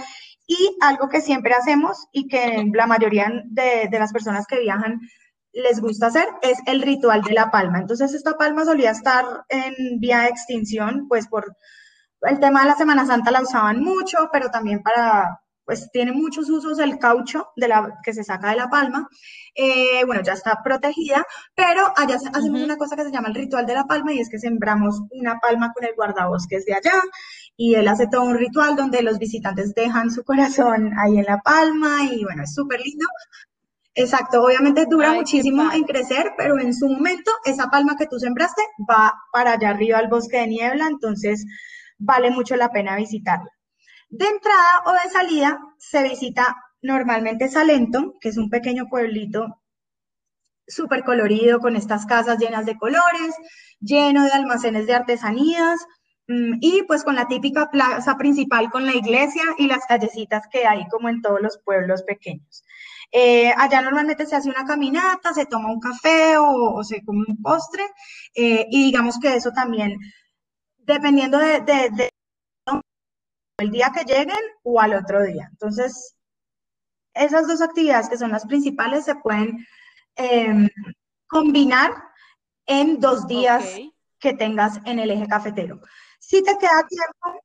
y 0.47 0.77
algo 0.81 1.09
que 1.09 1.21
siempre 1.21 1.55
hacemos 1.55 2.07
y 2.13 2.29
que 2.29 2.71
la 2.73 2.87
mayoría 2.87 3.33
de, 3.47 3.89
de 3.91 3.99
las 3.99 4.13
personas 4.13 4.47
que 4.47 4.61
viajan 4.61 5.01
les 5.57 5.81
gusta 5.81 6.09
hacer 6.09 6.29
es 6.43 6.59
el 6.67 6.83
ritual 6.83 7.23
de 7.23 7.33
la 7.33 7.51
palma. 7.51 7.79
Entonces 7.79 8.13
esta 8.15 8.37
palma 8.37 8.65
solía 8.65 8.91
estar 8.91 9.25
en 9.49 9.99
vía 9.99 10.21
de 10.21 10.29
extinción, 10.29 11.09
pues 11.09 11.29
por 11.29 11.57
el 12.23 12.41
tema 12.41 12.61
de 12.61 12.69
la 12.69 12.77
Semana 12.77 13.07
Santa 13.07 13.31
la 13.31 13.43
usaban 13.43 13.81
mucho, 13.81 14.29
pero 14.31 14.51
también 14.51 14.83
para, 14.83 15.41
pues 15.65 15.91
tiene 15.91 16.13
muchos 16.13 16.51
usos 16.51 16.79
el 16.79 16.99
caucho 16.99 17.49
de 17.57 17.69
la, 17.69 17.99
que 18.03 18.13
se 18.13 18.23
saca 18.23 18.51
de 18.51 18.57
la 18.57 18.69
palma. 18.69 19.09
Eh, 19.55 20.05
bueno, 20.05 20.23
ya 20.23 20.35
está 20.35 20.61
protegida, 20.63 21.25
pero 21.55 21.91
allá 21.97 22.17
hacemos 22.17 22.61
una 22.61 22.77
cosa 22.77 22.95
que 22.95 23.05
se 23.05 23.11
llama 23.11 23.29
el 23.29 23.35
ritual 23.35 23.65
de 23.65 23.75
la 23.75 23.85
palma 23.85 24.13
y 24.13 24.21
es 24.21 24.29
que 24.29 24.39
sembramos 24.39 25.01
una 25.11 25.39
palma 25.41 25.73
con 25.73 25.85
el 25.85 25.95
guardabosques 25.95 26.67
de 26.67 26.75
allá 26.75 27.01
y 27.57 27.75
él 27.77 27.89
hace 27.89 28.09
todo 28.09 28.25
un 28.25 28.37
ritual 28.37 28.77
donde 28.77 29.03
los 29.03 29.19
visitantes 29.19 29.75
dejan 29.75 30.11
su 30.11 30.23
corazón 30.23 30.93
ahí 30.99 31.17
en 31.17 31.25
la 31.25 31.39
palma 31.39 32.05
y 32.05 32.25
bueno, 32.25 32.43
es 32.43 32.55
súper 32.55 32.81
lindo. 32.81 33.07
Exacto, 33.99 34.43
obviamente 34.43 34.85
dura 34.85 35.15
muchísimo 35.15 35.73
en 35.73 35.85
crecer, 35.85 36.35
pero 36.37 36.59
en 36.61 36.75
su 36.75 36.87
momento 36.87 37.31
esa 37.47 37.71
palma 37.71 37.97
que 37.97 38.07
tú 38.07 38.19
sembraste 38.19 38.61
va 38.89 39.15
para 39.33 39.53
allá 39.53 39.71
arriba 39.71 39.99
al 39.99 40.09
bosque 40.09 40.37
de 40.37 40.49
niebla, 40.49 40.87
entonces 40.87 41.47
vale 41.97 42.31
mucho 42.31 42.57
la 42.57 42.71
pena 42.71 42.95
visitarla. 42.97 43.51
De 44.11 44.27
entrada 44.27 44.83
o 44.85 44.93
de 44.93 45.11
salida 45.11 45.59
se 45.79 46.03
visita 46.03 46.57
normalmente 46.83 47.49
Salento, 47.49 48.13
que 48.21 48.29
es 48.29 48.37
un 48.37 48.51
pequeño 48.51 48.85
pueblito 48.91 49.63
súper 50.69 51.03
colorido 51.03 51.59
con 51.61 51.75
estas 51.75 52.05
casas 52.05 52.39
llenas 52.39 52.67
de 52.67 52.77
colores, 52.77 53.35
lleno 53.81 54.25
de 54.25 54.33
almacenes 54.33 54.87
de 54.87 54.95
artesanías 54.95 55.81
mm, 56.29 56.59
y 56.61 56.83
pues 56.83 57.03
con 57.03 57.15
la 57.15 57.29
típica 57.29 57.71
plaza 57.71 58.19
principal 58.19 58.71
con 58.71 58.85
la 58.85 58.95
iglesia 58.95 59.45
y 59.57 59.69
las 59.69 59.87
callecitas 59.87 60.49
que 60.53 60.67
hay 60.67 60.87
como 60.89 61.09
en 61.09 61.23
todos 61.23 61.41
los 61.41 61.59
pueblos 61.65 62.03
pequeños. 62.03 62.63
Eh, 63.13 63.53
allá 63.57 63.83
normalmente 63.83 64.27
se 64.27 64.37
hace 64.37 64.51
una 64.51 64.65
caminata, 64.65 65.33
se 65.33 65.47
toma 65.47 65.73
un 65.73 65.81
café 65.81 66.37
o, 66.39 66.83
se 66.85 67.03
come 67.05 67.25
un 67.29 67.41
postre 67.43 67.85
eh, 68.35 68.67
y 68.71 68.85
digamos 68.85 69.19
que 69.19 69.37
eso 69.37 69.53
también, 69.53 69.97
dependiendo 70.79 71.39
de, 71.39 72.11
el 73.59 73.71
día 73.71 73.93
que 73.95 74.05
lleguen 74.05 74.37
o 74.63 74.81
al 74.81 74.95
otro 74.95 75.23
día. 75.23 75.49
Entonces, 75.53 76.17
esas 77.15 77.47
dos 77.49 77.63
actividades 77.63 78.09
que 78.09 78.19
son 78.19 78.33
las 78.33 78.47
principales 78.47 79.05
se 79.05 79.15
pueden 79.17 79.67
em, 80.17 80.69
combinar 81.27 81.93
en 82.67 83.01
dos 83.01 83.27
días 83.27 83.65
que 84.19 84.35
tengas 84.35 84.81
en 84.85 84.99
el 84.99 85.11
eje 85.11 85.27
cafetero. 85.27 85.81
Si 86.19 86.43
te 86.43 86.59
queda 86.59 86.87
tiempo, 86.89 87.41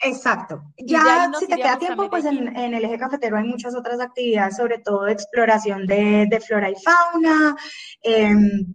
Exacto. 0.00 0.62
Ya, 0.78 1.30
si 1.38 1.46
te 1.46 1.56
queda 1.56 1.78
tiempo, 1.78 2.08
pues 2.08 2.24
en, 2.24 2.56
el 2.56 2.84
eje 2.84 2.98
cafetero 2.98 3.36
hay 3.36 3.44
muchas 3.44 3.74
otras 3.74 4.00
actividades, 4.00 4.56
sobre 4.56 4.78
todo 4.78 5.06
exploración 5.06 5.86
de, 5.86 6.42
flora 6.46 6.70
y 6.70 6.74
fauna. 6.76 7.56
Em, 8.02 8.74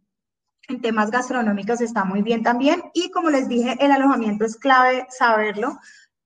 en 0.70 0.82
temas 0.82 1.11
gastronómicos 1.11 1.82
está 1.82 2.03
muy 2.03 2.22
bien 2.22 2.43
también. 2.43 2.84
Y 2.93 3.09
como 3.11 3.30
les 3.30 3.47
dije, 3.47 3.76
el 3.80 3.91
alojamiento 3.91 4.45
es 4.45 4.57
clave 4.57 5.07
saberlo. 5.09 5.78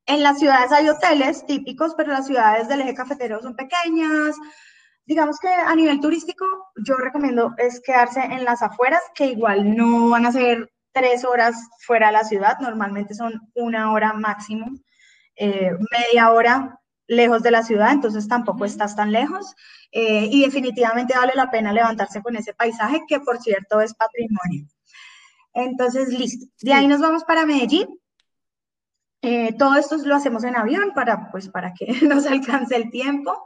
En 0.05 0.23
las 0.23 0.39
ciudades 0.39 0.71
hay 0.71 0.89
hoteles 0.89 1.45
típicos, 1.45 1.93
pero 1.95 2.11
las 2.11 2.25
ciudades 2.25 2.67
del 2.67 2.81
eje 2.81 2.95
cafetero 2.95 3.41
son 3.41 3.55
pequeñas. 3.55 4.35
Digamos 5.05 5.39
que 5.39 5.49
a 5.49 5.75
nivel 5.75 5.99
turístico, 5.99 6.45
yo 6.85 6.95
recomiendo 6.95 7.53
es 7.57 7.81
quedarse 7.81 8.21
en 8.21 8.43
las 8.43 8.61
afueras, 8.61 9.01
que 9.13 9.27
igual 9.27 9.75
no 9.75 10.09
van 10.09 10.25
a 10.25 10.31
ser 10.31 10.71
tres 10.91 11.25
horas 11.25 11.55
fuera 11.79 12.07
de 12.07 12.13
la 12.13 12.23
ciudad, 12.23 12.59
normalmente 12.59 13.13
son 13.13 13.41
una 13.55 13.91
hora 13.91 14.13
máximo. 14.13 14.67
Eh, 15.35 15.71
media 15.91 16.31
hora 16.31 16.79
lejos 17.07 17.41
de 17.43 17.51
la 17.51 17.63
ciudad, 17.63 17.91
entonces 17.91 18.27
tampoco 18.27 18.65
estás 18.65 18.95
tan 18.95 19.11
lejos. 19.11 19.55
Eh, 19.91 20.29
y 20.31 20.41
definitivamente 20.43 21.17
vale 21.17 21.33
la 21.35 21.51
pena 21.51 21.73
levantarse 21.73 22.21
con 22.21 22.35
ese 22.35 22.53
paisaje, 22.53 23.01
que 23.07 23.19
por 23.19 23.39
cierto 23.41 23.81
es 23.81 23.93
patrimonio. 23.93 24.67
Entonces, 25.53 26.09
listo. 26.09 26.45
De 26.61 26.73
ahí 26.73 26.87
nos 26.87 27.01
vamos 27.01 27.23
para 27.25 27.45
Medellín. 27.45 27.87
Eh, 29.21 29.53
todo 29.57 29.75
esto 29.75 29.97
lo 29.97 30.15
hacemos 30.15 30.43
en 30.43 30.55
avión 30.55 30.93
para, 30.95 31.29
pues, 31.31 31.49
para 31.49 31.73
que 31.73 31.85
nos 32.07 32.25
alcance 32.25 32.75
el 32.75 32.89
tiempo. 32.89 33.45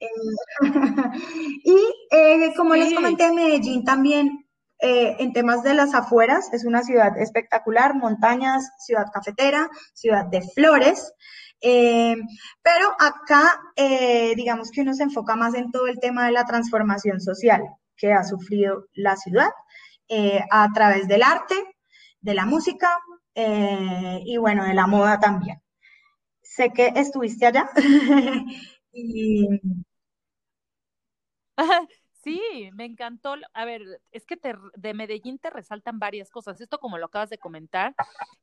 y 1.64 2.54
como 2.56 2.74
les 2.74 2.92
comenté, 2.92 3.32
Medellín 3.32 3.84
también 3.84 4.43
eh, 4.80 5.16
en 5.18 5.32
temas 5.32 5.62
de 5.62 5.74
las 5.74 5.94
afueras, 5.94 6.52
es 6.52 6.64
una 6.64 6.82
ciudad 6.82 7.16
espectacular, 7.18 7.94
montañas, 7.94 8.70
ciudad 8.78 9.06
cafetera, 9.12 9.70
ciudad 9.92 10.26
de 10.26 10.42
flores. 10.42 11.12
Eh, 11.60 12.16
pero 12.62 12.88
acá, 12.98 13.60
eh, 13.76 14.34
digamos 14.36 14.70
que 14.70 14.82
uno 14.82 14.94
se 14.94 15.04
enfoca 15.04 15.36
más 15.36 15.54
en 15.54 15.70
todo 15.70 15.86
el 15.86 15.98
tema 16.00 16.26
de 16.26 16.32
la 16.32 16.44
transformación 16.44 17.20
social 17.20 17.62
que 17.96 18.12
ha 18.12 18.24
sufrido 18.24 18.86
la 18.92 19.16
ciudad 19.16 19.50
a 20.50 20.68
través 20.74 21.08
del 21.08 21.22
arte, 21.22 21.54
de 22.20 22.34
la 22.34 22.44
música 22.44 22.90
y 23.34 24.36
bueno, 24.36 24.64
de 24.64 24.74
la 24.74 24.86
moda 24.86 25.18
también. 25.18 25.62
Sé 26.42 26.70
que 26.70 26.92
estuviste 26.94 27.46
allá 27.46 27.70
y 28.92 29.48
Sí, 32.24 32.70
me 32.72 32.84
encantó. 32.84 33.36
A 33.52 33.64
ver, 33.64 34.00
es 34.10 34.26
que 34.26 34.36
te, 34.36 34.54
de 34.74 34.94
Medellín 34.94 35.38
te 35.38 35.50
resaltan 35.50 35.98
varias 35.98 36.30
cosas. 36.30 36.60
Esto, 36.60 36.78
como 36.78 36.98
lo 36.98 37.06
acabas 37.06 37.30
de 37.30 37.38
comentar, 37.38 37.94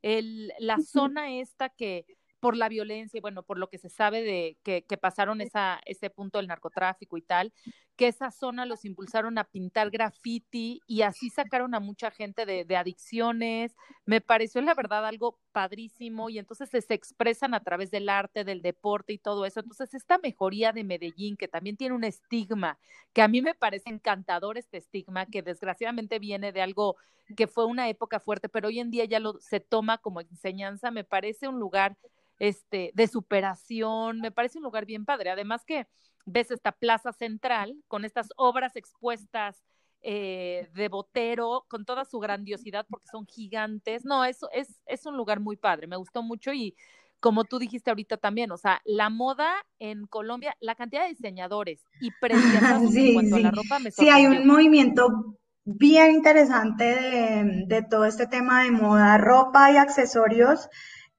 el, 0.02 0.54
la 0.60 0.78
zona 0.78 1.32
esta 1.32 1.70
que 1.70 2.06
por 2.40 2.58
la 2.58 2.70
violencia 2.70 3.18
y 3.18 3.22
bueno, 3.22 3.44
por 3.44 3.60
lo 3.60 3.70
que 3.70 3.78
se 3.78 3.90
sabe 3.90 4.24
de 4.24 4.58
que, 4.64 4.84
que 4.84 4.98
pasaron 4.98 5.42
esa, 5.42 5.80
ese 5.86 6.10
punto 6.10 6.40
del 6.40 6.48
narcotráfico 6.48 7.16
y 7.18 7.22
tal, 7.22 7.54
que 8.02 8.08
esa 8.08 8.32
zona 8.32 8.66
los 8.66 8.84
impulsaron 8.84 9.38
a 9.38 9.44
pintar 9.44 9.92
graffiti 9.92 10.82
y 10.88 11.04
así 11.04 11.30
sacaron 11.30 11.76
a 11.76 11.80
mucha 11.80 12.10
gente 12.10 12.48
de, 12.48 12.76
adicciones. 12.76 13.76
Me 14.08 14.22
pareció, 14.22 14.60
la 14.64 14.74
verdad, 14.74 15.06
algo 15.06 15.38
padrísimo 15.52 16.32
y 16.32 16.40
entonces 16.40 16.72
se, 16.72 16.82
se, 16.82 16.96
expresan 16.96 17.54
a 17.54 17.60
través 17.60 17.92
del 17.92 18.10
arte, 18.10 18.44
del 18.44 18.64
deporte 18.64 19.14
y 19.14 19.20
todo 19.20 19.46
eso. 19.46 19.60
Entonces, 19.60 19.94
esta 19.94 20.18
mejoría 20.18 20.72
de 20.72 20.84
Medellín, 20.84 21.38
que 21.38 21.48
también 21.48 21.78
tiene 21.78 21.94
un 21.94 22.04
estigma, 22.04 22.80
que 23.14 23.22
a 23.22 23.28
mí 23.28 23.40
me 23.44 23.54
parece 23.54 23.92
encantador 23.92 24.58
este 24.58 24.78
estigma, 24.78 25.28
que 25.28 25.44
desgraciadamente 25.44 26.18
viene 26.18 26.52
de 26.52 26.64
algo 26.64 26.96
que 27.38 27.46
fue 27.46 27.66
una 27.66 27.88
época 27.88 28.20
fuerte, 28.20 28.50
pero 28.50 28.70
hoy 28.70 28.80
en 28.80 28.90
día 28.90 29.06
ya 29.06 29.20
lo 29.20 29.40
se 29.42 29.60
toma 29.60 30.00
como 30.00 30.22
enseñanza, 30.22 30.90
me 30.90 31.04
parece 31.04 31.48
un 31.48 31.60
lugar 31.60 31.98
este, 32.40 32.90
de 32.96 33.08
superación, 33.08 34.22
me 34.22 34.32
parece 34.32 34.58
un 34.58 34.64
lugar 34.64 34.88
bien 34.88 35.06
padre. 35.06 35.30
Además 35.30 35.64
que 35.64 35.86
ves 36.26 36.52
esta 36.52 36.72
plaza 36.72 37.12
central 37.14 37.76
con 37.88 38.06
estas 38.06 38.30
obras 38.36 38.76
expuestas 38.76 39.64
eh, 40.02 40.70
de 40.74 40.90
Botero, 40.90 41.66
con 41.68 41.86
toda 41.86 42.06
su 42.06 42.20
grandiosidad, 42.20 42.86
porque 42.90 43.08
son 43.12 43.28
gigantes. 43.28 44.04
No, 44.04 44.26
eso 44.26 44.50
es, 44.52 44.82
es 44.86 45.06
un 45.06 45.16
lugar 45.16 45.40
muy 45.40 45.58
padre, 45.58 45.88
me 45.88 45.96
gustó 45.96 46.24
mucho 46.24 46.54
y 46.54 46.76
como 47.20 47.44
tú 47.44 47.60
dijiste 47.60 47.92
ahorita 47.92 48.18
también, 48.18 48.52
o 48.52 48.58
sea, 48.58 48.82
la 48.84 49.12
moda 49.12 49.54
en 49.78 50.08
Colombia, 50.08 50.58
la 50.60 50.74
cantidad 50.74 51.04
de 51.04 51.10
diseñadores 51.10 51.86
y 52.00 52.10
precios 52.20 52.92
sí, 52.92 53.10
en 53.10 53.14
cuanto 53.14 53.36
sí. 53.36 53.42
a 53.42 53.44
la 53.44 53.52
ropa 53.52 53.80
me 53.80 53.92
Sí, 53.92 54.10
hay 54.10 54.26
un 54.26 54.48
movimiento 54.48 55.38
bien 55.64 56.14
interesante 56.14 56.84
de, 56.84 57.64
de 57.68 57.84
todo 57.84 58.06
este 58.06 58.26
tema 58.26 58.64
de 58.64 58.72
moda, 58.72 59.20
ropa 59.20 59.72
y 59.72 59.78
accesorios 59.78 60.68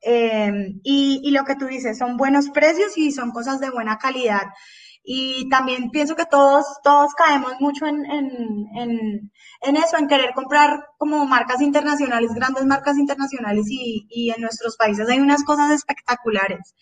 eh, 0.03 0.75
y, 0.83 1.21
y, 1.23 1.31
lo 1.31 1.45
que 1.45 1.55
tú 1.55 1.67
dices, 1.67 1.99
son 1.99 2.17
buenos 2.17 2.51
precios 2.51 2.99
y 2.99 3.13
son 3.13 3.31
cosas 3.31 3.61
de 3.61 3.71
buena 3.71 3.99
calidad. 3.99 4.49
Y 5.05 5.49
también 5.49 5.91
pienso 5.91 6.15
que 6.15 6.27
todos, 6.27 6.65
todos 6.85 7.13
caemos 7.15 7.55
mucho 7.61 7.87
en, 7.87 8.05
en, 8.07 8.67
en, 8.77 9.33
en 9.63 9.77
eso, 9.77 9.97
en 9.99 10.07
querer 10.07 10.33
comprar 10.35 10.85
como 10.97 11.27
marcas 11.27 11.61
internacionales, 11.61 12.31
grandes 12.35 12.65
marcas 12.65 12.97
internacionales 12.99 13.67
y, 13.69 14.07
y 14.11 14.31
en 14.31 14.41
nuestros 14.41 14.77
países 14.77 15.09
hay 15.09 15.19
unas 15.19 15.45
cosas 15.45 15.71
espectaculares. 15.73 16.75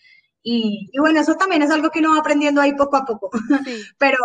Y, 0.43 0.89
y, 0.91 0.99
bueno, 0.99 1.19
eso 1.19 1.35
también 1.35 1.61
es 1.63 1.71
algo 1.71 1.89
que 1.89 1.99
uno 1.99 2.11
va 2.11 2.19
aprendiendo 2.19 2.61
ahí 2.61 2.73
poco 2.73 2.97
a 2.97 3.05
poco. 3.05 3.29
Sí. 3.65 3.83
Pero, 3.97 4.17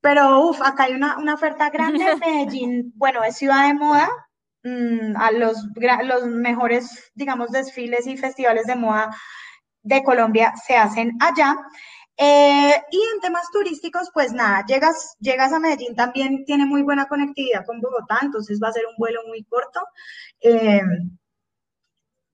pero 0.00 0.48
uff, 0.48 0.62
acá 0.62 0.84
hay 0.84 0.94
una, 0.94 1.18
una 1.18 1.34
oferta 1.34 1.70
grande. 1.70 2.04
Medellín, 2.20 2.92
bueno, 2.94 3.24
es 3.24 3.36
ciudad 3.36 3.66
de 3.66 3.74
moda, 3.74 4.08
Mm, 4.64 5.16
a 5.16 5.30
los, 5.30 5.56
los 6.04 6.26
mejores, 6.26 7.10
digamos, 7.14 7.50
desfiles 7.50 8.06
y 8.06 8.16
festivales 8.16 8.66
de 8.66 8.74
moda 8.74 9.14
de 9.82 10.02
Colombia 10.02 10.52
se 10.66 10.76
hacen 10.76 11.12
allá. 11.20 11.56
Eh, 12.20 12.74
y 12.90 13.00
en 13.14 13.20
temas 13.20 13.48
turísticos, 13.52 14.10
pues 14.12 14.32
nada, 14.32 14.64
llegas, 14.66 15.16
llegas 15.20 15.52
a 15.52 15.60
Medellín 15.60 15.94
también 15.94 16.44
tiene 16.44 16.66
muy 16.66 16.82
buena 16.82 17.06
conectividad 17.06 17.64
con 17.64 17.80
Bogotá, 17.80 18.18
entonces 18.22 18.58
va 18.60 18.68
a 18.68 18.72
ser 18.72 18.86
un 18.86 18.96
vuelo 18.98 19.20
muy 19.28 19.44
corto. 19.44 19.80
Eh, 20.40 20.80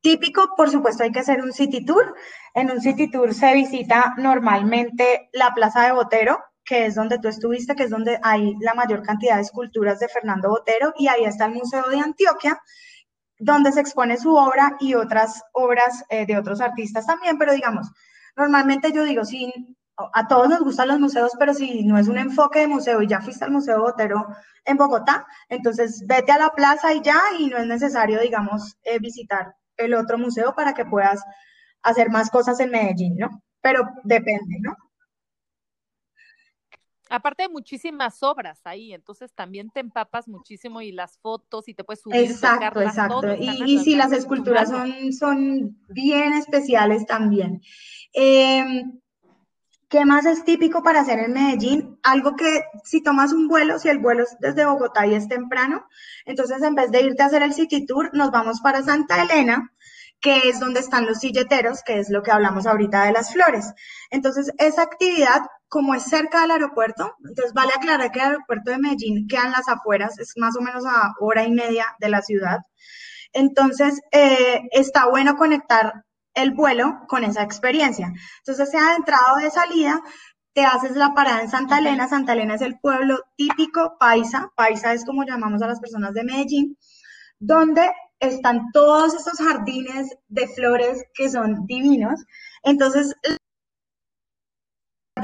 típico, 0.01 0.55
por 0.57 0.70
supuesto, 0.70 1.05
hay 1.05 1.12
que 1.12 1.20
hacer 1.20 1.43
un 1.43 1.53
city 1.53 1.85
tour. 1.85 2.14
En 2.55 2.70
un 2.70 2.80
city 2.80 3.11
tour 3.11 3.35
se 3.35 3.53
visita 3.55 4.14
normalmente 4.16 5.28
la 5.35 5.53
Plaza 5.55 5.82
de 5.82 5.93
Botero, 5.93 6.39
que 6.64 6.87
es 6.87 6.95
donde 6.95 7.18
tú 7.18 7.28
estuviste, 7.28 7.74
que 7.74 7.82
es 7.82 7.91
donde 7.91 8.18
hay 8.22 8.55
la 8.61 8.72
mayor 8.72 9.03
cantidad 9.03 9.37
de 9.37 9.43
esculturas 9.43 9.99
de 10.01 10.09
Fernando 10.09 10.49
Botero, 10.49 10.95
y 10.97 11.09
ahí 11.09 11.24
está 11.24 11.45
el 11.45 11.53
Museo 11.53 11.91
de 11.91 11.99
Antioquia, 12.01 12.59
donde 13.39 13.70
se 13.72 13.80
expone 13.80 14.16
su 14.16 14.35
obra 14.35 14.76
y 14.80 14.95
otras 14.95 15.43
obras 15.53 16.05
eh, 16.09 16.24
de 16.24 16.39
otros 16.39 16.62
artistas 16.62 17.07
también, 17.07 17.37
pero 17.37 17.53
digamos, 17.53 17.91
normalmente 18.37 18.93
yo 18.93 19.05
digo, 19.05 19.24
sí, 19.24 19.53
a 19.97 20.26
todos 20.26 20.49
nos 20.49 20.61
gustan 20.61 20.89
los 20.89 21.01
museos, 21.01 21.32
pero 21.39 21.55
si 21.55 21.85
no 21.85 21.99
es 21.99 22.09
un 22.09 22.18
enfoque 22.18 22.61
de 22.61 22.68
museo 22.68 23.01
y 23.03 23.07
ya 23.07 23.20
fuiste 23.20 23.45
al 23.45 23.53
Museo 23.53 23.80
Botero 23.80 24.26
en 24.64 24.76
Bogotá, 24.76 25.26
entonces 25.49 26.05
vete 26.07 26.32
a 26.32 26.39
la 26.39 26.51
plaza 26.51 26.93
y 26.95 27.03
ya, 27.03 27.20
y 27.39 27.47
no 27.47 27.59
es 27.59 27.66
necesario, 27.66 28.20
digamos, 28.20 28.76
eh, 28.85 28.99
visitar 28.99 29.55
el 29.76 29.95
otro 29.95 30.18
museo 30.18 30.55
para 30.55 30.74
que 30.74 30.85
puedas 30.85 31.22
hacer 31.82 32.11
más 32.11 32.30
cosas 32.30 32.59
en 32.61 32.70
Medellín, 32.70 33.16
¿no? 33.16 33.43
Pero 33.61 33.85
depende, 34.05 34.57
¿no? 34.61 34.76
Aparte 37.15 37.45
hay 37.45 37.49
muchísimas 37.49 38.23
obras 38.23 38.61
ahí, 38.65 38.93
entonces 38.93 39.33
también 39.33 39.71
te 39.71 39.81
empapas 39.81 40.29
muchísimo 40.29 40.81
y 40.81 40.93
las 40.93 41.19
fotos 41.19 41.69
y 41.69 41.75
te 41.75 41.85
puedes 41.85 42.03
subir. 42.03 42.17
Exacto, 42.17 42.81
exacto. 42.81 43.35
Y, 43.39 43.62
y 43.65 43.79
sí, 43.81 43.95
las 43.95 44.12
esculturas 44.12 44.69
son, 44.69 45.12
son 45.12 45.79
bien 45.89 46.33
especiales 46.35 47.07
también. 47.07 47.62
Eh, 48.12 48.85
¿Qué 49.89 50.05
más 50.05 50.27
es 50.27 50.45
típico 50.45 50.83
para 50.83 51.03
hacer 51.03 51.21
en 51.21 51.33
Medellín? 51.33 52.01
Algo 52.03 52.35
que 52.35 52.65
si 52.83 53.01
tomas 53.01 53.33
un 53.33 53.47
vuelo, 53.47 53.79
si 53.79 53.89
el 53.89 54.01
vuelo 54.01 54.25
es 54.25 54.37
desde 54.41 54.65
Bogotá 54.65 55.07
y 55.07 55.15
es 55.15 55.29
temprano, 55.29 55.87
entonces 56.25 56.61
en 56.62 56.75
vez 56.75 56.91
de 56.91 57.03
irte 57.03 57.23
a 57.23 57.27
hacer 57.27 57.43
el 57.43 57.55
City 57.55 57.87
Tour, 57.87 58.11
nos 58.12 58.33
vamos 58.33 58.61
para 58.61 58.83
Santa 58.83 59.23
Elena, 59.23 59.73
que 60.21 60.49
es 60.49 60.59
donde 60.59 60.81
están 60.81 61.07
los 61.07 61.19
silleteros, 61.19 61.83
que 61.85 61.99
es 61.99 62.11
lo 62.11 62.23
que 62.23 62.31
hablamos 62.31 62.67
ahorita 62.67 63.05
de 63.05 63.12
las 63.12 63.33
flores. 63.33 63.73
Entonces, 64.11 64.51
esa 64.59 64.83
actividad, 64.83 65.43
como 65.75 65.93
es 65.97 66.05
cerca 66.05 66.43
del 66.43 66.53
aeropuerto, 66.53 67.16
entonces 67.29 67.53
vale 67.53 67.72
aclarar 67.75 68.12
que 68.12 68.20
el 68.20 68.27
aeropuerto 68.27 68.70
de 68.70 68.79
Medellín 68.79 69.27
queda 69.27 69.47
en 69.47 69.51
las 69.51 69.68
afueras, 69.68 70.16
es 70.20 70.35
más 70.37 70.57
o 70.57 70.61
menos 70.61 70.87
a 70.87 71.14
hora 71.18 71.43
y 71.43 71.51
media 71.51 71.85
de 71.99 72.11
la 72.11 72.22
ciudad. 72.22 72.59
Entonces, 73.33 74.01
eh, 74.12 74.61
está 74.70 75.09
bueno 75.09 75.35
conectar 75.37 76.05
el 76.33 76.53
vuelo 76.53 77.01
con 77.09 77.25
esa 77.25 77.43
experiencia. 77.43 78.12
Entonces, 78.39 78.70
sea 78.70 78.91
de 78.91 78.95
entrada 78.99 79.35
o 79.35 79.39
de 79.43 79.51
salida, 79.51 80.01
te 80.53 80.64
haces 80.64 80.95
la 80.95 81.12
parada 81.12 81.41
en 81.43 81.51
Santa 81.51 81.79
Elena. 81.79 82.07
Santa 82.07 82.35
Elena 82.35 82.55
es 82.55 82.62
el 82.62 82.79
pueblo 82.79 83.18
típico 83.37 83.97
paisa. 83.99 84.53
Paisa 84.55 84.93
es 84.93 85.05
como 85.05 85.25
llamamos 85.25 85.61
a 85.61 85.66
las 85.66 85.81
personas 85.81 86.14
de 86.14 86.22
Medellín, 86.22 86.79
donde 87.41 87.91
están 88.20 88.70
todos 88.72 89.12
estos 89.14 89.39
jardines 89.39 90.16
de 90.29 90.47
flores 90.47 91.03
que 91.14 91.29
son 91.29 91.66
divinos. 91.66 92.20
Entonces, 92.62 93.16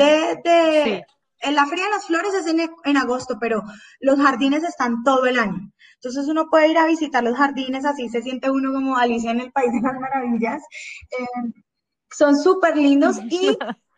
de, 0.05 0.41
de 0.45 0.85
sí. 0.85 1.15
en 1.41 1.55
la 1.55 1.67
Feria 1.67 1.85
de 1.85 1.91
las 1.91 2.07
Flores 2.07 2.35
es 2.35 2.47
en, 2.47 2.71
en, 2.85 2.97
agosto, 2.97 3.39
pero 3.41 3.63
los 4.01 4.19
jardines 4.19 4.65
están 4.65 5.03
todo 5.05 5.27
el 5.27 5.39
año. 5.39 5.71
Entonces 5.95 6.27
uno 6.29 6.49
puede 6.51 6.71
ir 6.71 6.79
a 6.79 6.87
visitar 6.87 7.23
los 7.23 7.37
jardines, 7.37 7.85
así 7.85 8.09
se 8.09 8.23
siente 8.23 8.51
uno 8.51 8.73
como 8.73 8.97
Alicia 8.97 9.31
en 9.31 9.41
el 9.41 9.53
País 9.53 9.73
de 9.73 9.81
las 9.83 10.01
Maravillas. 10.01 10.63
Eh, 11.11 11.53
son 12.11 12.37
súper 12.37 12.77
lindos 12.77 13.19
y 13.29 13.57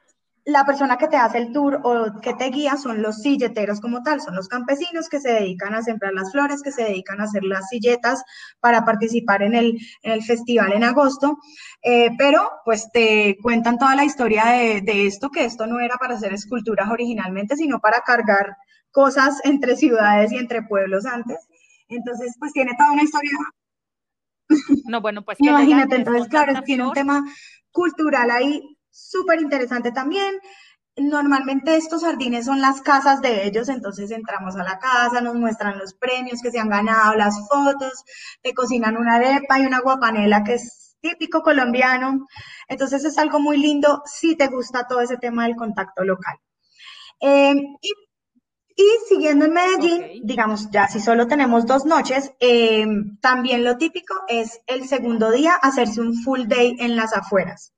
la 0.45 0.64
persona 0.64 0.99
que 0.99 1.07
te 1.07 1.16
hace 1.16 1.38
el 1.38 1.53
tour 1.53 1.80
o 1.84 2.20
que 2.20 2.34
te 2.34 2.51
guía 2.51 2.76
son 2.76 3.01
los 3.01 3.22
silleteros 3.22 3.80
como 3.80 4.03
tal, 4.03 4.20
son 4.20 4.34
los 4.34 4.49
campesinos 4.49 5.09
que 5.09 5.20
se 5.20 5.32
dedican 5.32 5.74
a 5.74 5.82
sembrar 5.82 6.12
las 6.12 6.32
flores, 6.32 6.62
que 6.62 6.72
se 6.72 6.82
dedican 6.82 7.20
a 7.20 7.24
hacer 7.24 7.45
las 7.45 7.68
silletas 7.68 8.24
para 8.59 8.84
participar 8.84 9.43
en 9.43 9.55
el, 9.55 9.78
en 10.03 10.12
el 10.12 10.22
festival 10.24 10.72
en 10.72 10.82
agosto, 10.82 11.38
eh, 11.82 12.11
pero 12.18 12.51
pues 12.64 12.90
te 12.93 13.36
cuentan 13.40 13.78
toda 13.78 13.95
la 13.95 14.05
historia 14.05 14.47
de, 14.47 14.80
de, 14.80 15.07
esto, 15.07 15.30
que 15.30 15.45
esto 15.45 15.66
no 15.66 15.78
era 15.78 15.97
para 15.97 16.16
hacer 16.16 16.32
esculturas 16.32 16.90
originalmente, 16.90 17.57
sino 17.57 17.78
para 17.78 18.01
cargar 18.01 18.57
cosas 18.90 19.40
entre 19.45 19.76
ciudades 19.76 20.32
y 20.32 20.38
entre 20.38 20.62
pueblos 20.62 21.07
antes. 21.07 21.38
Entonces, 21.88 22.34
pues 22.38 22.53
tiene 22.53 22.72
toda 22.76 22.93
una 22.93 23.03
historia. 23.03 23.30
No, 24.86 25.01
bueno, 25.01 25.22
pues. 25.24 25.38
Imagínate, 25.40 25.97
entonces, 25.97 26.28
claro, 26.28 26.62
tiene 26.62 26.86
un 26.86 26.93
tema 26.93 27.24
cultural 27.70 28.30
ahí 28.30 28.71
súper 28.93 29.40
interesante 29.40 29.90
también. 29.90 30.38
Normalmente 30.95 31.74
estos 31.76 32.03
jardines 32.03 32.45
son 32.45 32.61
las 32.61 32.82
casas 32.82 33.22
de 33.22 33.47
ellos, 33.47 33.70
entonces 33.70 34.11
entramos 34.11 34.57
a 34.57 34.62
la 34.62 34.78
casa, 34.78 35.22
nos 35.22 35.34
muestran 35.34 35.78
los 35.78 35.95
premios 35.95 36.43
que 36.43 36.51
se 36.51 36.59
han 36.59 36.68
ganado, 36.68 37.14
las 37.14 37.49
fotos, 37.49 38.05
te 38.43 38.53
cocinan 38.53 38.99
una 38.99 39.14
arepa 39.14 39.59
y 39.59 39.66
una 39.66 39.80
guapanela 39.80 40.45
que 40.45 40.55
es 40.55 40.97
típico 41.01 41.43
colombiano. 41.43 42.26
Entonces 42.68 43.05
es 43.05 43.16
algo 43.16 43.40
muy 43.40 43.57
lindo 43.57 44.03
si 44.05 44.36
te 44.36 44.49
gusta 44.49 44.86
todo 44.86 45.01
ese 45.01 45.16
tema 45.16 45.45
del 45.47 45.57
contacto 45.57 46.05
local. 46.05 46.36
Eh, 47.20 47.55
y, 47.80 47.93
y, 48.76 48.84
siguiendo 49.09 49.47
en 49.47 49.55
Medellín, 49.55 50.03
okay. 50.03 50.20
digamos, 50.24 50.70
ya 50.70 50.88
si 50.88 51.01
solo 51.01 51.26
tenemos 51.26 51.64
dos 51.64 51.86
noches, 51.86 52.32
eh, 52.38 52.86
también 53.22 53.64
lo 53.64 53.78
típico 53.78 54.14
es 54.28 54.61
el 54.66 54.86
segundo 54.86 55.30
día 55.30 55.55
hacerse 55.55 56.03
un 56.03 56.14
full 56.22 56.43
day 56.47 56.76
en 56.80 56.97
las 56.97 57.14
afueras. 57.14 57.72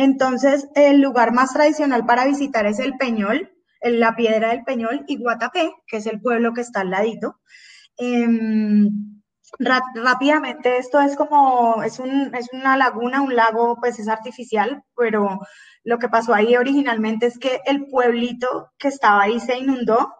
Entonces, 0.00 0.68
el 0.76 1.00
lugar 1.00 1.32
más 1.32 1.52
tradicional 1.52 2.06
para 2.06 2.24
visitar 2.24 2.64
es 2.66 2.78
el 2.78 2.96
Peñol, 2.96 3.50
la 3.82 4.14
Piedra 4.14 4.50
del 4.50 4.62
Peñol 4.62 5.04
y 5.08 5.18
Guatapé, 5.18 5.72
que 5.88 5.96
es 5.96 6.06
el 6.06 6.20
pueblo 6.20 6.52
que 6.54 6.60
está 6.60 6.82
al 6.82 6.90
ladito. 6.90 7.40
Eh, 7.98 8.28
rápidamente, 9.58 10.78
esto 10.78 11.00
es 11.00 11.16
como, 11.16 11.82
es, 11.82 11.98
un, 11.98 12.32
es 12.36 12.46
una 12.52 12.76
laguna, 12.76 13.22
un 13.22 13.34
lago, 13.34 13.76
pues 13.80 13.98
es 13.98 14.06
artificial, 14.06 14.84
pero 14.96 15.40
lo 15.82 15.98
que 15.98 16.08
pasó 16.08 16.32
ahí 16.32 16.54
originalmente 16.54 17.26
es 17.26 17.36
que 17.36 17.60
el 17.66 17.86
pueblito 17.86 18.70
que 18.78 18.86
estaba 18.88 19.22
ahí 19.22 19.40
se 19.40 19.58
inundó 19.58 20.14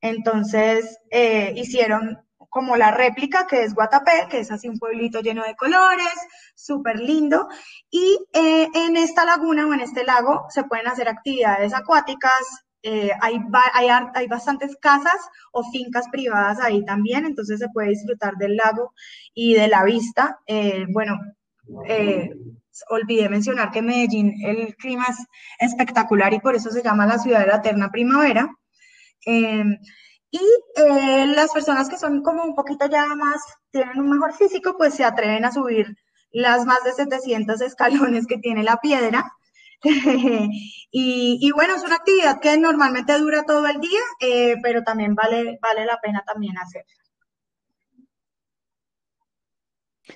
Entonces 0.00 0.98
eh, 1.10 1.52
hicieron 1.54 2.18
como 2.52 2.76
la 2.76 2.90
réplica 2.90 3.46
que 3.46 3.62
es 3.62 3.74
Guatapé, 3.74 4.26
que 4.28 4.40
es 4.40 4.50
así 4.50 4.68
un 4.68 4.78
pueblito 4.78 5.22
lleno 5.22 5.42
de 5.42 5.56
colores, 5.56 6.12
súper 6.54 7.00
lindo. 7.00 7.48
Y 7.90 8.18
eh, 8.34 8.68
en 8.74 8.98
esta 8.98 9.24
laguna 9.24 9.66
o 9.66 9.72
en 9.72 9.80
este 9.80 10.04
lago 10.04 10.44
se 10.50 10.64
pueden 10.64 10.86
hacer 10.86 11.08
actividades 11.08 11.72
acuáticas, 11.72 12.66
eh, 12.82 13.10
hay, 13.22 13.38
hay, 13.72 13.88
hay, 14.14 14.26
bastantes 14.28 14.76
casas 14.76 15.16
o 15.52 15.64
fincas 15.70 16.08
privadas 16.12 16.60
ahí 16.60 16.84
también, 16.84 17.24
entonces 17.24 17.58
se 17.58 17.70
puede 17.70 17.88
disfrutar 17.88 18.34
del 18.34 18.56
lago 18.56 18.92
y 19.32 19.54
de 19.54 19.68
la 19.68 19.82
vista. 19.84 20.38
Eh, 20.46 20.84
bueno, 20.90 21.18
olvidé 22.90 23.30
mencionar 23.30 23.70
que 23.70 23.80
Medellín 23.80 24.34
el 24.44 24.76
clima 24.76 25.06
es 25.08 25.16
espectacular 25.58 26.34
y 26.34 26.40
por 26.40 26.54
eso 26.54 26.70
se 26.70 26.82
llama 26.82 27.06
la 27.06 27.18
ciudad 27.18 27.40
de 27.40 27.46
la 27.46 27.56
eterna 27.56 27.90
primavera. 27.90 28.50
Y 30.32 30.40
eh, 30.76 31.26
las 31.26 31.52
personas 31.52 31.90
que 31.90 31.98
son 31.98 32.22
como 32.22 32.42
un 32.42 32.54
poquito 32.54 32.86
ya 32.86 33.06
más, 33.14 33.42
tienen 33.70 34.00
un 34.00 34.10
mejor 34.10 34.32
físico, 34.32 34.76
pues 34.78 34.94
se 34.94 35.04
atreven 35.04 35.44
a 35.44 35.52
subir 35.52 35.94
las 36.30 36.64
más 36.64 36.82
de 36.84 36.92
700 36.92 37.60
escalones 37.60 38.26
que 38.26 38.38
tiene 38.38 38.62
la 38.62 38.78
piedra. 38.78 39.30
y, 40.90 41.50
bueno, 41.52 41.74
es 41.76 41.82
una 41.82 41.96
actividad 41.96 42.40
que 42.40 42.56
normalmente 42.56 43.18
dura 43.18 43.44
todo 43.44 43.66
el 43.66 43.78
día, 43.78 44.00
eh, 44.20 44.56
pero 44.62 44.82
también 44.82 45.14
vale, 45.14 45.58
vale 45.60 45.84
la 45.84 46.00
pena 46.00 46.22
también 46.26 46.56
hacerla. 46.56 47.01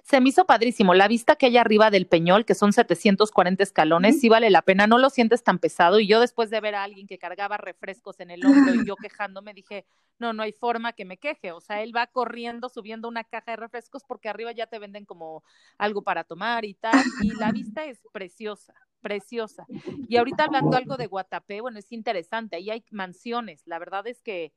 Se 0.03 0.21
me 0.21 0.31
hizo 0.31 0.47
padrísimo. 0.47 0.95
La 0.95 1.09
vista 1.09 1.37
que 1.37 1.47
hay 1.47 1.57
arriba 1.57 1.91
del 1.91 2.07
Peñol, 2.07 2.45
que 2.45 2.55
son 2.55 2.73
740 2.73 3.63
escalones, 3.63 4.21
sí 4.21 4.29
vale 4.29 4.51
la 4.51 4.63
pena, 4.63 4.87
no 4.87 4.99
lo 4.99 5.11
sientes 5.11 5.45
tan 5.45 5.59
pesado. 5.59 6.01
Y 6.01 6.07
yo 6.07 6.21
después 6.21 6.51
de 6.51 6.61
ver 6.61 6.75
a 6.75 6.83
alguien 6.83 7.07
que 7.07 7.19
cargaba 7.19 7.57
refrescos 7.57 8.19
en 8.21 8.31
el 8.31 8.45
hombro 8.45 8.75
y 8.75 8.87
yo 8.87 8.97
quejándome, 9.11 9.55
dije, 9.55 9.87
no, 10.19 10.33
no 10.33 10.43
hay 10.43 10.53
forma 10.53 10.93
que 10.93 11.05
me 11.05 11.19
queje. 11.19 11.53
O 11.53 11.61
sea, 11.61 11.83
él 11.83 11.95
va 11.95 12.07
corriendo 12.07 12.69
subiendo 12.69 13.09
una 13.09 13.25
caja 13.25 13.53
de 13.53 13.57
refrescos 13.57 14.03
porque 14.07 14.29
arriba 14.29 14.53
ya 14.53 14.67
te 14.67 14.79
venden 14.79 15.05
como 15.05 15.45
algo 15.79 16.03
para 16.03 16.25
tomar 16.25 16.65
y 16.65 16.75
tal. 16.75 17.03
Y 17.23 17.35
la 17.39 17.53
vista 17.53 17.85
es 17.85 18.01
preciosa 18.13 18.75
preciosa. 19.03 19.65
Y 20.09 20.17
ahorita 20.17 20.45
hablando 20.45 20.77
algo 20.77 20.97
de 20.97 21.07
Guatapé, 21.07 21.61
bueno, 21.61 21.79
es 21.79 21.93
interesante, 21.93 22.57
ahí 22.57 22.71
hay 22.71 22.85
mansiones, 22.91 23.63
la 23.65 23.79
verdad 23.79 24.05
es 24.09 24.21
que 24.21 24.53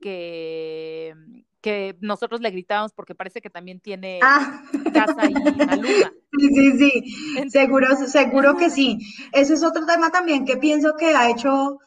que, 0.00 1.14
que 1.60 1.96
nosotros 2.00 2.40
le 2.40 2.50
gritábamos 2.50 2.92
porque 2.92 3.14
parece 3.14 3.40
que 3.40 3.50
también 3.50 3.80
tiene 3.80 4.20
ah. 4.22 4.62
casa 4.92 5.28
y 5.28 5.34
Maluma. 5.34 6.12
Sí, 6.38 6.48
sí, 6.54 6.78
sí, 6.78 7.50
seguro, 7.50 7.96
seguro 8.06 8.56
que 8.56 8.70
sí. 8.70 8.98
Eso 9.32 9.54
es 9.54 9.64
otro 9.64 9.86
tema 9.86 10.10
también 10.10 10.44
que 10.44 10.56
pienso 10.56 10.94
que 10.96 11.16
ha 11.16 11.30
hecho 11.30 11.78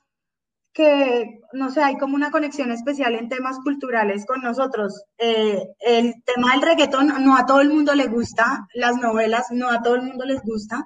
que, 0.74 1.42
no 1.54 1.70
sé, 1.70 1.82
hay 1.84 1.98
como 1.98 2.16
una 2.16 2.32
conexión 2.32 2.72
especial 2.72 3.16
en 3.16 3.30
temas 3.30 3.60
culturales 3.60 4.26
con 4.26 4.42
nosotros. 4.42 5.04
Eh, 5.18 5.64
el 5.80 6.16
tema 6.26 6.52
del 6.52 6.62
reggaetón 6.62 7.24
no 7.24 7.38
a 7.38 7.46
todo 7.46 7.62
el 7.62 7.70
mundo 7.70 7.94
le 7.94 8.08
gusta, 8.08 8.68
las 8.74 8.98
novelas 8.98 9.48
no 9.52 9.70
a 9.70 9.82
todo 9.82 9.96
el 9.96 10.04
mundo 10.04 10.26
les 10.26 10.42
gusta, 10.42 10.86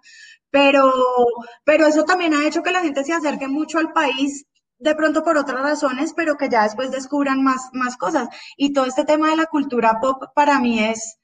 pero, 0.49 0.91
pero 1.63 1.87
eso 1.87 2.03
también 2.03 2.33
ha 2.33 2.47
hecho 2.47 2.63
que 2.63 2.71
la 2.71 2.81
gente 2.81 3.03
se 3.03 3.13
acerque 3.13 3.47
mucho 3.47 3.77
al 3.77 3.93
país 3.93 4.45
de 4.77 4.95
pronto 4.95 5.23
por 5.23 5.37
otras 5.37 5.61
razones, 5.61 6.13
pero 6.13 6.37
que 6.37 6.49
ya 6.49 6.63
después 6.63 6.91
descubran 6.91 7.43
más, 7.43 7.69
más 7.73 7.97
cosas. 7.97 8.29
Y 8.57 8.73
todo 8.73 8.85
este 8.85 9.05
tema 9.05 9.29
de 9.29 9.37
la 9.37 9.45
cultura 9.45 9.99
pop 10.01 10.23
para 10.33 10.59
mí 10.59 10.79
es, 10.79 11.17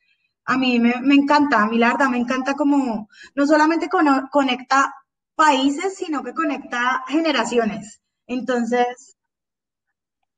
a 0.45 0.57
mí 0.57 0.79
me, 0.79 0.93
encanta, 1.13 1.63
a 1.63 1.67
mí 1.67 1.77
me 1.77 2.17
encanta 2.17 2.55
como, 2.55 3.09
no 3.35 3.45
solamente 3.45 3.89
conecta 4.31 4.93
países, 5.35 5.95
sino 5.95 6.23
que 6.23 6.33
conecta 6.33 7.03
generaciones. 7.07 8.01
Entonces... 8.27 9.17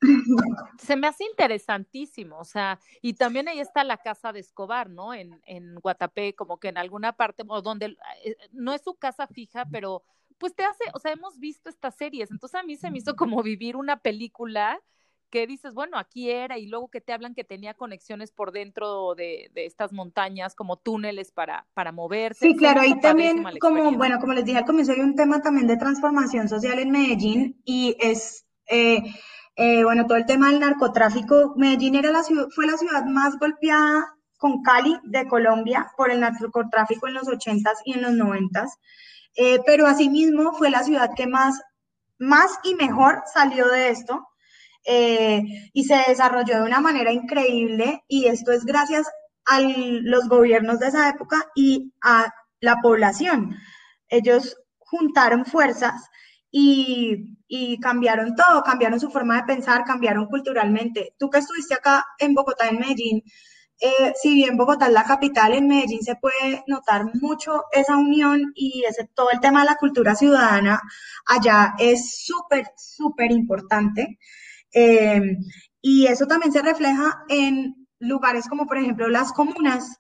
Se 0.80 0.97
me 0.97 1.07
hace 1.07 1.24
interesantísimo, 1.24 2.38
o 2.38 2.43
sea, 2.43 2.78
y 3.01 3.14
también 3.14 3.47
ahí 3.47 3.61
está 3.61 3.86
la 3.86 3.97
casa 3.97 4.34
de 4.34 4.41
Escobar, 4.41 4.89
¿no? 4.89 5.14
En, 5.14 5.41
en 5.45 5.76
Guatapé, 5.76 6.36
como 6.36 6.57
que 6.57 6.68
en 6.68 6.78
alguna 6.78 7.14
parte, 7.14 7.43
o 7.47 7.61
donde 7.61 7.95
eh, 8.26 8.36
no 8.51 8.74
es 8.74 8.82
su 8.82 8.95
casa 8.95 9.28
fija, 9.28 9.66
pero 9.72 10.03
pues 10.44 10.56
te 10.56 10.66
hace, 10.66 10.84
o 10.94 11.00
sea, 11.00 11.14
hemos 11.14 11.39
visto 11.39 11.70
estas 11.70 11.96
series, 11.96 12.30
entonces 12.30 12.60
a 12.60 12.64
mí 12.64 12.76
se 12.76 12.91
me 12.91 12.98
hizo 12.98 13.16
como 13.16 13.41
vivir 13.41 13.78
una 13.78 14.02
película 14.02 14.78
que 15.30 15.48
dices, 15.48 15.74
bueno, 15.74 15.98
aquí 15.98 16.30
era, 16.30 16.58
y 16.58 16.68
luego 16.68 16.89
que 16.89 17.00
te 17.00 17.14
hablan 17.14 17.34
que 17.34 17.46
tenía 17.46 17.76
conexiones 17.76 18.34
por 18.34 18.52
dentro 18.52 19.16
de, 19.16 19.50
estas 19.56 19.94
montañas, 19.94 20.54
como 20.54 20.76
túneles 20.76 21.32
para, 21.32 21.66
para 21.74 21.94
moverse. 21.94 22.46
Sí, 22.46 22.58
claro, 22.58 22.84
y 22.84 23.00
también, 23.00 23.41
como, 23.62 23.94
bueno, 23.94 24.20
como 24.20 24.34
les 24.34 24.44
dije 24.44 24.58
al 24.58 24.66
comienzo, 24.66 24.91
hay 24.91 25.00
un 25.00 25.16
tema 25.16 25.41
también 25.41 25.66
de 25.66 25.78
transformación 25.78 26.50
social 26.50 26.78
en 26.78 26.91
Medellín, 26.91 27.62
y 27.64 27.96
es, 28.02 28.46
eh, 28.68 29.02
eh, 29.56 29.86
bueno, 29.86 30.08
todo 30.08 30.18
el 30.18 30.26
tema 30.26 30.50
del 30.50 30.60
narcotráfico. 30.60 31.54
Medellín 31.56 31.96
era 31.96 32.12
la 32.12 32.24
ciudad, 32.24 32.48
fue 32.54 32.68
la 32.68 32.76
ciudad 32.76 33.06
más 33.06 33.39
golpeada 33.39 34.14
con 34.38 34.62
Cali 34.62 35.00
de 35.04 35.26
Colombia 35.26 35.89
por 35.96 36.12
el 36.12 36.20
narcotráfico 36.20 37.08
en 37.08 37.14
los 37.14 37.30
80s 37.30 37.78
y 37.86 37.94
en 37.94 38.02
los 38.02 38.12
90s. 38.12 38.72
Eh, 39.36 39.60
pero 39.66 39.88
asimismo 39.88 40.54
fue 40.54 40.70
la 40.70 40.84
ciudad 40.84 41.12
que 41.16 41.28
más, 41.28 41.60
más 42.20 42.60
y 42.64 42.76
mejor 42.76 43.24
salió 43.34 43.68
de 43.68 43.90
esto 43.90 44.28
eh, 44.86 45.42
y 45.74 45.84
se 45.86 45.96
desarrolló 46.08 46.58
de 46.58 46.64
una 46.64 46.80
manera 46.80 47.12
increíble 47.12 48.04
y 48.08 48.26
esto 48.28 48.52
es 48.52 48.66
gracias 48.66 49.08
a 49.46 49.60
los 49.62 50.28
gobiernos 50.30 50.80
de 50.80 50.88
esa 50.88 51.10
época 51.10 51.46
y 51.56 51.94
a 52.02 52.32
la 52.60 52.78
población. 52.82 53.56
Ellos 54.08 54.58
juntaron 54.80 55.46
fuerzas 55.46 56.10
y, 56.52 57.38
y, 57.48 57.80
cambiaron 57.80 58.36
todo, 58.36 58.62
cambiaron 58.64 59.00
su 59.00 59.10
forma 59.10 59.38
de 59.38 59.44
pensar, 59.44 59.84
cambiaron 59.84 60.28
culturalmente. 60.28 61.16
Tú 61.18 61.30
que 61.30 61.40
estuviste 61.40 61.74
acá 61.74 62.06
en 62.20 62.36
Bogotá, 62.36 62.70
en 62.70 62.80
Medellín, 62.80 63.24
eh, 63.80 64.13
si 64.21 64.36
bien 64.36 64.57
Bogotá 64.57 64.88
es 64.88 64.93
la 64.93 65.03
capital, 65.03 65.53
en 65.53 65.67
Medellín 65.67 66.03
se 66.03 66.15
puede 66.15 66.63
notar 66.67 67.05
mucho 67.15 67.63
esa 67.71 67.97
unión 67.97 68.51
y 68.55 68.84
ese, 68.88 69.09
todo 69.13 69.32
el 69.32 69.39
tema 69.39 69.61
de 69.61 69.67
la 69.67 69.76
cultura 69.76 70.15
ciudadana 70.15 70.82
allá 71.26 71.74
es 71.80 72.24
súper, 72.26 72.67
súper 72.78 73.32
importante. 73.32 74.19
Eh, 74.74 75.38
y 75.82 76.05
eso 76.07 76.26
también 76.28 76.51
se 76.51 76.61
refleja 76.61 77.24
en 77.30 77.88
lugares 77.99 78.47
como, 78.47 78.65
por 78.67 78.78
ejemplo, 78.78 79.07
las 79.09 79.34
comunas. 79.34 79.99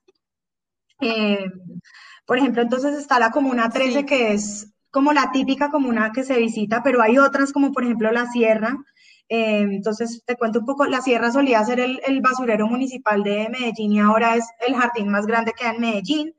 Eh, 1.01 1.45
por 2.25 2.37
ejemplo, 2.37 2.61
entonces 2.61 2.97
está 2.97 3.19
la 3.19 3.31
Comuna 3.31 3.69
13, 3.69 4.05
que 4.05 4.33
es 4.33 4.73
como 4.91 5.11
la 5.11 5.31
típica 5.31 5.69
comuna 5.71 6.11
que 6.13 6.23
se 6.23 6.37
visita, 6.37 6.83
pero 6.83 7.01
hay 7.01 7.17
otras 7.17 7.51
como, 7.51 7.71
por 7.71 7.83
ejemplo, 7.83 8.11
la 8.11 8.27
Sierra, 8.27 8.77
eh, 9.29 9.61
entonces, 9.61 10.23
te 10.25 10.35
cuento 10.35 10.59
un 10.59 10.65
poco, 10.65 10.85
la 10.85 11.01
sierra 11.01 11.31
solía 11.31 11.63
ser 11.63 11.79
el, 11.79 12.21
basurero 12.21 12.67
municipal 12.67 13.23
de 13.23 13.49
Medellín 13.49 13.93
y 13.93 13.99
ahora 13.99 14.35
es 14.35 14.45
el 14.67 14.75
jardín 14.75 15.09
más 15.09 15.25
grande 15.25 15.53
que 15.57 15.65
hay 15.65 15.75
en 15.75 15.81
Medellín. 15.81 16.35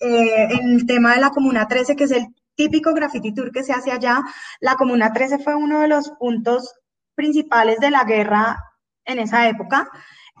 Eh, 0.00 0.48
en 0.52 0.70
el 0.74 0.86
tema 0.86 1.14
de 1.14 1.20
la 1.20 1.30
Comuna 1.30 1.66
13, 1.66 1.96
que 1.96 2.04
es 2.04 2.12
el 2.12 2.26
típico 2.54 2.94
graffiti 2.94 3.34
tour 3.34 3.50
que 3.50 3.64
se 3.64 3.72
hace 3.72 3.90
allá, 3.90 4.22
la 4.60 4.76
Comuna 4.76 5.12
13 5.12 5.38
fue 5.40 5.56
uno 5.56 5.80
de 5.80 5.88
los 5.88 6.10
puntos 6.10 6.74
principales 7.14 7.78
de 7.80 7.90
la 7.90 8.04
guerra 8.04 8.56
en 9.04 9.18
esa 9.18 9.48
época. 9.48 9.90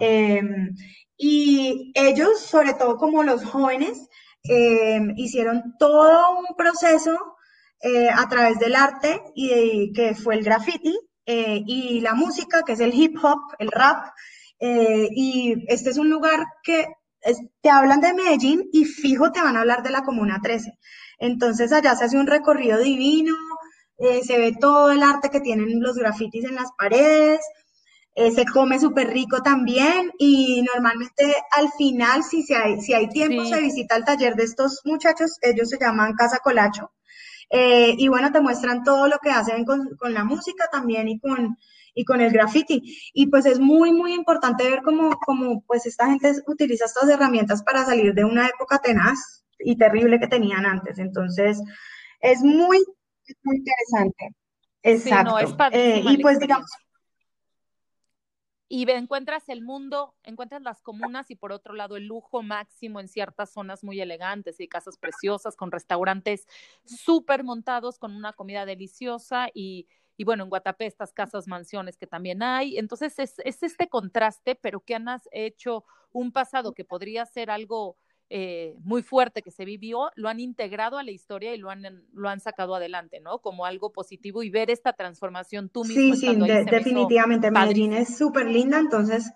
Eh, 0.00 0.40
y 1.16 1.92
ellos, 1.96 2.40
sobre 2.40 2.74
todo 2.74 2.96
como 2.96 3.24
los 3.24 3.44
jóvenes, 3.44 4.08
hicieron 5.16 5.74
todo 5.78 6.38
un 6.38 6.56
proceso 6.56 7.18
a 8.14 8.28
través 8.28 8.58
del 8.60 8.76
arte 8.76 9.20
y 9.34 9.92
que 9.92 10.14
fue 10.14 10.36
el 10.36 10.44
graffiti 10.44 10.96
eh, 11.30 11.62
y 11.66 12.00
la 12.00 12.14
música, 12.14 12.62
que 12.62 12.72
es 12.72 12.80
el 12.80 12.94
hip 12.94 13.22
hop, 13.22 13.54
el 13.58 13.70
rap. 13.70 14.14
Eh, 14.60 15.08
y 15.10 15.62
este 15.68 15.90
es 15.90 15.98
un 15.98 16.08
lugar 16.08 16.46
que 16.62 16.88
te 17.60 17.68
hablan 17.68 18.00
de 18.00 18.14
Medellín 18.14 18.70
y 18.72 18.86
fijo 18.86 19.30
te 19.30 19.42
van 19.42 19.54
a 19.56 19.60
hablar 19.60 19.82
de 19.82 19.90
la 19.90 20.04
Comuna 20.04 20.40
13. 20.42 20.72
Entonces 21.18 21.70
allá 21.70 21.94
se 21.96 22.04
hace 22.04 22.16
un 22.16 22.26
recorrido 22.26 22.78
divino, 22.78 23.34
eh, 23.98 24.22
se 24.24 24.38
ve 24.38 24.56
todo 24.58 24.90
el 24.90 25.02
arte 25.02 25.28
que 25.28 25.42
tienen 25.42 25.82
los 25.82 25.96
grafitis 25.96 26.46
en 26.46 26.54
las 26.54 26.70
paredes, 26.78 27.40
se 28.16 28.44
come 28.46 28.80
súper 28.80 29.10
rico 29.10 29.42
también 29.42 30.10
y 30.18 30.62
normalmente 30.62 31.36
al 31.52 31.70
final, 31.72 32.24
si, 32.24 32.42
hay, 32.52 32.80
si 32.80 32.92
hay 32.92 33.08
tiempo, 33.08 33.44
se 33.44 33.60
visita 33.60 33.94
el 33.96 34.04
taller 34.04 34.34
de 34.34 34.42
estos 34.42 34.80
muchachos, 34.84 35.36
ellos 35.42 35.68
se 35.68 35.78
llaman 35.78 36.14
Casa 36.14 36.38
Colacho. 36.38 36.90
Eh, 37.50 37.94
y 37.96 38.08
bueno, 38.08 38.30
te 38.30 38.40
muestran 38.40 38.84
todo 38.84 39.08
lo 39.08 39.18
que 39.18 39.30
hacen 39.30 39.64
con, 39.64 39.88
la 40.02 40.24
música 40.24 40.68
también 40.70 41.08
y 41.08 41.18
con, 41.18 41.56
y 41.94 42.04
con 42.04 42.20
el 42.20 42.32
graffiti. 42.32 42.82
Y 43.14 43.28
pues 43.28 43.46
es 43.46 43.58
muy, 43.58 43.92
muy 43.92 44.12
importante 44.14 44.68
ver 44.68 44.82
cómo, 44.82 45.10
cómo 45.24 45.62
pues 45.66 45.86
esta 45.86 46.06
gente 46.06 46.32
utiliza 46.46 46.84
estas 46.84 47.08
herramientas 47.08 47.62
para 47.62 47.84
salir 47.84 48.14
de 48.14 48.24
una 48.24 48.46
época 48.46 48.78
tenaz 48.78 49.44
y 49.58 49.76
terrible 49.76 50.20
que 50.20 50.28
tenían 50.28 50.66
antes. 50.66 50.98
Entonces, 50.98 51.60
es 52.20 52.42
muy, 52.42 52.84
muy 53.42 53.56
interesante. 53.56 54.34
Exacto. 54.82 55.38
Sí, 55.38 55.54
no, 55.58 55.68
es 55.68 55.74
eh, 55.74 56.02
y 56.04 56.18
pues 56.22 56.38
digamos, 56.38 56.70
y 58.68 58.88
encuentras 58.90 59.48
el 59.48 59.62
mundo, 59.62 60.14
encuentras 60.24 60.62
las 60.62 60.82
comunas 60.82 61.30
y 61.30 61.36
por 61.36 61.52
otro 61.52 61.74
lado 61.74 61.96
el 61.96 62.06
lujo 62.06 62.42
máximo 62.42 63.00
en 63.00 63.08
ciertas 63.08 63.50
zonas 63.50 63.82
muy 63.82 64.00
elegantes 64.00 64.60
y 64.60 64.68
casas 64.68 64.98
preciosas 64.98 65.56
con 65.56 65.72
restaurantes 65.72 66.46
súper 66.84 67.44
montados 67.44 67.98
con 67.98 68.14
una 68.14 68.34
comida 68.34 68.66
deliciosa 68.66 69.48
y, 69.54 69.88
y 70.18 70.24
bueno, 70.24 70.44
en 70.44 70.50
Guatapé 70.50 70.86
estas 70.86 71.12
casas 71.12 71.48
mansiones 71.48 71.96
que 71.96 72.06
también 72.06 72.42
hay. 72.42 72.76
Entonces 72.76 73.18
es, 73.18 73.38
es 73.44 73.62
este 73.62 73.88
contraste, 73.88 74.54
pero 74.54 74.80
que 74.80 74.94
han 74.94 75.06
hecho 75.32 75.84
un 76.12 76.32
pasado 76.32 76.74
que 76.74 76.84
podría 76.84 77.24
ser 77.24 77.50
algo 77.50 77.96
eh, 78.30 78.74
muy 78.80 79.02
fuerte 79.02 79.42
que 79.42 79.50
se 79.50 79.64
vivió, 79.64 80.10
lo 80.14 80.28
han 80.28 80.40
integrado 80.40 80.98
a 80.98 81.02
la 81.02 81.10
historia 81.10 81.54
y 81.54 81.58
lo 81.58 81.70
han, 81.70 82.04
lo 82.12 82.28
han 82.28 82.40
sacado 82.40 82.74
adelante, 82.74 83.20
¿no? 83.20 83.38
Como 83.38 83.64
algo 83.64 83.90
positivo 83.92 84.42
y 84.42 84.50
ver 84.50 84.70
esta 84.70 84.92
transformación 84.92 85.70
tú 85.70 85.84
mismo. 85.84 86.14
Sí, 86.14 86.16
sí, 86.16 86.36
definitivamente. 86.70 87.50
Medellín 87.50 87.94
es 87.94 88.18
súper 88.18 88.46
linda, 88.46 88.78
entonces 88.78 89.30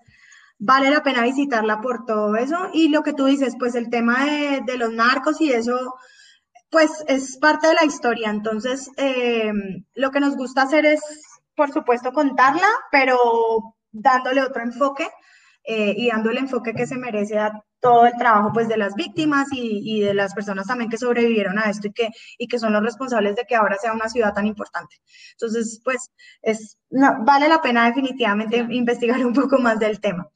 vale 0.58 0.90
la 0.90 1.02
pena 1.02 1.22
visitarla 1.22 1.80
por 1.80 2.04
todo 2.04 2.36
eso. 2.36 2.68
Y 2.72 2.88
lo 2.88 3.02
que 3.02 3.14
tú 3.14 3.24
dices, 3.24 3.56
pues 3.58 3.74
el 3.74 3.88
tema 3.88 4.26
de, 4.26 4.60
de 4.66 4.76
los 4.76 4.92
narcos 4.92 5.40
y 5.40 5.52
eso, 5.52 5.94
pues 6.70 6.90
es 7.08 7.38
parte 7.38 7.68
de 7.68 7.74
la 7.74 7.84
historia. 7.84 8.30
Entonces, 8.30 8.90
eh, 8.96 9.52
lo 9.94 10.10
que 10.10 10.20
nos 10.20 10.36
gusta 10.36 10.62
hacer 10.62 10.86
es, 10.86 11.00
por 11.54 11.72
supuesto, 11.72 12.12
contarla, 12.12 12.68
pero 12.90 13.16
dándole 13.90 14.42
otro 14.42 14.62
enfoque 14.62 15.08
eh, 15.64 15.94
y 15.96 16.08
dando 16.08 16.30
el 16.30 16.38
enfoque 16.38 16.74
que 16.74 16.86
se 16.86 16.96
merece 16.96 17.38
a 17.38 17.62
todo 17.82 18.06
el 18.06 18.12
trabajo 18.16 18.52
pues 18.54 18.68
de 18.68 18.76
las 18.76 18.94
víctimas 18.94 19.48
y, 19.52 19.82
y, 19.84 20.00
de 20.00 20.14
las 20.14 20.32
personas 20.34 20.68
también 20.68 20.88
que 20.88 20.96
sobrevivieron 20.96 21.58
a 21.58 21.68
esto 21.68 21.88
y 21.88 21.92
que, 21.92 22.10
y 22.38 22.46
que 22.46 22.60
son 22.60 22.72
los 22.72 22.82
responsables 22.82 23.34
de 23.34 23.44
que 23.44 23.56
ahora 23.56 23.76
sea 23.76 23.92
una 23.92 24.08
ciudad 24.08 24.32
tan 24.32 24.46
importante. 24.46 25.00
Entonces, 25.32 25.80
pues 25.82 26.12
es, 26.42 26.78
vale 26.90 27.48
la 27.48 27.60
pena 27.60 27.86
definitivamente 27.86 28.64
investigar 28.70 29.26
un 29.26 29.32
poco 29.32 29.58
más 29.58 29.80
del 29.80 30.00
tema. 30.00 30.30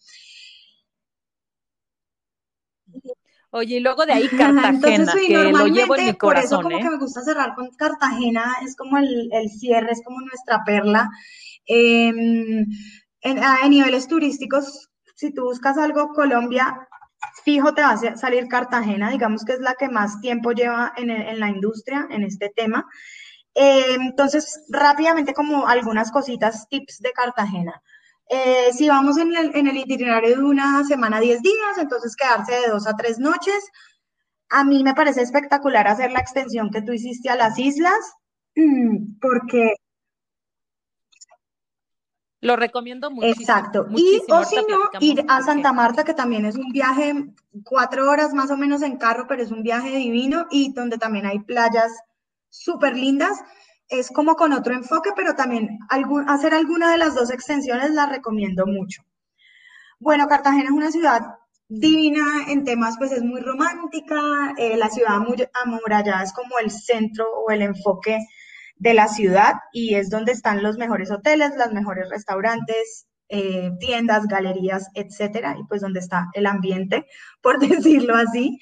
Oye, 3.51 3.77
y 3.77 3.81
luego 3.81 4.05
de 4.05 4.13
ahí 4.13 4.29
Cartagena, 4.29 4.69
Entonces, 4.69 5.11
sí, 5.13 5.29
que 5.29 5.53
lo 5.53 5.67
llevo 5.69 5.97
en 5.97 6.07
mi 6.07 6.15
corazón. 6.15 6.19
Por 6.19 6.37
eso 6.39 6.63
como 6.63 6.79
¿eh? 6.79 6.83
que 6.83 6.91
me 6.91 6.99
gusta 6.99 7.23
cerrar 7.23 7.55
con 7.55 7.71
Cartagena, 7.77 8.57
es 8.65 8.75
como 8.75 8.99
el, 8.99 9.29
el 9.33 9.51
cierre, 9.51 9.93
es 9.93 10.03
como 10.05 10.21
nuestra 10.21 10.65
perla. 10.65 11.09
Eh, 11.69 12.09
en, 12.09 13.45
a 13.45 13.69
niveles 13.69 14.09
turísticos, 14.09 14.91
si 15.15 15.33
tú 15.33 15.45
buscas 15.45 15.79
algo 15.79 16.13
Colombia, 16.13 16.89
fijo 17.45 17.75
te 17.75 17.83
va 17.83 17.91
a 17.91 18.17
salir 18.17 18.49
Cartagena, 18.49 19.11
digamos 19.11 19.45
que 19.45 19.53
es 19.53 19.61
la 19.61 19.75
que 19.75 19.89
más 19.89 20.21
tiempo 20.21 20.53
lleva 20.53 20.93
en, 20.97 21.11
en 21.11 21.41
la 21.41 21.49
industria, 21.49 22.07
en 22.11 22.25
este 22.25 22.51
tema. 22.55 22.87
Eh, 23.57 23.95
entonces, 23.95 24.65
rápidamente 24.69 25.33
como 25.33 25.67
algunas 25.67 26.13
cositas, 26.13 26.69
tips 26.69 26.99
de 27.01 27.13
Cartagena. 27.13 27.83
Eh, 28.29 28.73
si 28.73 28.89
vamos 28.89 29.17
en 29.17 29.35
el, 29.35 29.57
en 29.57 29.67
el, 29.67 29.79
itinerario 29.79 30.37
de 30.37 30.43
una 30.43 30.85
semana, 30.85 31.21
10 31.21 31.41
días, 31.43 31.79
entonces 31.79 32.17
quedarse 32.17 32.53
de 32.53 32.69
dos 32.69 32.87
a 32.87 32.97
tres 32.97 33.19
noches. 33.19 33.71
A 34.51 34.63
mí 34.65 34.85
me 34.85 34.95
parece 34.95 35.23
espectacular 35.23 35.89
hacer 35.89 36.13
la 36.13 36.21
extensión 36.21 36.71
que 36.71 36.83
tú 36.83 36.93
hiciste 36.93 37.31
a 37.31 37.37
las 37.37 37.59
islas, 37.59 37.99
porque... 39.21 39.75
Lo 42.47 42.57
recomiendo 42.57 43.11
muchísimo. 43.11 43.41
Exacto. 43.41 43.87
Muchísimo. 43.89 44.25
Y 44.29 44.33
o 44.33 44.45
si 44.45 44.57
no, 44.57 45.01
ir 45.01 45.25
a 45.29 45.43
Santa 45.43 45.73
Marta, 45.73 46.05
que 46.05 46.15
también 46.15 46.45
es 46.45 46.57
un 46.57 46.71
viaje, 46.71 47.15
cuatro 47.65 48.11
horas 48.11 48.33
más 48.35 48.51
o 48.51 48.57
menos 48.57 48.83
en 48.83 48.99
carro, 48.99 49.27
pero 49.29 49.43
es 49.43 49.51
un 49.51 49.63
viaje 49.63 49.97
divino 49.97 50.47
y 50.51 50.73
donde 50.73 50.97
también 50.97 51.27
hay 51.27 51.41
playas 51.41 51.93
súper 52.49 52.97
lindas 52.97 53.43
es 53.89 54.11
como 54.11 54.35
con 54.35 54.53
otro 54.53 54.75
enfoque, 54.75 55.11
pero 55.15 55.35
también 55.35 55.79
hacer 56.27 56.55
alguna 56.55 56.91
de 56.91 56.99
las 56.99 57.15
dos 57.15 57.31
extensiones 57.31 57.91
la 57.93 58.07
recomiendo 58.07 58.67
mucho. 58.67 59.03
Bueno, 59.99 60.27
Cartagena 60.27 60.65
es 60.65 60.71
una 60.71 60.91
ciudad 60.91 61.21
divina 61.69 62.47
en 62.49 62.65
temas, 62.65 62.97
pues 62.99 63.13
es 63.13 63.23
muy 63.23 63.41
romántica, 63.41 64.55
eh, 64.57 64.77
la 64.77 64.89
ciudad 64.89 65.17
amurallada 65.65 66.23
es 66.23 66.33
como 66.33 66.59
el 66.59 66.71
centro 66.71 67.27
o 67.41 67.51
el 67.51 67.63
enfoque 67.63 68.19
de 68.77 68.95
la 68.95 69.09
ciudad 69.09 69.55
y 69.73 69.95
es 69.95 70.11
donde 70.11 70.33
están 70.33 70.63
los 70.63 70.77
mejores 70.77 71.11
hoteles, 71.11 71.57
los 71.57 71.73
mejores 71.73 72.09
restaurantes, 72.11 73.07
eh, 73.29 73.71
tiendas, 73.81 74.27
galerías, 74.27 74.89
etcétera, 74.95 75.57
y 75.59 75.65
pues 75.65 75.81
donde 75.81 76.01
está 76.01 76.29
el 76.35 76.47
ambiente, 76.47 77.07
por 77.41 77.59
decirlo 77.59 78.15
así. 78.15 78.59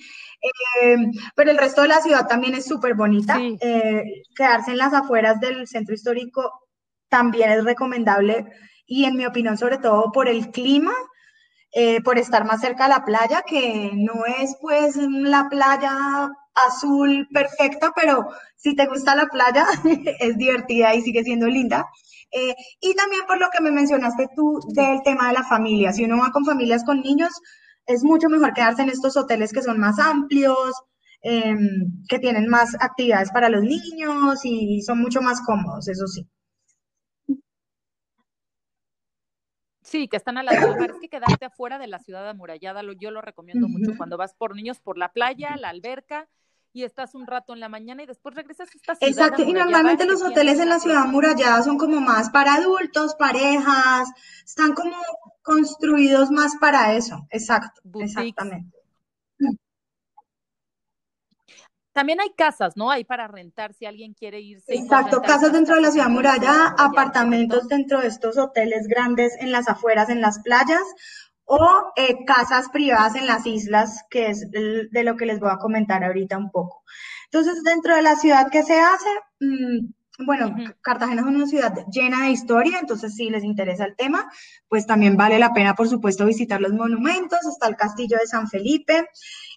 Eh, 0.83 0.97
pero 1.35 1.51
el 1.51 1.59
resto 1.59 1.83
de 1.83 1.89
la 1.89 2.01
ciudad 2.01 2.27
también 2.27 2.55
es 2.55 2.67
súper 2.67 2.95
bonita. 2.95 3.39
Eh, 3.41 4.03
quedarse 4.37 4.73
en 4.73 4.79
las 4.79 4.93
afueras 4.93 5.41
del 5.41 5.67
centro 5.67 5.95
histórico 5.95 6.53
también 7.09 7.51
es 7.51 7.65
recomendable 7.65 8.47
y 8.87 9.05
en 9.05 9.17
mi 9.17 9.25
opinión 9.25 9.57
sobre 9.57 9.79
todo 9.79 10.13
por 10.13 10.29
el 10.29 10.51
clima, 10.51 10.93
eh, 11.73 12.03
por 12.03 12.19
estar 12.19 12.45
más 12.45 12.61
cerca 12.61 12.87
a 12.87 12.89
la 12.89 13.05
playa, 13.05 13.43
que 13.47 13.93
no 13.95 14.25
es 14.27 14.57
pues 14.61 14.97
la 14.97 15.49
playa 15.49 16.29
azul 16.55 17.29
perfecta, 17.33 17.93
pero 17.95 18.29
si 18.57 18.75
te 18.75 18.87
gusta 18.87 19.15
la 19.15 19.27
playa 19.27 19.67
es 20.21 20.37
divertida 20.37 20.95
y 20.95 21.03
sigue 21.03 21.25
siendo 21.25 21.47
linda. 21.47 21.87
y 22.81 22.95
también 22.95 23.23
por 23.27 23.39
lo 23.39 23.49
que 23.51 23.63
me 23.63 23.71
mencionaste 23.71 24.29
tú 24.35 24.61
del 24.75 25.03
tema 25.05 25.29
de 25.29 25.35
la 25.35 25.45
familia, 25.45 25.93
si 25.93 26.05
uno 26.05 26.19
va 26.19 26.33
con 26.33 26.45
familias 26.45 26.85
con 26.85 27.01
niños, 27.01 27.31
es 27.87 28.03
mucho 28.03 28.29
mejor 28.29 28.53
quedarse 28.55 28.83
en 28.83 28.89
estos 28.91 29.17
hoteles 29.17 29.53
que 29.53 29.63
son 29.63 29.79
más 29.79 29.99
amplios, 29.99 30.73
em, 31.23 32.03
que 32.09 32.19
tienen 32.19 32.49
más 32.49 32.75
actividades 32.81 33.31
para 33.31 33.49
los 33.49 33.63
niños 33.63 34.41
y 34.45 34.83
son 34.83 35.01
mucho 35.01 35.23
más 35.23 35.41
cómodos, 35.43 35.89
eso 35.89 36.07
sí. 36.07 36.27
Sí, 39.83 40.09
que 40.09 40.17
están 40.17 40.39
a 40.39 40.43
la 40.43 40.53
mar. 40.53 40.91
Es 40.91 41.01
que 41.01 41.09
quedarte 41.09 41.45
afuera 41.45 41.79
de 41.79 41.87
la 41.87 41.99
ciudad 41.99 42.29
amurallada, 42.29 42.83
yo 42.99 43.11
lo 43.11 43.21
recomiendo 43.21 43.69
mucho 43.69 43.93
cuando 43.97 44.17
vas 44.17 44.35
por 44.35 44.57
niños 44.57 44.81
por 44.81 44.99
la 44.99 45.13
playa, 45.13 45.57
la 45.57 45.69
alberca 45.69 46.29
y 46.75 46.83
estás 46.83 47.15
un 47.15 47.27
rato 47.27 47.55
en 47.55 47.61
la 47.61 47.69
mañana 47.69 48.03
y 48.03 48.07
después 48.07 48.35
regresas 48.35 48.69
a 48.69 48.73
esta 48.77 48.95
ciudad. 48.97 49.11
Exacto, 49.11 49.43
y 49.45 49.53
normalmente 49.53 50.05
los 50.05 50.21
hoteles 50.23 50.59
en 50.59 50.69
la 50.69 50.81
ciudad 50.81 51.03
amurallada 51.03 51.63
son 51.63 51.79
como 51.79 52.01
más 52.01 52.31
para 52.31 52.55
adultos, 52.55 53.15
parejas, 53.15 54.09
están 54.45 54.75
como 54.75 54.97
construidos 55.43 56.33
más 56.33 56.57
para 56.57 56.95
eso. 56.95 57.27
Exacto, 57.31 57.81
exactamente. 58.01 58.77
También 61.93 62.21
hay 62.21 62.31
casas, 62.37 62.77
¿no? 62.77 62.91
Hay 62.91 63.05
para 63.05 63.29
rentar 63.29 63.73
si 63.73 63.87
alguien 63.87 64.15
quiere 64.15 64.41
irse. 64.41 64.75
Exacto, 64.75 65.23
casas 65.23 65.53
dentro 65.53 65.77
de 65.77 65.81
la 65.81 65.93
ciudad 65.93 66.09
amurallada, 66.09 66.75
apartamentos 66.77 67.69
dentro 67.69 68.01
de 68.01 68.09
estos 68.09 68.37
hoteles 68.37 68.89
grandes 68.89 69.33
en 69.39 69.53
las 69.53 69.69
afueras, 69.69 70.09
en 70.09 70.21
las 70.21 70.41
playas, 70.41 70.83
o 71.47 71.93
eh, 71.97 72.25
casas 72.25 72.69
privadas 72.71 73.17
en 73.17 73.27
las 73.27 73.47
islas, 73.47 74.05
que 74.11 74.29
es 74.29 74.51
de 74.51 75.05
lo 75.05 75.17
que 75.17 75.27
les 75.27 75.41
voy 75.41 75.51
a 75.51 75.59
comentar 75.59 76.03
ahorita 76.05 76.39
un 76.39 76.51
poco. 76.51 76.85
Entonces, 77.27 77.63
dentro 77.63 77.97
de 77.97 78.03
la 78.03 78.17
ciudad, 78.17 78.49
¿qué 78.51 78.63
se 78.63 78.81
hace? 78.81 79.09
Mm, 79.41 79.93
bueno, 80.21 80.55
Cartagena 80.81 81.23
es 81.23 81.27
una 81.27 81.47
ciudad 81.47 81.75
llena 81.91 82.25
de 82.25 82.31
historia, 82.31 82.79
entonces 82.79 83.17
si 83.17 83.31
les 83.31 83.43
interesa 83.43 83.85
el 83.85 83.97
tema, 83.97 84.31
pues 84.69 84.87
también 84.87 85.17
vale 85.17 85.41
la 85.41 85.53
pena, 85.53 85.75
por 85.75 85.89
supuesto, 85.89 86.25
visitar 86.25 86.61
los 86.61 86.73
monumentos. 86.73 87.41
Está 87.45 87.67
el 87.67 87.75
castillo 87.75 88.17
de 88.21 88.29
San 88.29 88.49
Felipe. 88.49 89.09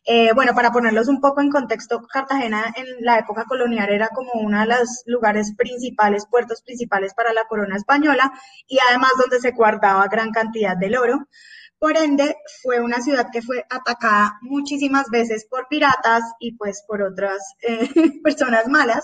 Eh, 0.03 0.31
bueno, 0.33 0.55
para 0.55 0.71
ponerlos 0.71 1.09
un 1.09 1.21
poco 1.21 1.41
en 1.41 1.51
contexto, 1.51 2.01
Cartagena 2.07 2.73
en 2.75 2.87
la 3.01 3.19
época 3.19 3.43
colonial 3.43 3.89
era 3.89 4.07
como 4.07 4.31
uno 4.33 4.59
de 4.61 4.65
los 4.65 5.03
lugares 5.05 5.53
principales, 5.55 6.25
puertos 6.25 6.63
principales 6.63 7.13
para 7.13 7.33
la 7.33 7.43
corona 7.43 7.75
española 7.75 8.31
y 8.67 8.79
además 8.89 9.11
donde 9.19 9.39
se 9.39 9.51
guardaba 9.51 10.07
gran 10.07 10.31
cantidad 10.31 10.75
del 10.75 10.97
oro. 10.97 11.27
Por 11.79 11.95
ende, 11.95 12.35
fue 12.63 12.79
una 12.79 13.01
ciudad 13.01 13.27
que 13.31 13.41
fue 13.41 13.63
atacada 13.69 14.39
muchísimas 14.41 15.09
veces 15.09 15.45
por 15.45 15.67
piratas 15.67 16.23
y 16.39 16.53
pues 16.53 16.83
por 16.87 17.01
otras 17.03 17.39
eh, 17.61 17.87
personas 18.23 18.67
malas. 18.67 19.03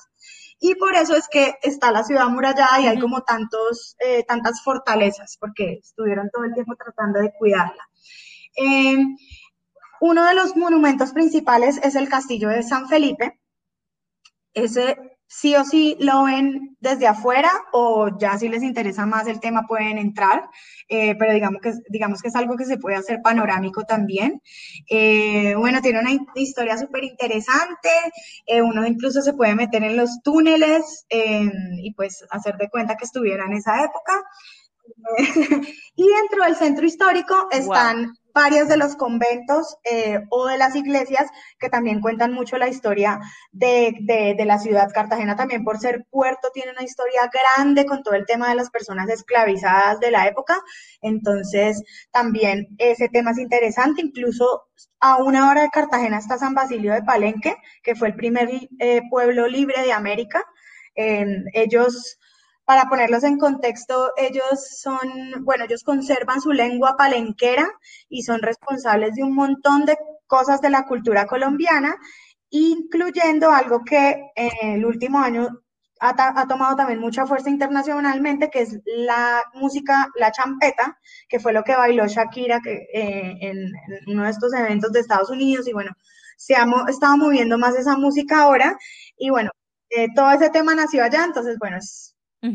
Y 0.60 0.76
por 0.76 0.96
eso 0.96 1.16
es 1.16 1.28
que 1.28 1.56
está 1.62 1.92
la 1.92 2.04
ciudad 2.04 2.24
amurallada 2.24 2.80
y 2.80 2.88
hay 2.88 3.00
como 3.00 3.22
tantos, 3.24 3.96
eh, 4.00 4.24
tantas 4.24 4.64
fortalezas, 4.64 5.38
porque 5.40 5.80
estuvieron 5.84 6.30
todo 6.32 6.46
el 6.46 6.54
tiempo 6.54 6.76
tratando 6.76 7.20
de 7.20 7.34
cuidarla. 7.34 7.90
Eh, 8.56 8.98
uno 10.00 10.26
de 10.26 10.34
los 10.34 10.56
monumentos 10.56 11.12
principales 11.12 11.80
es 11.84 11.96
el 11.96 12.10
castillo 12.10 12.50
de 12.50 12.64
San 12.64 12.88
Felipe. 12.88 13.40
Ese 14.54 14.98
sí 15.36 15.56
o 15.56 15.66
sí 15.66 15.98
lo 16.00 16.26
ven 16.26 16.78
desde 16.80 17.08
afuera 17.08 17.50
o 17.72 18.10
ya 18.20 18.38
si 18.38 18.50
les 18.50 18.62
interesa 18.62 19.08
más 19.08 19.28
el 19.28 19.40
tema 19.40 19.66
pueden 19.68 19.98
entrar, 19.98 20.48
eh, 20.88 21.16
pero 21.18 21.34
digamos 21.34 21.60
que, 21.60 21.74
digamos 21.90 22.22
que 22.22 22.28
es 22.28 22.36
algo 22.36 22.56
que 22.56 22.66
se 22.66 22.78
puede 22.78 22.98
hacer 22.98 23.20
panorámico 23.24 23.84
también. 23.84 24.42
Eh, 24.88 25.56
bueno, 25.56 25.82
tiene 25.82 26.00
una 26.02 26.12
historia 26.36 26.78
súper 26.78 27.04
interesante, 27.04 27.90
eh, 28.46 28.62
uno 28.62 28.86
incluso 28.86 29.24
se 29.24 29.34
puede 29.34 29.56
meter 29.56 29.84
en 29.84 29.98
los 29.98 30.22
túneles 30.24 31.06
y 31.10 31.94
pues 31.94 32.24
hacer 32.30 32.58
de 32.58 32.70
cuenta 32.70 32.96
que 32.96 33.06
estuviera 33.06 33.46
en 33.46 33.54
esa 33.54 33.84
época. 33.84 34.22
y 35.96 36.08
dentro 36.08 36.44
del 36.44 36.56
centro 36.56 36.86
histórico 36.86 37.48
están 37.52 38.14
varios 38.34 38.68
de 38.68 38.78
los 38.78 38.96
conventos 38.96 39.78
eh, 39.84 40.20
o 40.30 40.48
de 40.48 40.58
las 40.58 40.76
iglesias 40.76 41.30
que 41.60 41.70
también 41.70 42.02
cuentan 42.02 42.34
mucho 42.34 42.58
la 42.58 42.68
historia 42.68 43.20
de, 43.52 43.96
de, 44.02 44.46
la 44.46 44.60
ciudad. 44.60 44.92
Cartagena 44.94 45.36
también 45.36 45.64
por 45.64 45.80
ser 45.80 46.06
puerto 46.10 46.50
tiene 46.54 46.72
una 46.72 46.84
historia 46.84 47.30
grande 47.32 47.86
con 47.86 48.04
todo 48.04 48.16
el 48.16 48.26
tema 48.26 48.50
de 48.50 48.56
las 48.56 48.70
personas 48.70 49.10
esclavizadas 49.10 50.00
de 50.00 50.12
la 50.12 50.28
época. 50.28 50.60
Entonces 51.02 51.82
también 52.12 52.68
ese 52.78 53.10
tema 53.10 53.32
es 53.32 53.38
interesante. 53.38 54.02
Incluso 54.02 54.64
a 55.00 55.18
una 55.18 55.50
hora 55.50 55.62
de 55.62 55.70
Cartagena 55.70 56.18
está 56.18 56.38
San 56.38 56.54
Basilio 56.54 56.94
de 56.94 57.04
Palenque, 57.04 57.56
que 57.84 57.96
fue 57.96 58.10
el 58.10 58.16
primer 58.16 58.50
eh, 58.80 59.02
pueblo 59.10 59.48
libre 59.48 59.82
de 59.84 59.94
América. 59.94 60.44
ellos 60.96 62.20
para 62.66 62.88
ponerlos 62.90 63.24
en 63.24 63.38
contexto, 63.38 64.12
ellos 64.18 64.80
son, 64.82 65.00
bueno, 65.42 65.66
ellos 65.66 65.84
conservan 65.84 66.42
su 66.42 66.52
lengua 66.52 66.96
palenquera 66.98 67.70
y 68.10 68.24
son 68.24 68.42
responsables 68.42 69.16
de 69.16 69.24
un 69.24 69.36
montón 69.36 69.86
de 69.86 69.98
cosas 70.28 70.62
de 70.62 70.70
la 70.70 70.86
cultura 70.86 71.26
colombiana, 71.26 71.96
incluyendo 72.50 73.52
algo 73.52 73.84
que 73.84 74.32
en 74.36 74.76
el 74.76 74.86
último 74.86 75.20
año 75.20 75.64
ha, 76.00 76.48
tomado 76.48 76.76
también 76.76 77.00
mucha 77.00 77.26
fuerza 77.26 77.50
internacionalmente, 77.50 78.50
que 78.50 78.62
es 78.62 78.80
la 78.86 79.42
música, 79.54 80.10
la 80.16 80.32
champeta, 80.32 80.98
que 81.30 81.40
fue 81.40 81.54
lo 81.54 81.64
que 81.64 81.76
bailó 81.76 82.08
Shakira 82.08 82.60
que, 82.62 82.88
eh, 82.94 83.38
en, 83.42 83.72
uno 84.08 84.24
de 84.24 84.30
estos 84.30 84.54
eventos 84.54 84.92
de 84.92 85.00
Estados 85.00 85.30
Unidos. 85.30 85.68
Y 85.68 85.74
bueno, 85.74 85.92
se 86.36 86.56
ha 86.56 86.66
estado 86.90 87.18
moviendo 87.18 87.58
más 87.58 87.76
esa 87.76 87.98
música 87.98 88.42
ahora. 88.42 88.78
Y 89.18 89.30
bueno, 89.30 89.52
eh, 89.90 90.08
todo 90.14 90.32
ese 90.32 90.50
tema 90.50 90.76
nació 90.76 91.04
allá, 91.04 91.24
entonces 91.24 91.58
bueno, 91.58 91.78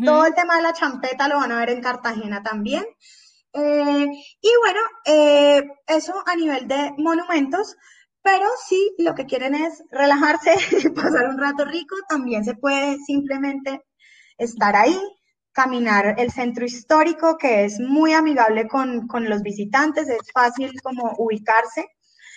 todo 0.05 0.27
el 0.27 0.35
tema 0.35 0.57
de 0.57 0.63
la 0.63 0.73
champeta 0.73 1.29
lo 1.29 1.37
van 1.37 1.53
a 1.53 1.61
ver 1.61 1.71
en 1.71 1.81
Cartagena 1.81 2.43
también. 2.43 2.85
Eh, 3.55 4.07
y 4.41 4.51
bueno, 4.63 4.81
eso 5.87 6.15
a 6.27 6.37
nivel 6.37 6.69
de 6.69 6.93
monumentos. 6.99 7.77
Pero 8.23 8.47
si 8.69 8.95
lo 8.99 9.15
que 9.15 9.25
quieren 9.25 9.55
es 9.55 9.83
relajarse 9.91 10.55
y 10.73 10.89
pasar 10.91 11.29
un 11.29 11.39
rato 11.39 11.65
rico, 11.65 11.97
también 12.09 12.45
se 12.45 12.55
puede 12.55 12.99
simplemente 13.07 13.83
estar 14.37 14.77
ahí, 14.77 14.99
caminar 15.53 16.15
el 16.19 16.31
centro 16.31 16.65
histórico, 16.65 17.39
que 17.39 17.65
es 17.65 17.81
muy 17.81 18.13
amigable 18.13 18.69
con, 18.69 19.09
los 19.29 19.43
visitantes, 19.43 20.09
es 20.09 20.31
fácil 20.33 20.73
como 20.83 21.15
ubicarse. 21.19 21.87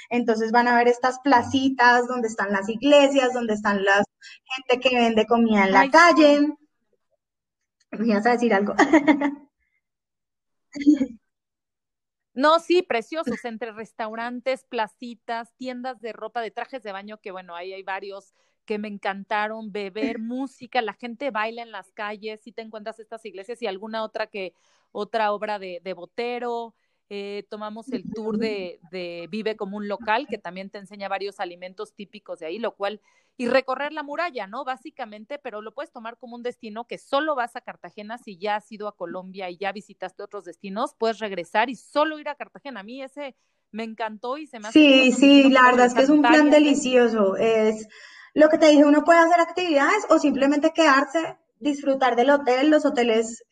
Entonces 0.10 0.52
van 0.52 0.68
a 0.68 0.76
ver 0.76 0.88
estas 0.88 1.20
placitas 1.20 2.08
donde 2.08 2.28
están 2.28 2.52
las 2.52 2.70
iglesias, 2.70 3.34
donde 3.34 3.54
están 3.54 3.84
la 3.84 4.04
gente 4.44 4.80
que 4.80 4.96
vende 4.96 5.26
comida 5.26 5.66
en 5.66 5.72
la 5.72 5.90
calle. 5.90 6.48
¿Me 7.92 8.14
vas 8.14 8.26
a 8.26 8.32
decir 8.32 8.54
algo? 8.54 8.74
No, 12.34 12.60
sí, 12.60 12.82
preciosos, 12.82 13.44
entre 13.44 13.74
restaurantes, 13.74 14.64
placitas, 14.64 15.54
tiendas 15.58 16.00
de 16.00 16.14
ropa, 16.14 16.42
de 16.42 16.50
trajes 16.52 16.82
de 16.82 16.94
baño, 16.94 17.20
que 17.20 17.32
bueno, 17.32 17.56
ahí 17.56 17.74
hay 17.74 17.84
varios 17.84 18.34
que 18.64 18.78
me 18.78 18.88
encantaron, 18.88 19.74
beber, 19.74 20.18
música, 20.20 20.82
la 20.82 20.94
gente 20.94 21.30
baila 21.30 21.62
en 21.62 21.72
las 21.72 21.92
calles, 21.92 22.40
si 22.42 22.54
te 22.54 22.62
encuentras 22.62 23.00
estas 23.00 23.26
iglesias 23.26 23.62
y 23.62 23.68
alguna 23.68 24.04
otra 24.04 24.28
que, 24.28 24.54
otra 24.94 25.34
obra 25.34 25.60
de, 25.60 25.82
de 25.84 25.94
Botero, 25.94 26.74
eh, 27.14 27.46
tomamos 27.50 27.92
el 27.92 28.10
tour 28.10 28.38
de, 28.38 28.80
de, 28.90 29.28
Vive 29.30 29.58
como 29.58 29.76
un 29.76 29.90
local, 29.90 30.28
que 30.30 30.38
también 30.38 30.70
te 30.70 30.78
enseña 30.78 31.10
varios 31.10 31.42
alimentos 31.42 31.94
típicos 31.94 32.40
de 32.40 32.46
ahí, 32.46 32.58
lo 32.58 32.74
cual, 32.74 33.02
y 33.36 33.50
recorrer 33.50 33.92
la 33.92 34.02
muralla, 34.02 34.48
¿no? 34.48 34.64
Básicamente, 34.64 35.38
pero 35.38 35.62
lo 35.62 35.74
puedes 35.74 35.92
tomar 35.92 36.18
como 36.18 36.38
un 36.38 36.42
destino 36.42 36.88
que 36.88 36.98
solo 36.98 37.36
vas 37.36 37.58
a 37.58 37.62
Cartagena 37.62 38.18
si 38.18 38.38
ya 38.38 38.56
has 38.56 38.72
ido 38.72 38.88
a 38.88 38.96
Colombia 38.96 39.50
y 39.50 39.58
ya 39.58 39.74
visitaste 39.74 40.24
otros 40.24 40.46
destinos, 40.46 40.96
puedes 40.98 41.20
regresar 41.20 41.70
y 41.70 41.76
solo 41.76 42.18
ir 42.18 42.30
a 42.30 42.36
Cartagena. 42.36 42.80
A 42.80 42.84
mí 42.84 43.04
ese 43.04 43.36
me 43.72 43.84
encantó 43.84 44.38
y 44.38 44.48
se 44.48 44.60
me 44.60 44.70
hace... 44.70 44.80
Sí, 44.80 45.12
sí, 45.12 45.50
la 45.50 45.64
verdad 45.64 45.88
es 45.88 45.94
que 45.94 46.04
es 46.04 46.10
un 46.10 46.22
plan 46.22 46.50
delicioso. 46.50 47.36
Es 47.36 47.90
lo 48.34 48.48
que 48.48 48.58
te 48.58 48.70
dije, 48.70 48.86
uno 48.86 49.04
puede 49.04 49.20
hacer 49.20 49.42
actividades 49.42 50.06
o 50.10 50.18
simplemente 50.18 50.72
quedarse 50.72 51.38
disfrutar 51.62 52.16
del 52.16 52.32
hotel. 52.32 52.70
Los 52.70 52.86
hoteles, 52.86 53.44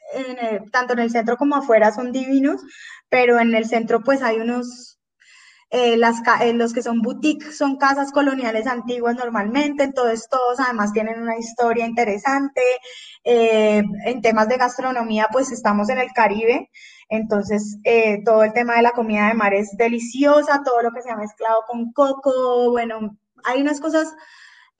tanto 0.71 0.93
en 0.93 0.99
el 0.99 1.11
centro 1.11 1.37
como 1.37 1.55
afuera, 1.55 1.91
son 1.91 2.11
divinos, 2.11 2.61
pero 3.09 3.39
en 3.39 3.55
el 3.55 3.65
centro 3.65 4.01
pues 4.03 4.21
hay 4.21 4.37
unos, 4.37 4.99
eh, 5.71 5.97
las, 5.97 6.17
eh, 6.41 6.53
los 6.53 6.73
que 6.73 6.81
son 6.81 7.01
boutiques 7.01 7.57
son 7.57 7.77
casas 7.77 8.11
coloniales 8.11 8.65
antiguas 8.67 9.15
normalmente, 9.15 9.83
entonces 9.83 10.27
todos 10.29 10.59
además 10.59 10.93
tienen 10.93 11.21
una 11.21 11.37
historia 11.37 11.85
interesante. 11.85 12.61
Eh, 13.23 13.83
en 14.05 14.21
temas 14.21 14.47
de 14.49 14.57
gastronomía 14.57 15.27
pues 15.31 15.51
estamos 15.51 15.89
en 15.89 15.99
el 15.99 16.11
Caribe, 16.13 16.69
entonces 17.09 17.77
todo 18.25 18.43
el 18.43 18.53
tema 18.53 18.75
de 18.75 18.81
la 18.83 18.91
comida 18.91 19.27
de 19.27 19.33
mar 19.33 19.53
es 19.53 19.75
deliciosa, 19.77 20.61
todo 20.63 20.81
lo 20.81 20.91
que 20.91 21.01
se 21.01 21.11
ha 21.11 21.15
mezclado 21.15 21.63
con 21.67 21.91
coco, 21.93 22.71
bueno, 22.71 23.17
hay 23.43 23.61
unas 23.61 23.79
cosas 23.79 24.13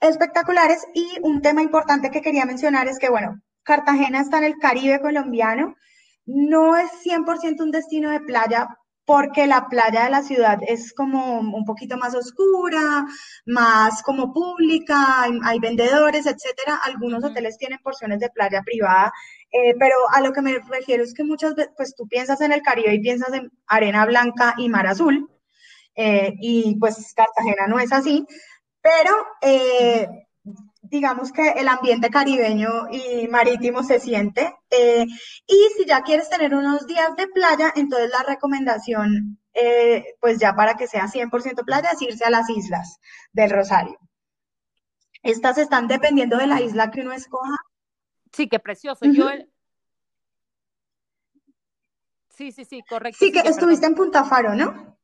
espectaculares 0.00 0.86
y 0.94 1.18
un 1.22 1.42
tema 1.42 1.62
importante 1.62 2.10
que 2.10 2.22
quería 2.22 2.46
mencionar 2.46 2.88
es 2.88 2.98
que, 2.98 3.10
bueno, 3.10 3.40
Cartagena 3.62 4.20
está 4.20 4.38
en 4.38 4.44
el 4.44 4.58
Caribe 4.58 5.00
colombiano, 5.00 5.76
no 6.26 6.76
es 6.76 6.90
100% 7.04 7.62
un 7.62 7.70
destino 7.70 8.10
de 8.10 8.20
playa 8.20 8.68
porque 9.10 9.48
la 9.48 9.66
playa 9.68 10.04
de 10.04 10.10
la 10.10 10.22
ciudad 10.22 10.60
es 10.64 10.92
como 10.94 11.40
un 11.40 11.64
poquito 11.64 11.96
más 11.96 12.14
oscura, 12.14 13.06
más 13.44 14.02
como 14.04 14.32
pública, 14.32 15.24
hay, 15.42 15.58
vendedores, 15.58 16.26
etcétera. 16.26 16.78
Algunos 16.84 17.24
hoteles 17.24 17.58
tienen 17.58 17.80
porciones 17.82 18.20
de 18.20 18.30
playa 18.30 18.62
privada, 18.64 19.12
eh, 19.50 19.74
pero 19.80 19.96
a 20.12 20.20
lo 20.20 20.32
que 20.32 20.42
me 20.42 20.56
refiero 20.60 21.02
es 21.02 21.12
que 21.12 21.24
muchas 21.24 21.56
veces, 21.56 21.72
pues 21.76 21.94
tú 21.96 22.06
piensas 22.06 22.40
en 22.40 22.52
el 22.52 22.62
Caribe 22.62 22.94
y 22.94 23.00
piensas 23.00 23.32
en 23.32 23.50
arena 23.66 24.06
blanca 24.06 24.54
y 24.56 24.68
mar 24.68 24.86
azul, 24.86 25.28
eh, 25.96 26.34
y 26.40 26.76
pues 26.78 27.12
Cartagena 27.16 27.66
no 27.66 27.80
es 27.80 27.92
así. 27.92 28.24
Pero 28.82 29.14
eh, 29.42 30.08
digamos 30.82 31.32
que 31.32 31.50
el 31.50 31.68
ambiente 31.68 32.10
caribeño 32.10 32.88
y 32.90 33.28
marítimo 33.28 33.82
se 33.82 34.00
siente. 34.00 34.54
Eh, 34.70 35.06
y 35.46 35.68
si 35.76 35.86
ya 35.86 36.02
quieres 36.02 36.28
tener 36.28 36.54
unos 36.54 36.86
días 36.86 37.14
de 37.16 37.28
playa, 37.28 37.72
entonces 37.76 38.10
la 38.10 38.22
recomendación, 38.22 39.38
eh, 39.54 40.04
pues 40.20 40.38
ya 40.38 40.54
para 40.54 40.74
que 40.74 40.86
sea 40.86 41.06
100% 41.06 41.64
playa, 41.64 41.90
es 41.92 42.02
irse 42.02 42.24
a 42.24 42.30
las 42.30 42.48
islas 42.50 42.98
del 43.32 43.50
Rosario. 43.50 43.98
Estas 45.22 45.58
están 45.58 45.86
dependiendo 45.86 46.38
de 46.38 46.46
la 46.46 46.60
isla 46.60 46.90
que 46.90 47.02
uno 47.02 47.12
escoja. 47.12 47.56
Sí, 48.32 48.48
qué 48.48 48.58
precioso. 48.58 49.04
Yo 49.06 49.28
Sí, 52.40 52.52
sí, 52.52 52.64
sí, 52.64 52.82
correcto. 52.88 53.18
Sí, 53.20 53.32
que 53.32 53.40
estuviste 53.40 53.84
en 53.84 53.94
Punta 53.94 54.24
Faro, 54.24 54.54
¿no? 54.54 54.98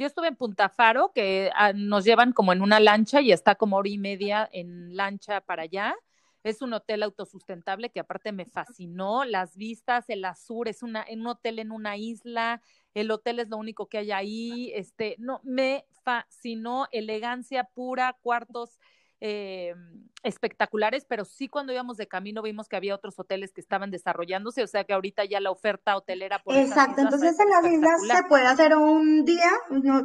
Yo 0.00 0.06
estuve 0.06 0.28
en 0.28 0.36
Punta 0.36 0.70
Faro, 0.70 1.12
que 1.14 1.50
ah, 1.54 1.74
nos 1.74 2.06
llevan 2.06 2.32
como 2.32 2.54
en 2.54 2.62
una 2.62 2.80
lancha 2.80 3.20
y 3.20 3.32
está 3.32 3.56
como 3.56 3.76
hora 3.76 3.90
y 3.90 3.98
media 3.98 4.48
en 4.50 4.96
lancha 4.96 5.42
para 5.42 5.64
allá. 5.64 5.94
Es 6.42 6.62
un 6.62 6.72
hotel 6.72 7.02
autosustentable 7.02 7.90
que 7.90 8.00
aparte 8.00 8.32
me 8.32 8.46
fascinó. 8.46 9.26
Las 9.26 9.58
vistas, 9.58 10.08
el 10.08 10.24
azul, 10.24 10.68
es 10.68 10.82
una, 10.82 11.04
un 11.12 11.26
hotel 11.26 11.58
en 11.58 11.70
una 11.70 11.98
isla. 11.98 12.62
El 12.94 13.10
hotel 13.10 13.40
es 13.40 13.50
lo 13.50 13.58
único 13.58 13.90
que 13.90 13.98
hay 13.98 14.10
ahí. 14.10 14.72
Este, 14.74 15.16
no, 15.18 15.42
me 15.44 15.84
fascinó. 16.02 16.88
Elegancia 16.92 17.64
pura, 17.64 18.16
cuartos 18.22 18.78
eh, 19.20 19.74
espectaculares, 20.22 21.06
pero 21.08 21.24
sí 21.24 21.48
cuando 21.48 21.72
íbamos 21.72 21.96
de 21.96 22.06
camino 22.06 22.42
vimos 22.42 22.68
que 22.68 22.76
había 22.76 22.94
otros 22.94 23.18
hoteles 23.18 23.52
que 23.52 23.60
estaban 23.60 23.90
desarrollándose, 23.90 24.62
o 24.62 24.66
sea 24.66 24.84
que 24.84 24.92
ahorita 24.92 25.24
ya 25.24 25.40
la 25.40 25.50
oferta 25.50 25.96
hotelera 25.96 26.42
por 26.42 26.54
Exacto, 26.56 27.00
entonces 27.00 27.38
en 27.40 27.48
las 27.48 27.64
islas 27.64 28.00
se 28.06 28.22
puede 28.24 28.46
hacer 28.46 28.76
un 28.76 29.24
día, 29.24 29.50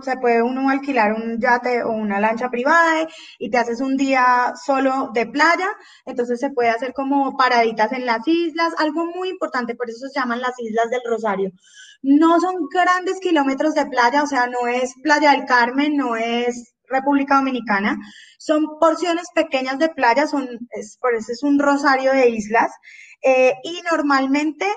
se 0.02 0.18
puede 0.18 0.42
uno 0.42 0.70
alquilar 0.70 1.14
un 1.14 1.40
yate 1.40 1.84
o 1.84 1.92
una 1.92 2.20
lancha 2.20 2.50
privada 2.50 3.08
y 3.40 3.50
te 3.50 3.58
haces 3.58 3.82
un 3.82 3.98
día 3.98 4.54
solo 4.64 5.12
de 5.14 5.26
playa, 5.26 5.68
entonces 6.06 6.40
se 6.40 6.52
puede 6.52 6.70
hacer 6.70 6.94
como 6.94 7.36
paraditas 7.36 7.92
en 7.92 8.06
las 8.06 8.26
islas, 8.28 8.74
algo 8.78 9.06
muy 9.06 9.30
importante, 9.30 9.76
por 9.76 9.90
eso 9.90 10.08
se 10.08 10.20
llaman 10.20 10.42
las 10.42 10.60
Islas 10.60 10.90
del 10.90 11.02
Rosario. 11.06 11.52
No 12.02 12.40
son 12.40 12.68
grandes 12.72 13.20
kilómetros 13.20 13.74
de 13.74 13.86
playa, 13.88 14.24
o 14.24 14.28
sea, 14.28 14.48
no 14.48 14.68
es 14.68 14.94
Playa 15.02 15.32
del 15.32 15.46
Carmen, 15.46 15.98
no 15.98 16.16
es 16.16 16.75
República 16.90 17.36
Dominicana. 17.36 17.98
Son 18.38 18.80
porciones 18.80 19.28
pequeñas 19.34 19.80
de 19.80 19.90
playa, 19.90 20.28
son, 20.28 20.48
por 21.00 21.16
eso 21.16 21.32
es 21.32 21.44
un 21.44 21.60
rosario 21.60 22.12
de 22.12 22.30
islas. 22.30 22.72
Eh, 23.24 23.54
y 23.64 23.82
normalmente 23.92 24.68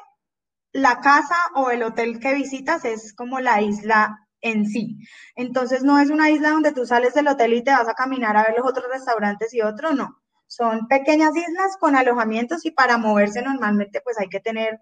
la 0.72 1.00
casa 1.00 1.36
o 1.54 1.70
el 1.70 1.82
hotel 1.82 2.18
que 2.20 2.34
visitas 2.34 2.84
es 2.84 3.14
como 3.14 3.40
la 3.40 3.60
isla 3.62 4.18
en 4.40 4.66
sí. 4.66 4.98
Entonces 5.34 5.82
no 5.82 5.98
es 5.98 6.10
una 6.10 6.30
isla 6.30 6.50
donde 6.50 6.72
tú 6.72 6.86
sales 6.86 7.14
del 7.14 7.28
hotel 7.28 7.54
y 7.54 7.64
te 7.64 7.72
vas 7.72 7.88
a 7.88 7.94
caminar 7.94 8.36
a 8.36 8.44
ver 8.44 8.54
los 8.56 8.66
otros 8.66 8.86
restaurantes 8.90 9.52
y 9.54 9.62
otro, 9.62 9.92
no. 9.92 10.20
Son 10.46 10.86
pequeñas 10.88 11.36
islas 11.36 11.76
con 11.78 11.96
alojamientos 11.96 12.64
y 12.64 12.70
para 12.70 12.98
moverse 12.98 13.42
normalmente 13.42 14.00
pues 14.02 14.18
hay 14.18 14.28
que 14.28 14.40
tener 14.40 14.80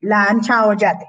lancha 0.00 0.66
o 0.66 0.74
yate. 0.74 1.06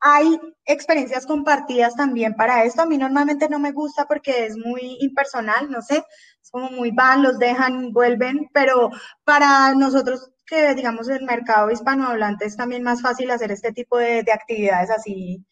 Hay 0.00 0.38
experiencias 0.64 1.26
compartidas 1.26 1.94
también 1.96 2.34
para 2.34 2.64
esto. 2.64 2.82
A 2.82 2.86
mí 2.86 2.98
normalmente 2.98 3.48
no 3.48 3.58
me 3.58 3.72
gusta 3.72 4.06
porque 4.06 4.46
es 4.46 4.56
muy 4.56 4.98
impersonal, 5.00 5.70
no 5.70 5.82
sé, 5.82 6.04
es 6.42 6.50
como 6.50 6.70
muy 6.70 6.90
van, 6.90 7.22
los 7.22 7.38
dejan, 7.38 7.92
vuelven, 7.92 8.48
pero 8.52 8.90
para 9.24 9.74
nosotros 9.74 10.30
que 10.46 10.74
digamos 10.74 11.08
el 11.08 11.24
mercado 11.24 11.70
hispanohablante 11.70 12.46
es 12.46 12.56
también 12.56 12.82
más 12.82 13.02
fácil 13.02 13.30
hacer 13.30 13.50
este 13.50 13.72
tipo 13.72 13.98
de, 13.98 14.24
actividades 14.32 14.90
así, 14.90 15.44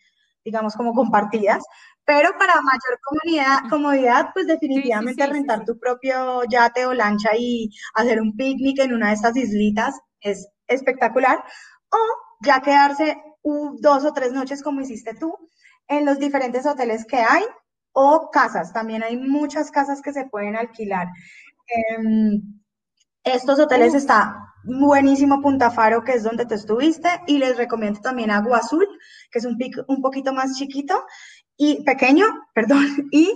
digamos 0.45 0.77
como 0.77 0.95
compartidas. 0.95 1.65
Pero 2.05 2.31
para 2.39 2.61
mayor 2.61 3.01
comodidad, 3.03 3.59
comodidad 3.71 4.31
pues 4.35 4.47
definitivamente 4.47 5.27
rentar 5.27 5.65
tu 5.65 5.79
propio 5.79 6.45
yate 6.45 6.87
o 6.87 6.93
lancha 6.95 7.31
y 7.37 7.71
hacer 7.95 8.21
un 8.21 8.37
picnic 8.37 8.79
en 8.81 8.95
una 8.95 9.09
de 9.09 9.15
estas 9.15 9.37
islitas 9.37 9.99
es 10.21 10.47
espectacular. 10.69 11.43
O 11.91 11.99
ya 12.41 12.61
quedarse 12.61 13.17
dos 13.81 14.05
o 14.05 14.13
tres 14.13 14.33
noches 14.33 14.63
como 14.63 14.81
hiciste 14.81 15.15
tú 15.15 15.35
en 15.89 16.05
los 16.07 16.19
diferentes 16.19 16.67
hoteles 16.67 17.05
que 17.05 17.19
hay 17.19 17.45
o 17.93 18.31
casas. 18.31 18.73
También 18.73 19.03
hay 19.03 19.17
muchas 19.17 19.71
casas 19.71 20.03
que 20.03 20.13
se 20.13 20.27
pueden 20.27 20.57
alquilar. 20.57 21.09
Em, 21.69 22.41
Estos 23.25 23.59
hoteles 23.59 23.95
está 23.95 24.37
buenísimo 24.65 25.41
Punta 25.43 25.71
Faro, 25.71 26.05
que 26.05 26.13
es 26.13 26.23
donde 26.23 26.47
tú 26.47 26.55
estuviste, 26.55 27.09
y 27.27 27.39
les 27.39 27.57
recomiendo 27.57 28.01
también 28.01 28.31
Agua 28.31 28.59
Azul, 28.59 28.87
que 29.31 29.39
es 29.41 29.45
un, 29.47 29.57
un 29.89 30.03
poquito 30.03 30.33
más 30.35 30.57
chiquito 30.59 31.05
y 31.57 31.83
pequeño, 31.85 32.27
perdón, 32.55 32.87
y, 33.13 33.31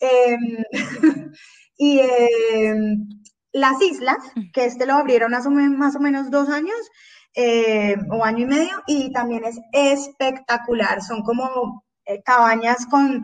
em, 0.00 0.40
y 1.76 2.00
em, 2.00 3.08
las 3.52 3.80
islas, 3.82 4.18
que 4.52 4.64
este 4.64 4.86
lo 4.86 4.94
abrieron 4.94 5.34
hace 5.34 5.48
más 5.50 5.96
o 5.96 6.00
menos 6.00 6.30
dos 6.30 6.48
años 6.48 6.76
eh, 7.34 7.96
o 8.10 8.24
año 8.24 8.44
y 8.44 8.46
medio, 8.46 8.82
y 8.86 9.10
también 9.10 9.44
es 9.44 9.58
espectacular, 9.72 11.02
son 11.02 11.22
como 11.22 11.84
eh, 12.04 12.22
cabañas 12.22 12.86
con 12.86 13.22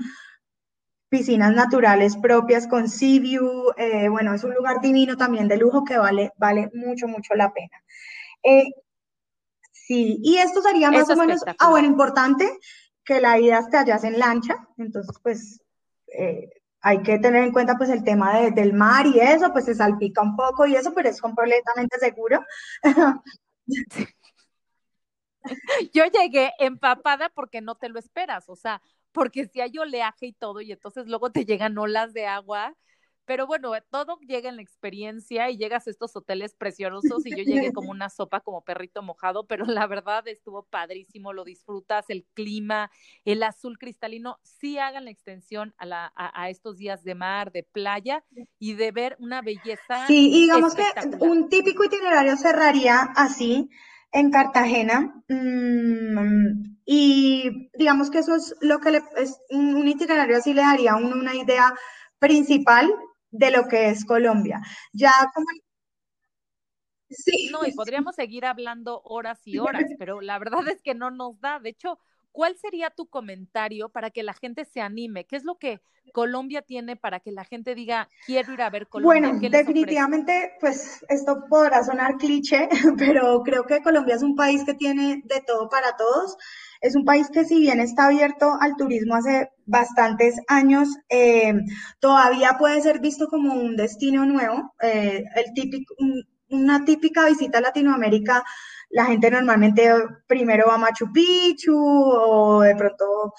piscinas 1.10 1.54
naturales 1.54 2.16
propias 2.16 2.66
con 2.66 2.88
Sea 2.88 3.20
View, 3.20 3.72
eh, 3.76 4.08
bueno, 4.08 4.34
es 4.34 4.44
un 4.44 4.54
lugar 4.54 4.80
divino 4.80 5.16
también 5.16 5.46
de 5.46 5.58
lujo 5.58 5.84
que 5.84 5.98
vale, 5.98 6.32
vale 6.36 6.70
mucho, 6.72 7.06
mucho 7.06 7.34
la 7.34 7.52
pena. 7.52 7.82
Sí, 9.72 10.20
y 10.22 10.36
esto 10.36 10.62
sería 10.62 10.90
más 10.90 11.08
o 11.08 11.16
menos, 11.16 11.42
ah, 11.58 11.70
bueno, 11.70 11.88
importante 11.88 12.58
que 13.04 13.20
la 13.20 13.38
ida 13.38 13.58
hasta 13.58 13.80
allá 13.80 13.98
en 14.02 14.18
lancha, 14.18 14.68
entonces 14.76 15.16
pues 15.22 15.60
hay 16.80 17.02
que 17.02 17.18
tener 17.18 17.44
en 17.44 17.52
cuenta 17.52 17.76
pues 17.76 17.90
el 17.90 18.04
tema 18.04 18.38
del 18.50 18.72
mar 18.72 19.06
y 19.06 19.18
eso, 19.18 19.52
pues 19.52 19.64
se 19.64 19.74
salpica 19.74 20.22
un 20.22 20.36
poco 20.36 20.66
y 20.66 20.76
eso, 20.76 20.92
pero 20.94 21.08
es 21.08 21.20
completamente 21.20 21.98
seguro. 21.98 22.42
Yo 25.92 26.04
llegué 26.06 26.52
empapada 26.58 27.28
porque 27.30 27.60
no 27.60 27.74
te 27.76 27.88
lo 27.88 27.98
esperas, 27.98 28.48
o 28.48 28.56
sea, 28.56 28.82
porque 29.12 29.46
si 29.46 29.60
hay 29.60 29.76
oleaje 29.78 30.26
y 30.26 30.32
todo, 30.32 30.60
y 30.60 30.72
entonces 30.72 31.06
luego 31.06 31.30
te 31.30 31.44
llegan 31.44 31.76
olas 31.78 32.12
de 32.12 32.26
agua. 32.26 32.74
Pero 33.28 33.46
bueno, 33.46 33.72
todo 33.90 34.18
llega 34.26 34.48
en 34.48 34.56
la 34.56 34.62
experiencia 34.62 35.50
y 35.50 35.58
llegas 35.58 35.86
a 35.86 35.90
estos 35.90 36.16
hoteles 36.16 36.54
preciosos 36.54 37.26
y 37.26 37.30
yo 37.36 37.44
llegué 37.44 37.74
como 37.74 37.90
una 37.90 38.08
sopa, 38.08 38.40
como 38.40 38.62
perrito 38.62 39.02
mojado, 39.02 39.46
pero 39.46 39.66
la 39.66 39.86
verdad 39.86 40.26
estuvo 40.26 40.62
padrísimo, 40.62 41.34
lo 41.34 41.44
disfrutas, 41.44 42.06
el 42.08 42.24
clima, 42.32 42.90
el 43.26 43.42
azul 43.42 43.78
cristalino, 43.78 44.38
sí 44.42 44.78
hagan 44.78 45.04
la 45.04 45.10
extensión 45.10 45.74
a, 45.76 45.84
la, 45.84 46.12
a, 46.16 46.48
estos 46.48 46.78
días 46.78 47.04
de 47.04 47.14
mar, 47.14 47.52
de 47.52 47.64
playa 47.64 48.24
y 48.58 48.72
de 48.72 48.92
ver 48.92 49.14
una 49.18 49.42
belleza. 49.42 50.06
Sí, 50.06 50.30
digamos 50.30 50.74
que 50.74 50.84
un 51.20 51.50
típico 51.50 51.84
itinerario 51.84 52.34
cerraría 52.38 53.12
así, 53.14 53.68
en 54.10 54.30
Cartagena. 54.30 55.22
Mm, 55.28 56.78
y 56.86 57.70
digamos 57.76 58.10
que 58.10 58.20
eso 58.20 58.36
es 58.36 58.54
lo 58.62 58.78
que 58.80 58.92
le, 58.92 59.02
es 59.18 59.38
un, 59.50 59.86
itinerario 59.86 60.38
así 60.38 60.54
le 60.54 60.62
daría 60.62 60.92
a 60.92 60.96
uno 60.96 61.14
una 61.14 61.34
idea 61.34 61.74
principal 62.18 62.90
de 63.30 63.50
lo 63.50 63.68
que 63.68 63.90
es 63.90 64.04
Colombia. 64.04 64.60
Ya 64.92 65.12
como 65.34 65.46
Sí. 67.10 67.48
No, 67.50 67.66
y 67.66 67.72
podríamos 67.72 68.14
seguir 68.16 68.44
hablando 68.44 69.00
horas 69.02 69.40
y 69.46 69.58
horas, 69.58 69.84
pero 69.98 70.20
la 70.20 70.38
verdad 70.38 70.68
es 70.68 70.82
que 70.82 70.94
no 70.94 71.10
nos 71.10 71.40
da. 71.40 71.58
De 71.58 71.70
hecho, 71.70 71.98
¿cuál 72.32 72.56
sería 72.56 72.90
tu 72.90 73.06
comentario 73.08 73.88
para 73.88 74.10
que 74.10 74.22
la 74.22 74.34
gente 74.34 74.64
se 74.64 74.80
anime? 74.80 75.24
¿Qué 75.24 75.36
es 75.36 75.44
lo 75.44 75.58
que 75.58 75.80
Colombia 76.12 76.62
tiene 76.62 76.96
para 76.96 77.20
que 77.20 77.32
la 77.32 77.44
gente 77.44 77.74
diga, 77.74 78.08
quiero 78.26 78.52
ir 78.52 78.62
a 78.62 78.70
ver 78.70 78.88
Colombia? 78.88 79.30
Bueno, 79.30 79.48
definitivamente, 79.48 80.56
pues 80.60 81.04
esto 81.08 81.44
podrá 81.48 81.82
sonar 81.82 82.16
cliché, 82.18 82.68
pero 82.98 83.42
creo 83.42 83.64
que 83.64 83.82
Colombia 83.82 84.16
es 84.16 84.22
un 84.22 84.36
país 84.36 84.64
que 84.64 84.74
tiene 84.74 85.22
de 85.24 85.40
todo 85.40 85.68
para 85.68 85.96
todos. 85.96 86.36
Es 86.80 86.96
un 86.96 87.04
país 87.04 87.28
que 87.32 87.44
si 87.44 87.58
bien 87.60 87.80
está 87.80 88.06
abierto 88.06 88.56
al 88.60 88.76
turismo 88.76 89.14
hace 89.16 89.50
bastantes 89.66 90.40
años, 90.48 90.88
eh, 91.08 91.54
todavía 92.00 92.56
puede 92.58 92.80
ser 92.82 93.00
visto 93.00 93.28
como 93.28 93.54
un 93.54 93.76
destino 93.76 94.24
nuevo. 94.26 94.74
Eh, 94.82 95.24
el 95.36 95.52
típico, 95.54 95.94
una 96.50 96.84
típica 96.84 97.26
visita 97.26 97.58
a 97.58 97.62
Latinoamérica 97.62 98.44
la 98.90 99.04
gente 99.06 99.30
normalmente 99.30 99.90
primero 100.26 100.68
va 100.68 100.74
a 100.74 100.78
Machu 100.78 101.12
Picchu 101.12 101.74
o 101.76 102.60
de 102.62 102.74
pronto 102.74 103.34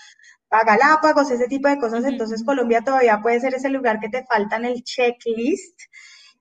a 0.52 0.64
Galápagos, 0.66 1.32
ese 1.32 1.48
tipo 1.48 1.68
de 1.68 1.80
cosas. 1.80 2.06
Entonces 2.06 2.44
Colombia 2.44 2.82
todavía 2.82 3.22
puede 3.22 3.40
ser 3.40 3.54
ese 3.56 3.70
lugar 3.70 4.00
que 4.00 4.10
te 4.10 4.26
falta 4.26 4.58
en 4.58 4.66
el 4.66 4.84
checklist. 4.84 5.80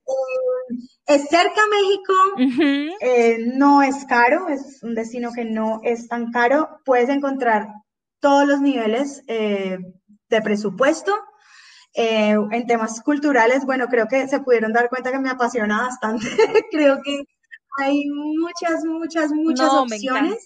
Eh, 0.09 0.75
es 1.07 1.29
cerca 1.29 1.61
a 1.63 1.69
México, 1.69 2.97
eh, 3.01 3.39
no 3.55 3.83
es 3.83 4.05
caro, 4.07 4.49
es 4.49 4.83
un 4.83 4.95
destino 4.95 5.33
que 5.33 5.45
no 5.45 5.81
es 5.83 6.09
tan 6.09 6.31
caro. 6.31 6.81
Puedes 6.85 7.09
encontrar 7.09 7.69
todos 8.21 8.47
los 8.47 8.61
niveles 8.61 9.23
eh, 9.27 9.79
de 10.29 10.43
presupuesto. 10.43 11.15
en 11.95 12.67
temas 12.67 13.01
culturales, 13.03 13.65
bueno, 13.65 13.87
creo 13.89 14.07
que 14.07 14.29
se 14.29 14.41
pudieron 14.41 14.73
dar 14.73 14.89
cuenta 14.89 15.11
que 15.11 15.19
me 15.19 15.31
apasiona 15.31 15.83
bastante. 15.83 16.27
creo 16.71 17.01
que 17.03 17.25
hay 17.79 18.07
muchas, 18.09 18.85
muchas, 18.85 19.31
muchas 19.33 19.73
opciones. 19.73 20.45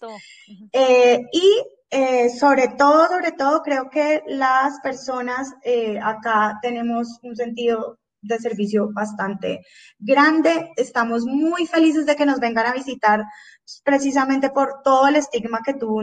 Eh, 0.73 1.21
y 1.33 1.63
eh, 1.91 2.31
sobre 2.31 2.69
todo, 2.69 3.07
sobre 3.09 3.33
todo, 3.33 3.63
creo 3.63 3.91
que 3.91 4.23
las 4.27 4.81
personas 4.81 5.55
eh, 5.63 5.99
acá 6.03 6.59
tenemos 6.63 7.19
un 7.23 7.37
sentido 7.37 7.99
de 8.23 8.39
servicio 8.39 8.91
bastante 8.93 9.61
grande. 9.99 10.71
Estamos 10.77 11.25
muy 11.27 11.67
felices 11.67 12.07
de 12.07 12.17
que 12.17 12.27
nos 12.27 12.41
vengan 12.41 12.67
a 12.67 12.73
visitar 12.73 13.25
precisamente 13.85 14.51
por 14.51 14.83
todo 14.83 15.09
el 15.09 15.17
estigma 15.17 15.61
que 15.65 15.75
tú 15.75 16.01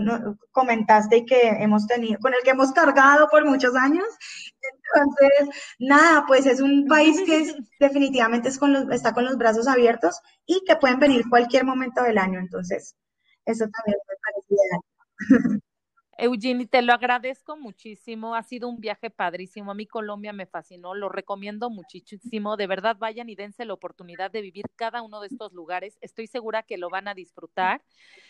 comentaste 0.51 1.17
y 1.17 1.26
que 1.26 1.49
hemos 1.49 1.88
tenido, 1.88 2.20
con 2.20 2.34
el 2.34 2.41
que 2.43 2.51
hemos 2.51 2.72
cargado 2.72 3.28
por 3.30 3.45
muchos 3.45 3.76
años. 3.76 4.05
Entonces, 4.93 5.55
nada, 5.80 6.26
pues 6.28 6.45
es 6.45 6.61
un 6.61 6.86
país 6.88 7.22
que 7.26 7.55
definitivamente 7.80 8.49
es 8.49 8.57
con 8.57 8.74
los, 8.74 8.89
está 8.91 9.13
con 9.13 9.26
los 9.26 9.38
brazos 9.38 9.67
abiertos 9.67 10.20
y 10.45 10.61
que 10.65 10.76
pueden 10.76 10.99
venir 10.99 11.24
cualquier 11.30 11.65
momento 11.65 12.03
del 12.03 12.17
año. 12.17 12.39
Entonces, 12.39 12.95
eso 13.45 13.65
también 13.67 13.97
me 14.07 14.15
parece 14.24 14.53
ideal. 14.53 15.61
Eugenie, 16.22 16.67
te 16.67 16.82
lo 16.82 16.91
agradezco 16.91 17.55
muchísimo. 17.55 18.36
Ha 18.36 18.43
sido 18.43 18.67
un 18.67 18.82
viaje 18.82 19.09
padrísimo. 19.09 19.72
A 19.72 19.74
mí 19.74 19.86
Colombia 19.86 20.34
me 20.34 20.45
fascinó. 20.45 20.93
Lo 20.93 21.07
recomiendo 21.07 21.70
muchísimo. 21.70 22.57
De 22.57 22.67
verdad, 22.67 22.97
vayan 22.99 23.30
y 23.30 23.36
dense 23.36 23.63
la 23.63 23.72
oportunidad 23.72 24.30
de 24.30 24.41
vivir 24.41 24.65
cada 24.76 25.01
uno 25.01 25.22
de 25.22 25.28
estos 25.28 25.53
lugares. 25.53 25.97
Estoy 26.01 26.28
segura 26.28 26.63
que 26.63 26.78
lo 26.78 26.89
van 26.89 27.07
a 27.07 27.13
disfrutar. 27.13 27.82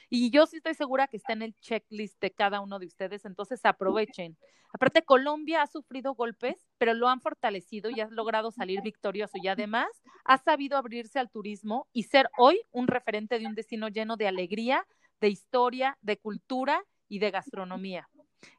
Y 0.07 0.29
yo 0.29 0.45
sí 0.45 0.57
estoy 0.57 0.75
segura 0.75 1.07
que 1.07 1.17
está 1.17 1.33
en 1.33 1.41
el 1.41 1.55
checklist 1.55 2.21
de 2.21 2.29
cada 2.29 2.59
uno 2.59 2.77
de 2.77 2.85
ustedes. 2.85 3.25
Entonces, 3.25 3.65
aprovechen. 3.65 4.37
Aparte, 4.71 5.01
Colombia 5.01 5.63
ha 5.63 5.67
sufrido 5.67 6.13
golpes, 6.13 6.67
pero 6.77 6.93
lo 6.93 7.07
han 7.07 7.21
fortalecido 7.21 7.89
y 7.89 8.01
ha 8.01 8.07
logrado 8.11 8.51
salir 8.51 8.83
victorioso. 8.83 9.39
Y 9.41 9.47
además, 9.47 9.87
ha 10.25 10.37
sabido 10.37 10.77
abrirse 10.77 11.17
al 11.17 11.31
turismo 11.31 11.87
y 11.91 12.03
ser 12.03 12.29
hoy 12.37 12.61
un 12.69 12.85
referente 12.85 13.39
de 13.39 13.47
un 13.47 13.55
destino 13.55 13.87
lleno 13.87 14.15
de 14.15 14.27
alegría, 14.27 14.85
de 15.21 15.29
historia, 15.29 15.97
de 16.01 16.17
cultura 16.17 16.85
y 17.09 17.19
de 17.19 17.31
gastronomía. 17.31 18.07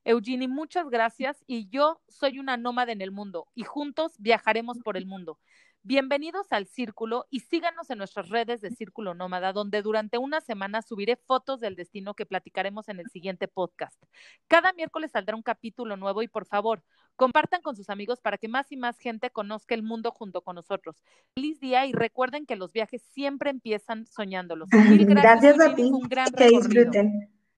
Eugenie, 0.05 0.49
muchas 0.49 0.91
gracias 0.91 1.43
y 1.47 1.69
yo 1.71 2.03
soy 2.09 2.39
una 2.39 2.59
nómada 2.59 2.93
en 2.93 3.01
el 3.01 3.13
mundo 3.13 3.47
y 3.55 3.63
juntos 3.63 4.13
viajaremos 4.19 4.79
por 4.81 4.99
el 4.99 5.07
mundo. 5.07 5.39
Bienvenidos 5.83 6.53
al 6.53 6.67
Círculo 6.67 7.25
y 7.31 7.41
síganos 7.41 7.89
en 7.89 7.97
nuestras 7.97 8.29
redes 8.29 8.61
de 8.61 8.71
Círculo 8.71 9.15
Nómada, 9.15 9.55
donde 9.55 9.81
durante 9.81 10.19
una 10.19 10.43
semana 10.43 10.83
subiré 10.83 11.17
fotos 11.17 11.59
del 11.59 11.75
destino 11.75 12.13
que 12.13 12.27
platicaremos 12.27 12.91
en 12.91 13.01
el 13.01 13.09
siguiente 13.09 13.49
podcast. 13.49 13.97
Cada 14.47 14.75
miércoles 14.75 15.13
saldrá 15.13 15.35
un 15.35 15.43
capítulo 15.43 15.97
nuevo 15.97 16.23
y 16.23 16.29
por 16.29 16.45
favor, 16.45 16.83
compartan 17.17 17.63
con 17.63 17.77
sus 17.77 17.89
amigos 17.89 18.21
para 18.21 18.37
que 18.37 18.47
más 18.47 18.71
y 18.71 18.77
más 18.77 18.99
gente 18.99 19.31
conozca 19.31 19.75
el 19.75 19.83
mundo 19.83 20.11
junto 20.11 20.43
con 20.43 20.57
nosotros. 20.57 21.03
Feliz 21.35 21.61
día 21.61 21.87
y 21.87 21.93
recuerden 21.93 22.45
que 22.45 22.57
los 22.57 22.75
viajes 22.75 23.01
siempre 23.15 23.49
empiezan 23.49 24.05
soñándolos. 24.05 24.69
gracias, 24.71 25.59
a 25.61 25.75
ti. 25.75 25.85
Un 25.85 26.09
gran 26.11 26.31
que 26.31 26.49
disfruten. 26.49 27.40